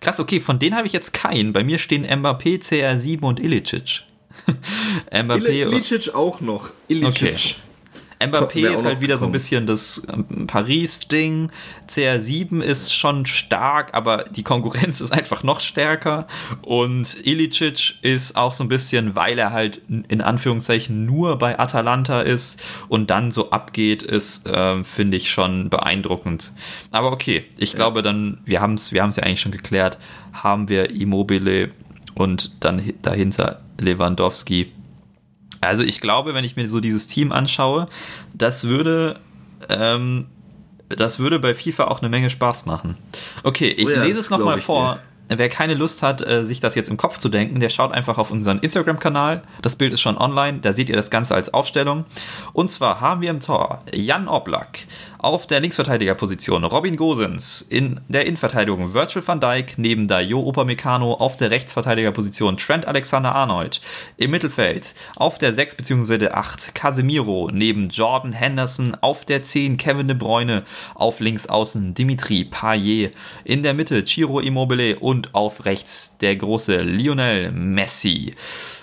Krass, 0.01 0.19
okay, 0.19 0.39
von 0.39 0.59
denen 0.59 0.75
habe 0.75 0.87
ich 0.87 0.93
jetzt 0.93 1.13
keinen. 1.13 1.53
Bei 1.53 1.63
mir 1.63 1.79
stehen 1.79 2.05
Mbappé, 2.05 2.61
CR7 2.61 3.21
und 3.21 3.39
Ilicic. 3.39 4.03
Mbappé. 5.11 5.63
Ilicic 5.63 6.13
auch 6.13 6.41
noch. 6.41 6.71
Ilicic. 6.87 7.23
Okay. 7.23 7.55
Mbappé 8.19 8.73
ist 8.73 8.85
halt 8.85 9.01
wieder 9.01 9.17
so 9.17 9.25
ein 9.25 9.31
bisschen 9.31 9.67
das 9.67 10.05
ähm, 10.11 10.47
Paris-Ding. 10.47 11.51
CR7 11.89 12.61
ist 12.61 12.93
schon 12.93 13.25
stark, 13.25 13.93
aber 13.93 14.25
die 14.25 14.43
Konkurrenz 14.43 15.01
ist 15.01 15.11
einfach 15.11 15.43
noch 15.43 15.59
stärker. 15.59 16.27
Und 16.61 17.17
Ilicic 17.25 17.95
ist 18.01 18.35
auch 18.35 18.53
so 18.53 18.63
ein 18.63 18.67
bisschen, 18.67 19.15
weil 19.15 19.37
er 19.37 19.51
halt 19.51 19.81
in 19.87 20.21
Anführungszeichen 20.21 21.05
nur 21.05 21.37
bei 21.37 21.59
Atalanta 21.59 22.21
ist 22.21 22.61
und 22.87 23.09
dann 23.09 23.31
so 23.31 23.49
abgeht, 23.51 24.03
ist, 24.03 24.47
äh, 24.47 24.83
finde 24.83 25.17
ich 25.17 25.29
schon 25.29 25.69
beeindruckend. 25.69 26.51
Aber 26.91 27.11
okay, 27.11 27.45
ich 27.57 27.71
ja. 27.71 27.75
glaube 27.75 28.01
dann, 28.01 28.39
wir 28.45 28.61
haben 28.61 28.75
es 28.75 28.91
wir 28.91 28.97
ja 28.97 29.23
eigentlich 29.23 29.41
schon 29.41 29.51
geklärt, 29.51 29.97
haben 30.33 30.69
wir 30.69 30.89
Immobile 30.91 31.69
und 32.15 32.63
dann 32.63 32.81
dahinter 33.01 33.61
Lewandowski 33.79 34.71
also 35.67 35.83
ich 35.83 36.01
glaube, 36.01 36.33
wenn 36.33 36.43
ich 36.43 36.55
mir 36.55 36.67
so 36.67 36.79
dieses 36.79 37.07
Team 37.07 37.31
anschaue, 37.31 37.87
das 38.33 38.65
würde, 38.65 39.19
ähm, 39.69 40.27
das 40.89 41.19
würde 41.19 41.39
bei 41.39 41.53
FIFA 41.53 41.85
auch 41.85 41.99
eine 41.99 42.09
Menge 42.09 42.29
Spaß 42.29 42.65
machen. 42.65 42.97
Okay, 43.43 43.67
ich 43.69 43.87
oh 43.87 43.89
ja, 43.89 44.03
lese 44.03 44.19
es 44.19 44.29
nochmal 44.29 44.57
vor. 44.57 44.95
Dir. 44.95 45.14
Wer 45.27 45.49
keine 45.49 45.73
Lust 45.73 46.03
hat, 46.03 46.25
äh, 46.25 46.45
sich 46.45 46.59
das 46.59 46.75
jetzt 46.75 46.89
im 46.89 46.97
Kopf 46.97 47.17
zu 47.17 47.29
denken, 47.29 47.59
der 47.59 47.69
schaut 47.69 47.91
einfach 47.91 48.17
auf 48.17 48.31
unseren 48.31 48.59
Instagram-Kanal. 48.59 49.41
Das 49.61 49.75
Bild 49.75 49.93
ist 49.93 50.01
schon 50.01 50.17
online, 50.17 50.59
da 50.59 50.71
seht 50.73 50.89
ihr 50.89 50.95
das 50.95 51.09
Ganze 51.09 51.33
als 51.33 51.53
Aufstellung. 51.53 52.05
Und 52.53 52.69
zwar 52.69 53.01
haben 53.01 53.21
wir 53.21 53.31
im 53.31 53.39
Tor 53.39 53.81
Jan 53.93 54.27
Oblak, 54.27 54.85
auf 55.25 55.47
der 55.47 55.59
Linksverteidigerposition 55.59 56.63
Robin 56.63 56.97
Gosens, 56.97 57.63
in 57.63 57.99
der 58.07 58.27
Innenverteidigung 58.27 58.93
Virgil 58.93 59.27
van 59.27 59.39
Dijk, 59.39 59.77
neben 59.77 60.07
Dayo 60.07 60.39
Upamecano 60.41 61.15
auf 61.15 61.35
der 61.35 61.49
Rechtsverteidigerposition 61.49 62.57
Trent 62.57 62.87
Alexander-Arnold, 62.87 63.81
im 64.17 64.29
Mittelfeld 64.29 64.93
auf 65.15 65.39
der 65.39 65.55
6 65.55 65.77
bzw. 65.77 66.19
der 66.19 66.37
8 66.37 66.75
Casemiro, 66.75 67.49
neben 67.51 67.89
Jordan 67.89 68.33
Henderson 68.33 68.95
auf 69.01 69.25
der 69.25 69.41
10 69.41 69.77
Kevin 69.77 70.07
De 70.07 70.15
Bruyne, 70.15 70.63
auf 70.93 71.19
links 71.19 71.47
außen 71.47 71.95
Dimitri 71.95 72.43
Payet, 72.45 73.15
in 73.43 73.63
der 73.63 73.73
Mitte 73.73 74.03
Ciro 74.03 74.39
Immobile 74.39 74.99
und 74.99 75.14
auf 75.33 75.65
rechts 75.65 76.17
der 76.19 76.35
große 76.35 76.81
Lionel 76.81 77.51
Messi. 77.51 78.35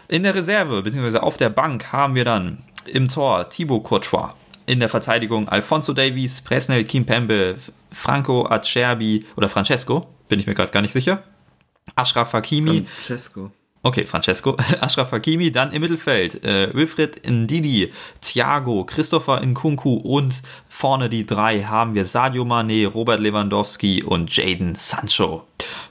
In 0.08 0.22
der 0.22 0.34
Reserve 0.34 0.82
bzw. 0.82 1.18
auf 1.18 1.36
der 1.36 1.50
Bank 1.50 1.92
haben 1.92 2.14
wir 2.14 2.24
dann 2.24 2.58
im 2.86 3.08
Tor 3.08 3.48
Thibaut 3.48 3.84
Courtois, 3.84 4.34
in 4.66 4.80
der 4.80 4.88
Verteidigung 4.88 5.48
Alfonso 5.48 5.92
Davies, 5.92 6.40
Presnel 6.40 6.84
Kimpembe, 6.84 7.56
Franco 7.90 8.46
Acerbi 8.46 9.24
oder 9.36 9.48
Francesco, 9.48 10.06
bin 10.28 10.40
ich 10.40 10.46
mir 10.46 10.54
gerade 10.54 10.72
gar 10.72 10.82
nicht 10.82 10.92
sicher. 10.92 11.22
Ashraf 11.94 12.32
Hakimi. 12.32 12.86
Francesco. 12.86 13.50
Okay, 13.84 14.06
Francesco, 14.06 14.56
Ashraf 14.80 15.10
Hakimi, 15.10 15.50
dann 15.50 15.72
im 15.72 15.82
Mittelfeld 15.82 16.44
äh, 16.44 16.72
Wilfried 16.72 17.28
Ndidi, 17.28 17.92
Thiago, 18.20 18.84
Christopher 18.84 19.44
Nkunku 19.44 19.94
und 19.94 20.42
vorne 20.68 21.08
die 21.08 21.26
drei 21.26 21.62
haben 21.62 21.94
wir 21.94 22.04
Sadio 22.04 22.44
Mane, 22.44 22.86
Robert 22.86 23.18
Lewandowski 23.18 24.04
und 24.04 24.34
Jaden 24.36 24.76
Sancho. 24.76 25.48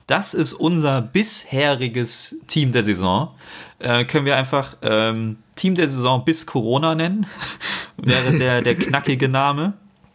Das 0.08 0.34
ist 0.34 0.54
unser 0.54 1.02
bisheriges 1.02 2.38
Team 2.48 2.72
der 2.72 2.84
Saison. 2.84 3.36
Äh, 3.80 4.06
können 4.06 4.26
wir 4.26 4.38
einfach 4.38 4.78
ähm, 4.84 5.38
Team 5.56 5.76
der 5.76 5.90
Saison 5.90 6.24
bis 6.24 6.46
Corona 6.46 6.96
nennen, 6.96 7.26
wäre 7.98 8.38
der, 8.38 8.62
der 8.62 8.76
knackige 8.76 9.28
Name. 9.28 9.74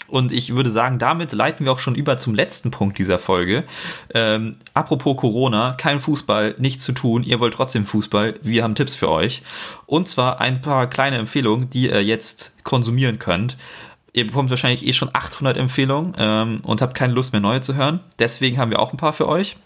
Und 0.09 0.33
ich 0.33 0.55
würde 0.55 0.71
sagen, 0.71 0.99
damit 0.99 1.33
leiten 1.33 1.64
wir 1.64 1.73
auch 1.73 1.79
schon 1.79 1.95
über 1.95 2.16
zum 2.16 2.35
letzten 2.35 2.71
Punkt 2.71 2.99
dieser 2.99 3.19
Folge. 3.19 3.64
Ähm, 4.14 4.53
apropos 4.75 5.16
Corona, 5.16 5.75
kein 5.79 6.01
Fußball, 6.01 6.55
nichts 6.59 6.85
zu 6.85 6.92
tun. 6.92 7.25
Ihr 7.25 7.40
wollt 7.40 7.55
trotzdem 7.55 7.85
Fußball. 7.85 8.38
Wir 8.42 8.62
haben 8.62 8.75
Tipps 8.75 8.97
für 8.97 9.09
euch. 9.09 9.42
Und 9.87 10.09
zwar 10.09 10.40
ein 10.40 10.61
paar 10.61 10.88
kleine 10.88 11.16
Empfehlungen, 11.19 11.71
die 11.71 11.88
ihr 11.90 12.05
jetzt 12.05 12.53
konsumieren 12.62 13.19
könnt. 13.19 13.57
Ihr 14.16 14.27
bekommt 14.27 14.49
wahrscheinlich 14.49 14.87
eh 14.87 14.95
schon 14.95 15.11
800 15.12 15.59
Empfehlungen 15.59 16.14
ähm, 16.16 16.61
und 16.62 16.81
habt 16.81 16.97
keine 16.97 17.12
Lust 17.12 17.33
mehr 17.33 17.42
neue 17.42 17.61
zu 17.61 17.75
hören. 17.75 18.01
Deswegen 18.19 18.57
haben 18.57 18.71
wir 18.71 18.81
auch 18.81 18.92
ein 18.92 18.97
paar 18.97 19.12
für 19.12 19.29
euch. 19.29 19.59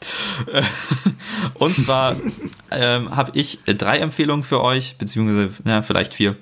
und 1.54 1.76
zwar 1.76 2.16
ähm, 2.72 3.14
habe 3.14 3.30
ich 3.34 3.60
drei 3.64 3.98
Empfehlungen 3.98 4.42
für 4.42 4.60
euch, 4.60 4.96
beziehungsweise 4.98 5.50
ja, 5.64 5.82
vielleicht 5.82 6.14
vier. 6.14 6.34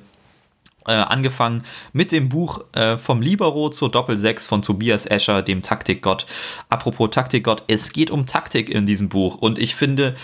Äh, 0.89 0.93
angefangen 0.93 1.65
mit 1.93 2.13
dem 2.13 2.31
Buch 2.31 2.65
äh, 2.73 2.97
vom 2.97 3.21
Libero 3.21 3.69
zur 3.69 3.91
Doppel-6 3.91 4.49
von 4.49 4.63
Tobias 4.63 5.05
Escher, 5.05 5.43
dem 5.43 5.61
Taktikgott. 5.61 6.25
Apropos 6.71 7.11
Taktikgott, 7.11 7.63
es 7.67 7.93
geht 7.93 8.11
um 8.11 8.25
Taktik 8.25 8.71
in 8.71 8.87
diesem 8.87 9.11
Buch 9.11 9.35
und 9.35 9.59
ich 9.59 9.75
finde 9.75 10.15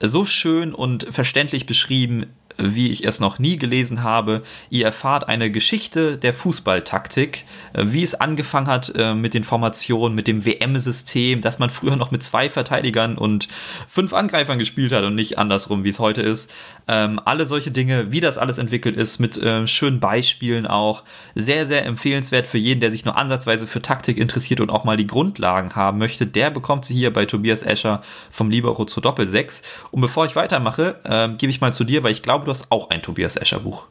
so 0.00 0.26
schön 0.26 0.74
und 0.74 1.06
verständlich 1.10 1.64
beschrieben, 1.64 2.26
wie 2.58 2.90
ich 2.90 3.04
es 3.04 3.20
noch 3.20 3.38
nie 3.38 3.56
gelesen 3.56 4.02
habe. 4.02 4.42
Ihr 4.70 4.86
erfahrt 4.86 5.28
eine 5.28 5.50
Geschichte 5.50 6.18
der 6.18 6.34
Fußballtaktik, 6.34 7.44
äh, 7.72 7.84
wie 7.86 8.02
es 8.02 8.14
angefangen 8.14 8.66
hat 8.66 8.92
äh, 8.94 9.14
mit 9.14 9.34
den 9.34 9.44
Formationen, 9.44 10.14
mit 10.14 10.26
dem 10.26 10.44
WM-System, 10.44 11.40
dass 11.40 11.58
man 11.58 11.70
früher 11.70 11.96
noch 11.96 12.10
mit 12.10 12.22
zwei 12.22 12.48
Verteidigern 12.48 13.18
und 13.18 13.48
fünf 13.88 14.12
Angreifern 14.12 14.58
gespielt 14.58 14.92
hat 14.92 15.04
und 15.04 15.14
nicht 15.14 15.38
andersrum, 15.38 15.84
wie 15.84 15.88
es 15.88 15.98
heute 15.98 16.22
ist. 16.22 16.50
Ähm, 16.88 17.20
alle 17.24 17.46
solche 17.46 17.70
Dinge, 17.70 18.12
wie 18.12 18.20
das 18.20 18.38
alles 18.38 18.58
entwickelt 18.58 18.96
ist, 18.96 19.18
mit 19.18 19.36
äh, 19.38 19.66
schönen 19.66 20.00
Beispielen 20.00 20.66
auch. 20.66 21.02
Sehr, 21.34 21.66
sehr 21.66 21.84
empfehlenswert 21.86 22.46
für 22.46 22.58
jeden, 22.58 22.80
der 22.80 22.90
sich 22.90 23.04
nur 23.04 23.16
ansatzweise 23.16 23.66
für 23.66 23.82
Taktik 23.82 24.18
interessiert 24.18 24.60
und 24.60 24.70
auch 24.70 24.84
mal 24.84 24.96
die 24.96 25.06
Grundlagen 25.06 25.74
haben 25.74 25.98
möchte. 25.98 26.26
Der 26.26 26.50
bekommt 26.50 26.84
sie 26.84 26.94
hier 26.94 27.12
bei 27.12 27.26
Tobias 27.26 27.62
Escher 27.62 28.02
vom 28.30 28.50
Libero 28.50 28.84
zur 28.84 29.02
Doppel-6. 29.02 29.62
Und 29.90 30.00
bevor 30.00 30.26
ich 30.26 30.36
weitermache, 30.36 31.00
äh, 31.04 31.28
gebe 31.36 31.50
ich 31.50 31.60
mal 31.60 31.72
zu 31.72 31.84
dir, 31.84 32.02
weil 32.02 32.12
ich 32.12 32.22
glaube, 32.22 32.44
du 32.44 32.51
hast 32.52 32.70
auch 32.70 32.90
ein 32.90 33.02
Tobias 33.02 33.36
Escher 33.36 33.60
Buch. 33.60 33.86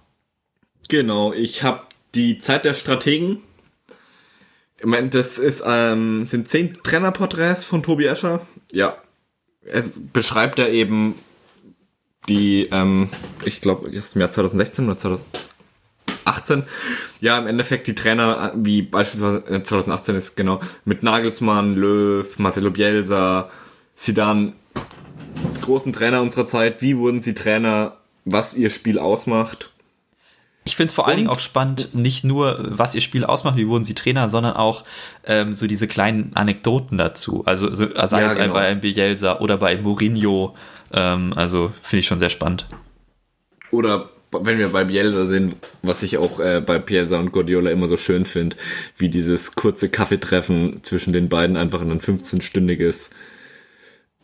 Genau, 0.88 1.34
ich 1.34 1.64
habe 1.64 1.82
die 2.16 2.40
Zeit 2.40 2.66
der 2.66 2.74
Strategen. 2.74 3.40
Ich 4.78 4.86
meine, 4.86 5.10
das 5.10 5.38
ist, 5.38 5.64
ähm, 5.66 6.26
sind 6.26 6.48
zehn 6.48 6.74
Trainerporträts 6.84 7.66
von 7.66 7.84
Tobi 7.84 8.06
Escher. 8.06 8.46
Ja, 8.72 8.98
er 9.64 9.84
beschreibt 10.14 10.60
er 10.60 10.70
eben 10.70 11.16
die, 12.28 12.68
ähm, 12.72 13.10
ich 13.46 13.62
glaube, 13.62 13.90
ist 13.90 14.16
im 14.16 14.22
Jahr 14.22 14.32
2016 14.32 14.86
oder 14.86 14.98
2000, 14.98 15.52
2018. 16.24 16.64
Ja, 17.20 17.38
im 17.38 17.48
Endeffekt 17.48 17.88
die 17.88 17.96
Trainer, 17.96 18.54
wie 18.56 18.82
beispielsweise 18.82 19.44
2018 19.44 20.16
ist 20.16 20.36
genau, 20.36 20.60
mit 20.86 21.04
Nagelsmann, 21.04 21.76
Löw, 21.76 22.40
Marcelo 22.40 22.72
Bielsa, 22.72 23.50
Zidane, 23.96 24.54
großen 25.62 25.94
Trainer 25.94 26.22
unserer 26.22 26.48
Zeit. 26.48 26.82
Wie 26.82 26.98
wurden 26.98 27.20
sie 27.20 27.34
Trainer? 27.34 27.98
Was 28.26 28.54
ihr 28.54 28.70
Spiel 28.70 29.00
ausmacht? 29.00 29.72
Ich 30.64 30.76
finde 30.76 30.90
es 30.90 30.94
vor 30.94 31.08
allen 31.08 31.18
Dingen 31.18 31.30
auch 31.30 31.40
spannend, 31.40 31.96
nicht 31.96 32.24
nur, 32.24 32.64
was 32.70 32.94
ihr 32.94 33.02
Spiel 33.02 33.26
ausmacht, 33.26 33.58
wie 33.58 33.68
wurden 33.68 33.84
sie 33.84 33.96
Trainer, 33.96 34.30
sondern 34.30 34.54
auch 34.54 34.84
ähm, 35.26 35.54
so 35.54 35.66
diese 35.66 35.88
kleinen 35.88 36.32
Anekdoten 36.36 37.00
dazu. 37.00 37.44
Also 37.46 37.74
sei 37.74 37.88
ja, 37.96 38.28
es 38.28 38.36
genau. 38.36 38.54
bei 38.54 38.68
einem 38.68 38.80
Bielsa 38.80 39.40
oder 39.40 39.58
bei 39.58 39.76
Mourinho. 39.78 40.56
Ähm, 40.94 41.34
also 41.36 41.72
finde 41.82 42.02
ich 42.02 42.06
schon 42.06 42.20
sehr 42.20 42.30
spannend. 42.30 42.68
Oder 43.72 44.10
wenn 44.32 44.60
wir 44.60 44.70
bei 44.70 44.84
Bielsa 44.84 45.26
sind, 45.26 45.56
was 45.82 46.04
ich 46.04 46.20
auch 46.20 46.40
äh, 46.40 46.62
bei 46.64 46.78
Bielsa 46.78 47.18
und 47.18 47.32
Guardiola 47.32 47.72
immer 47.72 47.88
so 47.88 47.98
schön 47.98 48.26
finde, 48.26 48.56
wie 48.98 49.10
dieses 49.10 49.56
kurze 49.56 49.90
Kaffeetreffen 49.90 50.84
zwischen 50.84 51.12
den 51.12 51.28
beiden 51.28 51.58
einfach 51.58 51.82
in 51.82 51.92
ein 51.92 52.02
15-stündiges 52.02 53.10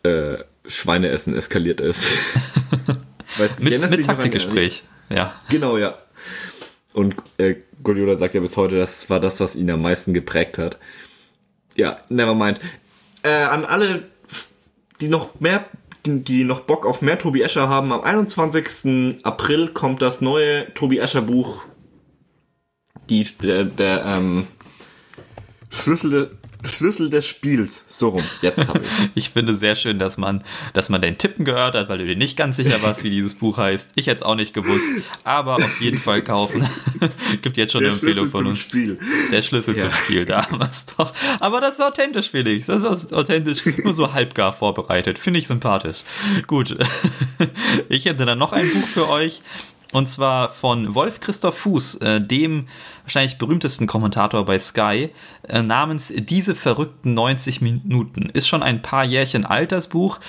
äh, 0.04 0.38
Schweineessen 0.68 1.36
eskaliert 1.36 1.82
ist. 1.82 2.08
weißt, 3.38 3.62
mit 3.62 3.90
mit 3.90 4.06
Taktikgespräch, 4.06 4.84
ja. 5.10 5.34
Genau, 5.50 5.78
ja. 5.78 5.98
Und 6.94 7.16
äh, 7.38 7.56
Guardiola 7.84 8.16
sagt 8.16 8.34
ja 8.34 8.42
bis 8.42 8.58
heute, 8.58 8.78
das 8.78 9.10
war 9.10 9.20
das, 9.20 9.40
was 9.40 9.56
ihn 9.56 9.70
am 9.70 9.82
meisten 9.82 10.14
geprägt 10.14 10.58
hat. 10.58 10.78
Ja, 11.76 12.00
never 12.10 12.34
mind. 12.34 12.60
Äh, 13.24 13.30
an 13.30 13.66
alle, 13.66 14.04
die 15.00 15.08
noch 15.08 15.40
mehr, 15.40 15.66
die, 16.06 16.24
die 16.24 16.44
noch 16.44 16.62
Bock 16.62 16.86
auf 16.86 17.02
mehr 17.02 17.20
Tobi 17.20 17.42
Escher 17.42 17.70
haben, 17.70 17.92
am 17.92 18.02
21. 18.02 19.24
April 19.24 19.70
kommt 19.70 20.02
das 20.02 20.22
neue 20.22 20.74
Tobi 20.74 20.98
Escher 20.98 21.22
Buch. 21.22 21.64
Die, 23.10 23.26
der, 23.42 23.66
der 23.66 24.06
ähm, 24.06 24.48
Schlüssel, 25.70 26.37
Schlüssel 26.64 27.10
des 27.10 27.26
Spiels. 27.26 27.86
So 27.88 28.10
rum. 28.10 28.24
Jetzt 28.42 28.68
habe 28.68 28.82
ich. 28.84 29.10
ich 29.16 29.30
finde 29.30 29.56
sehr 29.56 29.76
schön, 29.76 30.00
dass 30.00 30.18
man, 30.18 30.44
dass 30.74 30.90
man 30.90 31.02
dein 31.02 31.18
Tippen 31.18 31.46
gehört 31.46 31.76
hat, 31.76 31.90
weil 31.90 32.00
du 32.00 32.06
dir 32.06 32.16
nicht 32.16 32.38
ganz 32.38 32.56
sicher 32.56 32.82
warst, 32.82 33.04
wie 33.04 33.10
dieses 33.10 33.36
Buch 33.36 33.58
heißt. 33.58 33.92
Ich 33.96 34.08
hätte 34.08 34.18
es 34.18 34.24
auch 34.24 34.36
nicht 34.36 34.54
gewusst, 34.54 34.92
aber 35.24 35.56
auf 35.56 35.82
jeden 35.82 36.00
Fall 36.00 36.22
kaufen. 36.22 36.68
Gibt 37.42 37.58
jetzt 37.58 37.72
schon 37.74 37.82
Der 37.82 37.92
eine 37.92 38.00
Empfehlung 38.00 38.30
von 38.30 38.48
uns. 38.48 38.60
Spiel. 38.60 39.00
Der 39.32 39.42
Schlüssel 39.42 39.76
ja. 39.76 39.84
zum 39.84 39.92
Spiel, 39.92 40.26
damals 40.26 40.86
doch. 40.98 41.14
Aber 41.40 41.62
das 41.62 41.76
ist 41.76 41.82
authentisch, 41.82 42.32
Felix. 42.32 42.68
Das 42.68 42.84
ist 42.84 43.14
authentisch, 43.14 43.64
nur 43.84 43.94
so 43.94 44.14
halbgar 44.14 44.54
vorbereitet. 44.54 45.20
Finde 45.20 45.40
ich 45.40 45.48
sympathisch. 45.48 46.04
Gut. 46.48 46.78
Ich 47.90 48.06
hätte 48.06 48.26
dann 48.26 48.40
noch 48.40 48.54
ein 48.54 48.70
Buch 48.72 48.88
für 48.88 49.10
euch. 49.10 49.42
Und 49.94 50.08
zwar 50.08 50.50
von 50.50 50.96
Wolf 50.96 51.20
Christoph 51.20 51.58
Fuß, 51.60 51.96
äh, 51.96 52.22
dem 52.22 52.68
wahrscheinlich 53.04 53.38
berühmtesten 53.38 53.88
Kommentator 53.88 54.44
bei 54.46 54.60
Sky, 54.60 55.10
äh, 55.48 55.62
namens 55.62 56.14
Diese 56.16 56.56
verrückten 56.56 57.14
90 57.14 57.62
Minuten. 57.62 58.30
Ist 58.30 58.48
schon 58.48 58.64
ein 58.64 58.82
paar 58.82 59.06
Jährchen 59.06 59.46
alt, 59.46 59.72
das 59.72 59.88
Buch. 59.88 60.20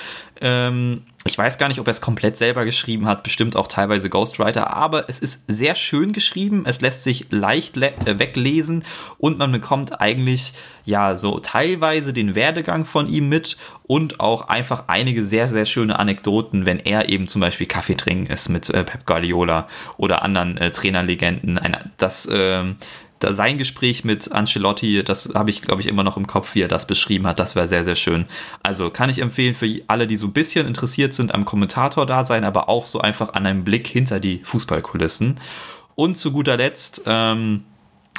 Ähm, 0.40 1.02
ich 1.29 1.37
weiß 1.37 1.59
gar 1.59 1.68
nicht, 1.68 1.79
ob 1.79 1.87
er 1.87 1.91
es 1.91 2.01
komplett 2.01 2.39
selber 2.39 2.64
geschrieben 2.64 3.07
hat, 3.07 3.22
bestimmt 3.22 3.55
auch 3.55 3.66
teilweise 3.66 4.09
Ghostwriter, 4.09 4.74
aber 4.74 5.11
es 5.11 5.18
ist 5.18 5.45
sehr 5.47 5.74
schön 5.74 6.14
geschrieben, 6.14 6.64
es 6.66 6.81
lässt 6.81 7.05
sich 7.05 7.26
leicht 7.31 7.76
äh, 7.76 8.18
weglesen 8.18 8.83
und 9.18 9.37
man 9.37 9.53
bekommt 9.53 10.01
eigentlich 10.01 10.55
ja 10.85 11.16
so 11.16 11.39
teilweise 11.39 12.14
den 12.14 12.35
Werdegang 12.35 12.87
von 12.87 13.09
ihm 13.09 13.29
mit 13.29 13.59
und 13.83 14.20
auch 14.20 14.49
einfach 14.49 14.85
einige 14.87 15.22
sehr, 15.22 15.49
sehr 15.49 15.66
schöne 15.66 15.99
Anekdoten, 15.99 16.64
wenn 16.64 16.79
er 16.79 17.11
eben 17.11 17.29
zum 17.29 17.43
Beispiel 17.43 17.66
Kaffee 17.66 17.95
trinken 17.95 18.33
ist 18.33 18.49
mit 18.49 18.70
äh, 18.70 18.85
Pep 18.85 19.05
Guardiola 19.05 19.68
oder 19.99 20.22
anderen 20.22 20.57
äh, 20.57 20.70
Trainerlegenden. 20.70 21.61
Das 21.99 22.26
ähm, 22.33 22.76
da 23.19 23.33
sein 23.33 23.59
Gespräch 23.59 24.05
mit 24.05 24.31
Ancelotti, 24.31 25.03
das 25.05 25.31
habe 25.35 25.51
ich, 25.51 25.62
glaube 25.62 25.81
ich, 25.81 25.89
immer 25.89 26.03
noch 26.03 26.16
im 26.16 26.27
Kopf, 26.27 26.55
wie 26.55 26.62
er 26.62 26.69
das 26.69 26.87
beschrieben 26.87 27.27
hat. 27.27 27.41
Das 27.41 27.57
wäre 27.57 27.69
sehr, 27.69 27.85
sehr 27.85 27.95
schön. 27.95 28.27
Also 28.62 28.91
kann 28.91 29.11
ich 29.11 29.21
empfehlen 29.21 29.55
für 29.55 29.69
alle, 29.89 30.07
die 30.07 30.16
so 30.16 30.27
ein 30.27 30.33
bisschen 30.33 30.66
interessiert 30.66 31.14
sind 31.14 31.35
am 31.35 31.45
Kommentator-Dasein, 31.45 32.45
aber 32.45 32.69
auch 32.69 32.87
so 32.87 33.01
einfach 33.01 33.35
an 33.35 33.47
einem 33.47 33.64
Blick 33.64 33.87
hinter 33.87 34.21
die 34.21 34.41
Fußballkulissen. 34.45 35.41
Und 35.95 36.16
zu 36.16 36.31
guter 36.31 36.57
Letzt 36.57 37.03
ähm, 37.07 37.64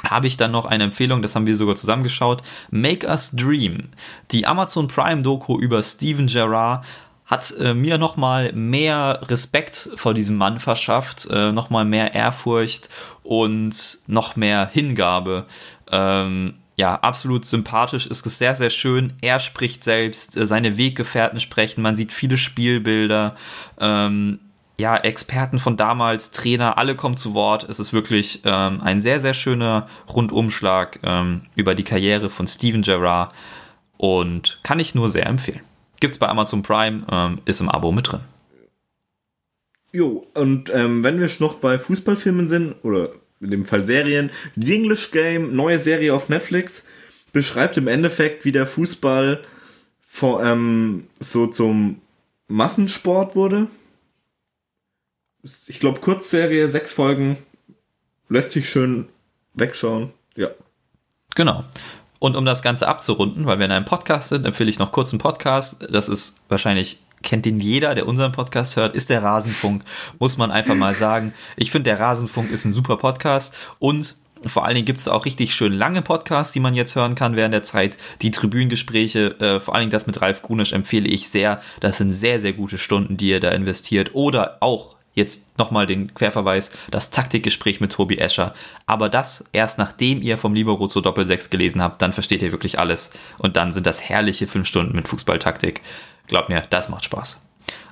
habe 0.04 0.26
ich 0.26 0.36
dann 0.36 0.50
noch 0.50 0.66
eine 0.66 0.84
Empfehlung, 0.84 1.22
das 1.22 1.34
haben 1.34 1.46
wir 1.46 1.56
sogar 1.56 1.76
zusammengeschaut. 1.76 2.42
Make 2.70 3.06
Us 3.06 3.32
Dream. 3.32 3.88
Die 4.30 4.46
Amazon 4.46 4.88
Prime 4.88 5.22
Doku 5.22 5.58
über 5.58 5.82
Steven 5.82 6.26
Gerrard 6.26 6.84
hat 7.30 7.54
äh, 7.60 7.74
mir 7.74 7.96
nochmal 7.96 8.52
mehr 8.52 9.20
Respekt 9.28 9.88
vor 9.94 10.14
diesem 10.14 10.36
Mann 10.36 10.58
verschafft, 10.58 11.28
äh, 11.30 11.52
nochmal 11.52 11.84
mehr 11.84 12.12
Ehrfurcht 12.12 12.88
und 13.22 13.98
noch 14.08 14.34
mehr 14.34 14.68
Hingabe. 14.72 15.46
Ähm, 15.92 16.54
ja, 16.74 16.96
absolut 16.96 17.44
sympathisch, 17.44 18.06
ist 18.06 18.26
es 18.26 18.38
sehr, 18.38 18.56
sehr 18.56 18.70
schön. 18.70 19.12
Er 19.20 19.38
spricht 19.38 19.84
selbst, 19.84 20.36
äh, 20.36 20.46
seine 20.46 20.76
Weggefährten 20.76 21.38
sprechen, 21.38 21.82
man 21.82 21.94
sieht 21.94 22.12
viele 22.12 22.36
Spielbilder. 22.36 23.36
Ähm, 23.78 24.40
ja, 24.80 24.96
Experten 24.96 25.58
von 25.58 25.76
damals, 25.76 26.32
Trainer, 26.32 26.78
alle 26.78 26.96
kommen 26.96 27.16
zu 27.16 27.34
Wort. 27.34 27.68
Es 27.68 27.78
ist 27.78 27.92
wirklich 27.92 28.40
ähm, 28.44 28.80
ein 28.80 29.00
sehr, 29.00 29.20
sehr 29.20 29.34
schöner 29.34 29.86
Rundumschlag 30.12 30.98
ähm, 31.04 31.42
über 31.54 31.76
die 31.76 31.84
Karriere 31.84 32.28
von 32.28 32.46
Steven 32.46 32.82
Gerrard 32.82 33.32
und 33.98 34.58
kann 34.62 34.80
ich 34.80 34.94
nur 34.94 35.10
sehr 35.10 35.26
empfehlen. 35.26 35.60
Gibt 36.00 36.14
es 36.14 36.18
bei 36.18 36.28
Amazon 36.28 36.62
Prime, 36.62 37.06
ähm, 37.10 37.40
ist 37.44 37.60
im 37.60 37.68
Abo 37.68 37.92
mit 37.92 38.10
drin. 38.10 38.20
Jo, 39.92 40.26
und 40.34 40.70
ähm, 40.70 41.04
wenn 41.04 41.20
wir 41.20 41.30
noch 41.40 41.54
bei 41.54 41.78
Fußballfilmen 41.78 42.48
sind, 42.48 42.74
oder 42.82 43.10
in 43.40 43.50
dem 43.50 43.64
Fall 43.64 43.84
Serien, 43.84 44.30
The 44.56 44.74
English 44.74 45.10
Game, 45.10 45.54
neue 45.54 45.78
Serie 45.78 46.14
auf 46.14 46.28
Netflix, 46.28 46.86
beschreibt 47.32 47.76
im 47.76 47.88
Endeffekt, 47.88 48.44
wie 48.44 48.52
der 48.52 48.66
Fußball 48.66 49.44
vor, 50.00 50.44
ähm, 50.44 51.06
so 51.18 51.46
zum 51.46 52.00
Massensport 52.48 53.36
wurde. 53.36 53.68
Ich 55.42 55.80
glaube, 55.80 56.00
Kurzserie, 56.00 56.68
sechs 56.68 56.92
Folgen, 56.92 57.38
lässt 58.28 58.50
sich 58.50 58.68
schön 58.68 59.08
wegschauen. 59.54 60.12
Ja. 60.36 60.50
Genau. 61.34 61.64
Und 62.20 62.36
um 62.36 62.44
das 62.44 62.62
Ganze 62.62 62.86
abzurunden, 62.86 63.46
weil 63.46 63.58
wir 63.58 63.66
in 63.66 63.72
einem 63.72 63.86
Podcast 63.86 64.28
sind, 64.28 64.46
empfehle 64.46 64.70
ich 64.70 64.78
noch 64.78 64.92
kurz 64.92 65.12
einen 65.12 65.20
Podcast. 65.20 65.86
Das 65.90 66.08
ist 66.08 66.42
wahrscheinlich, 66.50 67.00
kennt 67.22 67.46
den 67.46 67.58
jeder, 67.58 67.94
der 67.94 68.06
unseren 68.06 68.30
Podcast 68.30 68.76
hört, 68.76 68.94
ist 68.94 69.08
der 69.08 69.22
Rasenfunk. 69.22 69.82
Muss 70.18 70.36
man 70.36 70.50
einfach 70.50 70.74
mal 70.74 70.94
sagen. 70.94 71.32
Ich 71.56 71.70
finde, 71.70 71.90
der 71.90 71.98
Rasenfunk 71.98 72.50
ist 72.50 72.66
ein 72.66 72.74
super 72.74 72.98
Podcast 72.98 73.56
und 73.78 74.16
vor 74.46 74.64
allen 74.64 74.74
Dingen 74.74 74.86
gibt 74.86 75.00
es 75.00 75.08
auch 75.08 75.24
richtig 75.24 75.54
schön 75.54 75.72
lange 75.72 76.02
Podcasts, 76.02 76.52
die 76.52 76.60
man 76.60 76.74
jetzt 76.74 76.94
hören 76.94 77.14
kann 77.14 77.36
während 77.36 77.54
der 77.54 77.62
Zeit. 77.62 77.98
Die 78.22 78.30
Tribünengespräche, 78.30 79.38
äh, 79.40 79.60
vor 79.60 79.74
allen 79.74 79.82
Dingen 79.82 79.90
das 79.90 80.06
mit 80.06 80.20
Ralf 80.20 80.42
Gunisch 80.42 80.72
empfehle 80.72 81.08
ich 81.08 81.28
sehr. 81.28 81.60
Das 81.80 81.98
sind 81.98 82.12
sehr, 82.12 82.40
sehr 82.40 82.52
gute 82.52 82.78
Stunden, 82.78 83.16
die 83.16 83.30
ihr 83.30 83.40
da 83.40 83.50
investiert. 83.50 84.14
Oder 84.14 84.58
auch 84.60 84.96
Jetzt 85.12 85.58
nochmal 85.58 85.86
den 85.86 86.14
Querverweis, 86.14 86.70
das 86.90 87.10
Taktikgespräch 87.10 87.80
mit 87.80 87.92
Tobi 87.92 88.18
Escher. 88.18 88.54
Aber 88.86 89.08
das 89.08 89.44
erst 89.52 89.78
nachdem 89.78 90.22
ihr 90.22 90.38
vom 90.38 90.54
Libero 90.54 90.86
zur 90.86 91.02
Doppel-6 91.02 91.50
gelesen 91.50 91.82
habt, 91.82 92.00
dann 92.00 92.12
versteht 92.12 92.42
ihr 92.42 92.52
wirklich 92.52 92.78
alles. 92.78 93.10
Und 93.38 93.56
dann 93.56 93.72
sind 93.72 93.86
das 93.86 94.00
herrliche 94.00 94.46
fünf 94.46 94.68
Stunden 94.68 94.94
mit 94.94 95.08
Fußballtaktik. 95.08 95.80
Glaubt 96.28 96.48
mir, 96.48 96.62
das 96.70 96.88
macht 96.88 97.04
Spaß. 97.04 97.40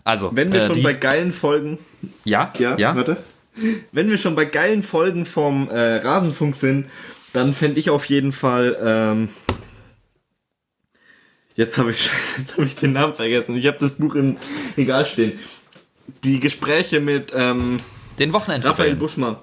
Also, 0.05 0.31
wenn 0.35 0.53
wir 0.53 0.62
äh, 0.62 0.66
schon 0.66 0.77
die, 0.77 0.83
bei 0.83 0.93
geilen 0.93 1.33
Folgen. 1.33 1.79
Ja, 2.25 2.53
ja, 2.59 2.79
ja. 2.79 2.95
Warte. 2.95 3.16
Wenn 3.91 4.09
wir 4.09 4.19
schon 4.19 4.37
bei 4.37 4.45
geilen 4.45 4.85
Folgen 4.85 5.25
vom 5.25 5.69
äh, 5.69 5.97
Rasenfunk 5.97 6.55
sind, 6.55 6.87
dann 7.33 7.53
fände 7.53 7.81
ich 7.81 7.91
auf 7.91 8.05
jeden 8.05 8.31
Fall. 8.31 8.79
Ähm, 8.81 9.29
jetzt 11.57 11.77
habe 11.79 11.91
ich, 11.91 12.09
hab 12.57 12.64
ich 12.64 12.77
den 12.77 12.93
Namen 12.93 13.14
vergessen. 13.14 13.57
Ich 13.57 13.66
habe 13.66 13.79
das 13.79 13.95
Buch 13.95 14.14
im 14.14 14.37
Regal 14.77 15.05
stehen 15.05 15.39
die 16.25 16.41
Gespräche 16.41 17.01
mit 17.01 17.33
ähm, 17.35 17.79
den 18.19 18.33
Wochenendrebellen. 18.33 18.77
Raphael 18.77 18.97
Buschmann. 18.97 19.37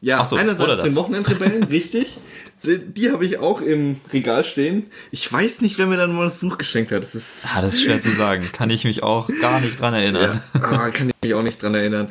Ja, 0.00 0.24
so, 0.24 0.36
einerseits 0.36 0.84
den 0.84 0.94
Wochenendrebellen, 0.94 1.64
richtig. 1.70 2.18
Die, 2.64 2.78
die 2.78 3.10
habe 3.10 3.24
ich 3.24 3.38
auch 3.38 3.60
im 3.60 4.00
Regal 4.12 4.44
stehen. 4.44 4.86
Ich 5.10 5.30
weiß 5.32 5.60
nicht, 5.60 5.78
wer 5.78 5.86
mir 5.86 5.96
dann 5.96 6.14
mal 6.14 6.24
das 6.24 6.38
Buch 6.38 6.58
geschenkt 6.58 6.92
hat. 6.92 7.02
Das 7.02 7.14
ist, 7.14 7.46
ah, 7.54 7.60
das 7.60 7.74
ist 7.74 7.82
schwer 7.82 8.00
zu 8.00 8.10
sagen. 8.10 8.48
Kann 8.52 8.70
ich 8.70 8.84
mich 8.84 9.02
auch 9.02 9.28
gar 9.40 9.60
nicht 9.60 9.80
dran 9.80 9.94
erinnern. 9.94 10.40
Ja, 10.54 10.60
ah, 10.60 10.90
kann 10.90 11.08
ich 11.08 11.14
mich 11.22 11.34
auch 11.34 11.42
nicht 11.42 11.62
dran 11.62 11.74
erinnern. 11.74 12.08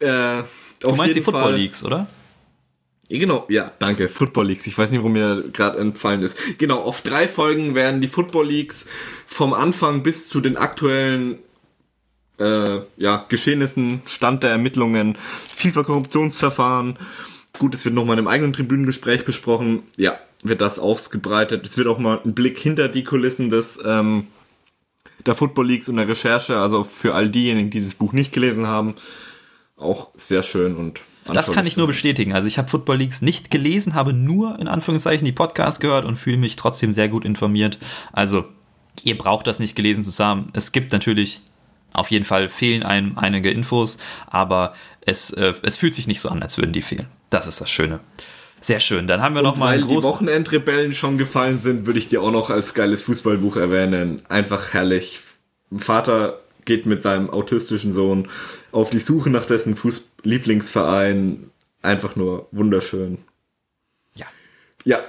Äh, 0.00 0.42
du 0.80 0.94
meinst 0.94 1.16
die 1.16 1.20
Football 1.20 1.42
Fall, 1.42 1.56
Leagues, 1.56 1.82
oder? 1.82 2.06
Genau, 3.08 3.46
ja, 3.48 3.72
danke. 3.78 4.08
Football 4.08 4.48
Leagues. 4.48 4.66
Ich 4.66 4.76
weiß 4.76 4.90
nicht, 4.90 5.00
warum 5.00 5.12
mir 5.12 5.44
gerade 5.50 5.78
entfallen 5.78 6.22
ist. 6.22 6.36
Genau, 6.58 6.82
auf 6.82 7.00
drei 7.00 7.26
Folgen 7.26 7.74
werden 7.74 8.02
die 8.02 8.08
Football 8.08 8.48
Leagues 8.48 8.84
vom 9.26 9.54
Anfang 9.54 10.02
bis 10.02 10.28
zu 10.28 10.42
den 10.42 10.58
aktuellen 10.58 11.38
äh, 12.38 12.80
ja, 12.96 13.24
Geschehnissen, 13.28 14.02
Stand 14.06 14.42
der 14.42 14.50
Ermittlungen, 14.50 15.16
FIFA-Korruptionsverfahren. 15.54 16.98
Gut, 17.58 17.74
es 17.74 17.84
wird 17.84 17.94
nochmal 17.94 18.18
im 18.18 18.28
eigenen 18.28 18.52
Tribünengespräch 18.52 19.24
besprochen. 19.24 19.82
Ja, 19.96 20.18
wird 20.42 20.60
das 20.60 20.78
ausgebreitet. 20.78 21.66
Es 21.66 21.76
wird 21.76 21.88
auch 21.88 21.98
mal 21.98 22.20
ein 22.24 22.34
Blick 22.34 22.58
hinter 22.58 22.88
die 22.88 23.04
Kulissen 23.04 23.48
des 23.48 23.80
ähm, 23.84 24.26
der 25.26 25.34
Football 25.34 25.66
Leagues 25.66 25.88
und 25.88 25.96
der 25.96 26.08
Recherche, 26.08 26.56
also 26.58 26.84
für 26.84 27.14
all 27.14 27.28
diejenigen, 27.28 27.70
die 27.70 27.82
das 27.82 27.94
Buch 27.94 28.12
nicht 28.12 28.32
gelesen 28.32 28.66
haben, 28.66 28.94
auch 29.76 30.10
sehr 30.14 30.42
schön 30.42 30.76
und 30.76 31.00
Das 31.26 31.52
kann 31.52 31.66
ich 31.66 31.76
nur 31.76 31.86
bestätigen. 31.86 32.32
Also 32.32 32.48
ich 32.48 32.56
habe 32.58 32.68
Football 32.68 32.98
Leagues 32.98 33.20
nicht 33.20 33.50
gelesen, 33.50 33.94
habe 33.94 34.12
nur 34.12 34.58
in 34.58 34.68
Anführungszeichen 34.68 35.24
die 35.24 35.32
Podcasts 35.32 35.80
gehört 35.80 36.04
und 36.04 36.16
fühle 36.16 36.38
mich 36.38 36.56
trotzdem 36.56 36.92
sehr 36.92 37.08
gut 37.08 37.24
informiert. 37.24 37.78
Also 38.12 38.44
ihr 39.02 39.18
braucht 39.18 39.46
das 39.46 39.58
nicht 39.58 39.76
gelesen 39.76 40.04
zu 40.04 40.24
haben. 40.24 40.48
Es 40.52 40.72
gibt 40.72 40.92
natürlich 40.92 41.42
auf 41.92 42.10
jeden 42.10 42.24
Fall 42.24 42.48
fehlen 42.48 42.82
einem 42.82 43.18
einige 43.18 43.50
Infos, 43.50 43.98
aber 44.26 44.74
es, 45.00 45.30
äh, 45.30 45.54
es 45.62 45.76
fühlt 45.76 45.94
sich 45.94 46.06
nicht 46.06 46.20
so 46.20 46.28
an, 46.28 46.42
als 46.42 46.58
würden 46.58 46.72
die 46.72 46.82
fehlen. 46.82 47.06
Das 47.30 47.46
ist 47.46 47.60
das 47.60 47.70
Schöne. 47.70 48.00
Sehr 48.60 48.80
schön. 48.80 49.06
Dann 49.06 49.22
haben 49.22 49.34
wir 49.34 49.42
noch 49.42 49.56
mal 49.56 49.80
weil 49.80 49.86
die 49.86 50.02
Wochenendrebellen 50.02 50.92
schon 50.92 51.16
gefallen 51.16 51.58
sind, 51.58 51.86
würde 51.86 51.98
ich 51.98 52.08
dir 52.08 52.22
auch 52.22 52.32
noch 52.32 52.50
als 52.50 52.74
geiles 52.74 53.02
Fußballbuch 53.02 53.56
erwähnen. 53.56 54.22
Einfach 54.28 54.74
herrlich. 54.74 55.20
Ein 55.70 55.78
Vater 55.78 56.40
geht 56.64 56.86
mit 56.86 57.02
seinem 57.02 57.30
autistischen 57.30 57.92
Sohn 57.92 58.28
auf 58.72 58.90
die 58.90 58.98
Suche 58.98 59.30
nach 59.30 59.46
dessen 59.46 59.76
Fuß 59.76 60.10
Lieblingsverein. 60.22 61.50
Einfach 61.82 62.16
nur 62.16 62.48
wunderschön. 62.50 63.18
Ja. 64.16 64.26
Ja, 64.84 65.00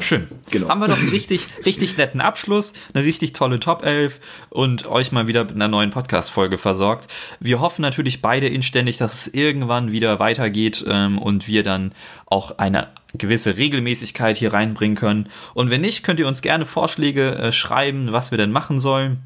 Schön. 0.00 0.28
Genau. 0.50 0.68
Haben 0.68 0.80
wir 0.80 0.88
doch 0.88 0.98
einen 0.98 1.08
richtig, 1.08 1.46
richtig 1.66 1.96
netten 1.96 2.20
Abschluss, 2.20 2.72
eine 2.94 3.04
richtig 3.04 3.32
tolle 3.32 3.58
Top 3.58 3.84
11 3.84 4.20
und 4.48 4.86
euch 4.86 5.10
mal 5.10 5.26
wieder 5.26 5.44
mit 5.44 5.54
einer 5.54 5.68
neuen 5.68 5.90
Podcast-Folge 5.90 6.56
versorgt. 6.56 7.08
Wir 7.40 7.60
hoffen 7.60 7.82
natürlich 7.82 8.22
beide 8.22 8.46
inständig, 8.46 8.96
dass 8.96 9.12
es 9.14 9.34
irgendwann 9.34 9.90
wieder 9.90 10.20
weitergeht 10.20 10.84
ähm, 10.86 11.18
und 11.18 11.48
wir 11.48 11.64
dann 11.64 11.92
auch 12.26 12.58
eine 12.58 12.88
gewisse 13.14 13.56
Regelmäßigkeit 13.56 14.36
hier 14.36 14.52
reinbringen 14.52 14.96
können. 14.96 15.28
Und 15.54 15.70
wenn 15.70 15.80
nicht, 15.80 16.04
könnt 16.04 16.20
ihr 16.20 16.28
uns 16.28 16.42
gerne 16.42 16.66
Vorschläge 16.66 17.34
äh, 17.34 17.52
schreiben, 17.52 18.12
was 18.12 18.30
wir 18.30 18.38
denn 18.38 18.52
machen 18.52 18.78
sollen. 18.80 19.18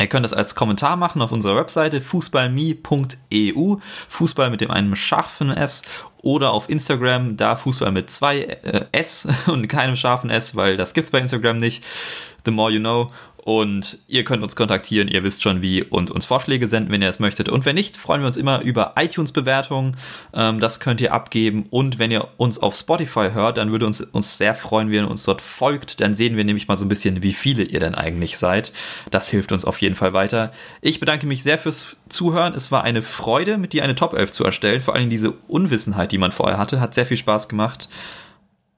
Ihr 0.00 0.06
könnt 0.06 0.24
das 0.24 0.32
als 0.32 0.54
Kommentar 0.54 0.96
machen 0.96 1.20
auf 1.22 1.32
unserer 1.32 1.56
Webseite 1.56 2.00
fußballme.eu, 2.00 3.76
Fußball 4.08 4.50
mit 4.50 4.60
dem 4.60 4.70
einen 4.70 4.94
scharfen 4.94 5.50
S 5.50 5.82
oder 6.22 6.52
auf 6.52 6.68
Instagram, 6.68 7.36
da 7.36 7.56
Fußball 7.56 7.90
mit 7.90 8.08
zwei 8.08 8.42
äh, 8.42 8.86
S 8.92 9.26
und 9.46 9.66
keinem 9.68 9.96
scharfen 9.96 10.30
S, 10.30 10.54
weil 10.54 10.76
das 10.76 10.94
gibt's 10.94 11.10
bei 11.10 11.18
Instagram 11.18 11.56
nicht. 11.56 11.84
The 12.44 12.52
more 12.52 12.70
you 12.70 12.78
know. 12.78 13.10
Und 13.48 13.96
ihr 14.08 14.24
könnt 14.24 14.42
uns 14.42 14.56
kontaktieren, 14.56 15.08
ihr 15.08 15.24
wisst 15.24 15.42
schon 15.42 15.62
wie, 15.62 15.82
und 15.82 16.10
uns 16.10 16.26
Vorschläge 16.26 16.68
senden, 16.68 16.92
wenn 16.92 17.00
ihr 17.00 17.08
es 17.08 17.18
möchtet. 17.18 17.48
Und 17.48 17.64
wenn 17.64 17.76
nicht, 17.76 17.96
freuen 17.96 18.20
wir 18.20 18.26
uns 18.26 18.36
immer 18.36 18.60
über 18.60 18.92
iTunes-Bewertungen. 18.98 19.96
Ähm, 20.34 20.60
das 20.60 20.80
könnt 20.80 21.00
ihr 21.00 21.14
abgeben. 21.14 21.64
Und 21.70 21.98
wenn 21.98 22.10
ihr 22.10 22.28
uns 22.36 22.58
auf 22.58 22.76
Spotify 22.76 23.30
hört, 23.32 23.56
dann 23.56 23.70
würde 23.70 23.86
uns, 23.86 24.02
uns 24.02 24.36
sehr 24.36 24.54
freuen, 24.54 24.90
wenn 24.90 25.04
ihr 25.04 25.10
uns 25.10 25.22
dort 25.22 25.40
folgt. 25.40 26.02
Dann 26.02 26.14
sehen 26.14 26.36
wir 26.36 26.44
nämlich 26.44 26.68
mal 26.68 26.76
so 26.76 26.84
ein 26.84 26.90
bisschen, 26.90 27.22
wie 27.22 27.32
viele 27.32 27.62
ihr 27.62 27.80
denn 27.80 27.94
eigentlich 27.94 28.36
seid. 28.36 28.70
Das 29.10 29.30
hilft 29.30 29.50
uns 29.50 29.64
auf 29.64 29.80
jeden 29.80 29.94
Fall 29.94 30.12
weiter. 30.12 30.52
Ich 30.82 31.00
bedanke 31.00 31.26
mich 31.26 31.42
sehr 31.42 31.56
fürs 31.56 31.96
Zuhören. 32.10 32.52
Es 32.52 32.70
war 32.70 32.84
eine 32.84 33.00
Freude, 33.00 33.56
mit 33.56 33.72
dir 33.72 33.82
eine 33.82 33.94
Top 33.94 34.12
11 34.12 34.30
zu 34.30 34.44
erstellen. 34.44 34.82
Vor 34.82 34.94
allem 34.94 35.08
diese 35.08 35.30
Unwissenheit, 35.30 36.12
die 36.12 36.18
man 36.18 36.32
vorher 36.32 36.58
hatte, 36.58 36.80
hat 36.80 36.92
sehr 36.92 37.06
viel 37.06 37.16
Spaß 37.16 37.48
gemacht. 37.48 37.88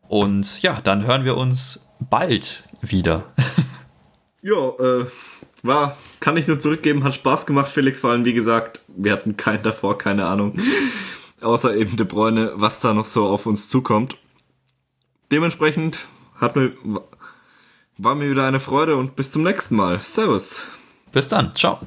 Und 0.07 0.63
ja, 0.63 0.81
dann 0.85 1.09
hören 1.09 1.25
wir 1.25 1.37
uns 1.37 1.89
bald 1.99 2.63
wieder. 2.83 3.25
Ja, 4.43 4.71
äh, 4.79 5.07
war, 5.63 5.97
kann 6.21 6.37
ich 6.37 6.47
nur 6.47 6.59
zurückgeben, 6.59 7.05
hat 7.05 7.15
Spaß 7.15 7.47
gemacht, 7.47 7.71
Felix, 7.71 8.01
vor 8.01 8.11
allem, 8.11 8.25
wie 8.25 8.33
gesagt, 8.33 8.81
wir 8.89 9.13
hatten 9.13 9.37
keinen 9.37 9.63
davor, 9.63 9.99
keine 9.99 10.27
Ahnung. 10.27 10.57
Außer 11.41 11.75
eben 11.75 11.97
De 11.97 12.07
Bräune, 12.07 12.53
was 12.55 12.81
da 12.81 12.95
noch 12.95 13.05
so 13.05 13.27
auf 13.27 13.47
uns 13.47 13.69
zukommt. 13.69 14.17
Dementsprechend 15.31 16.07
hat 16.37 16.57
mir, 16.57 16.73
war 17.99 18.15
mir 18.15 18.31
wieder 18.31 18.47
eine 18.47 18.61
Freude 18.61 18.97
und 18.97 19.17
bis 19.17 19.31
zum 19.31 19.43
nächsten 19.43 19.77
Mal. 19.77 20.01
Servus. 20.01 20.65
Bis 21.13 21.29
dann. 21.29 21.55
Ciao. 21.55 21.81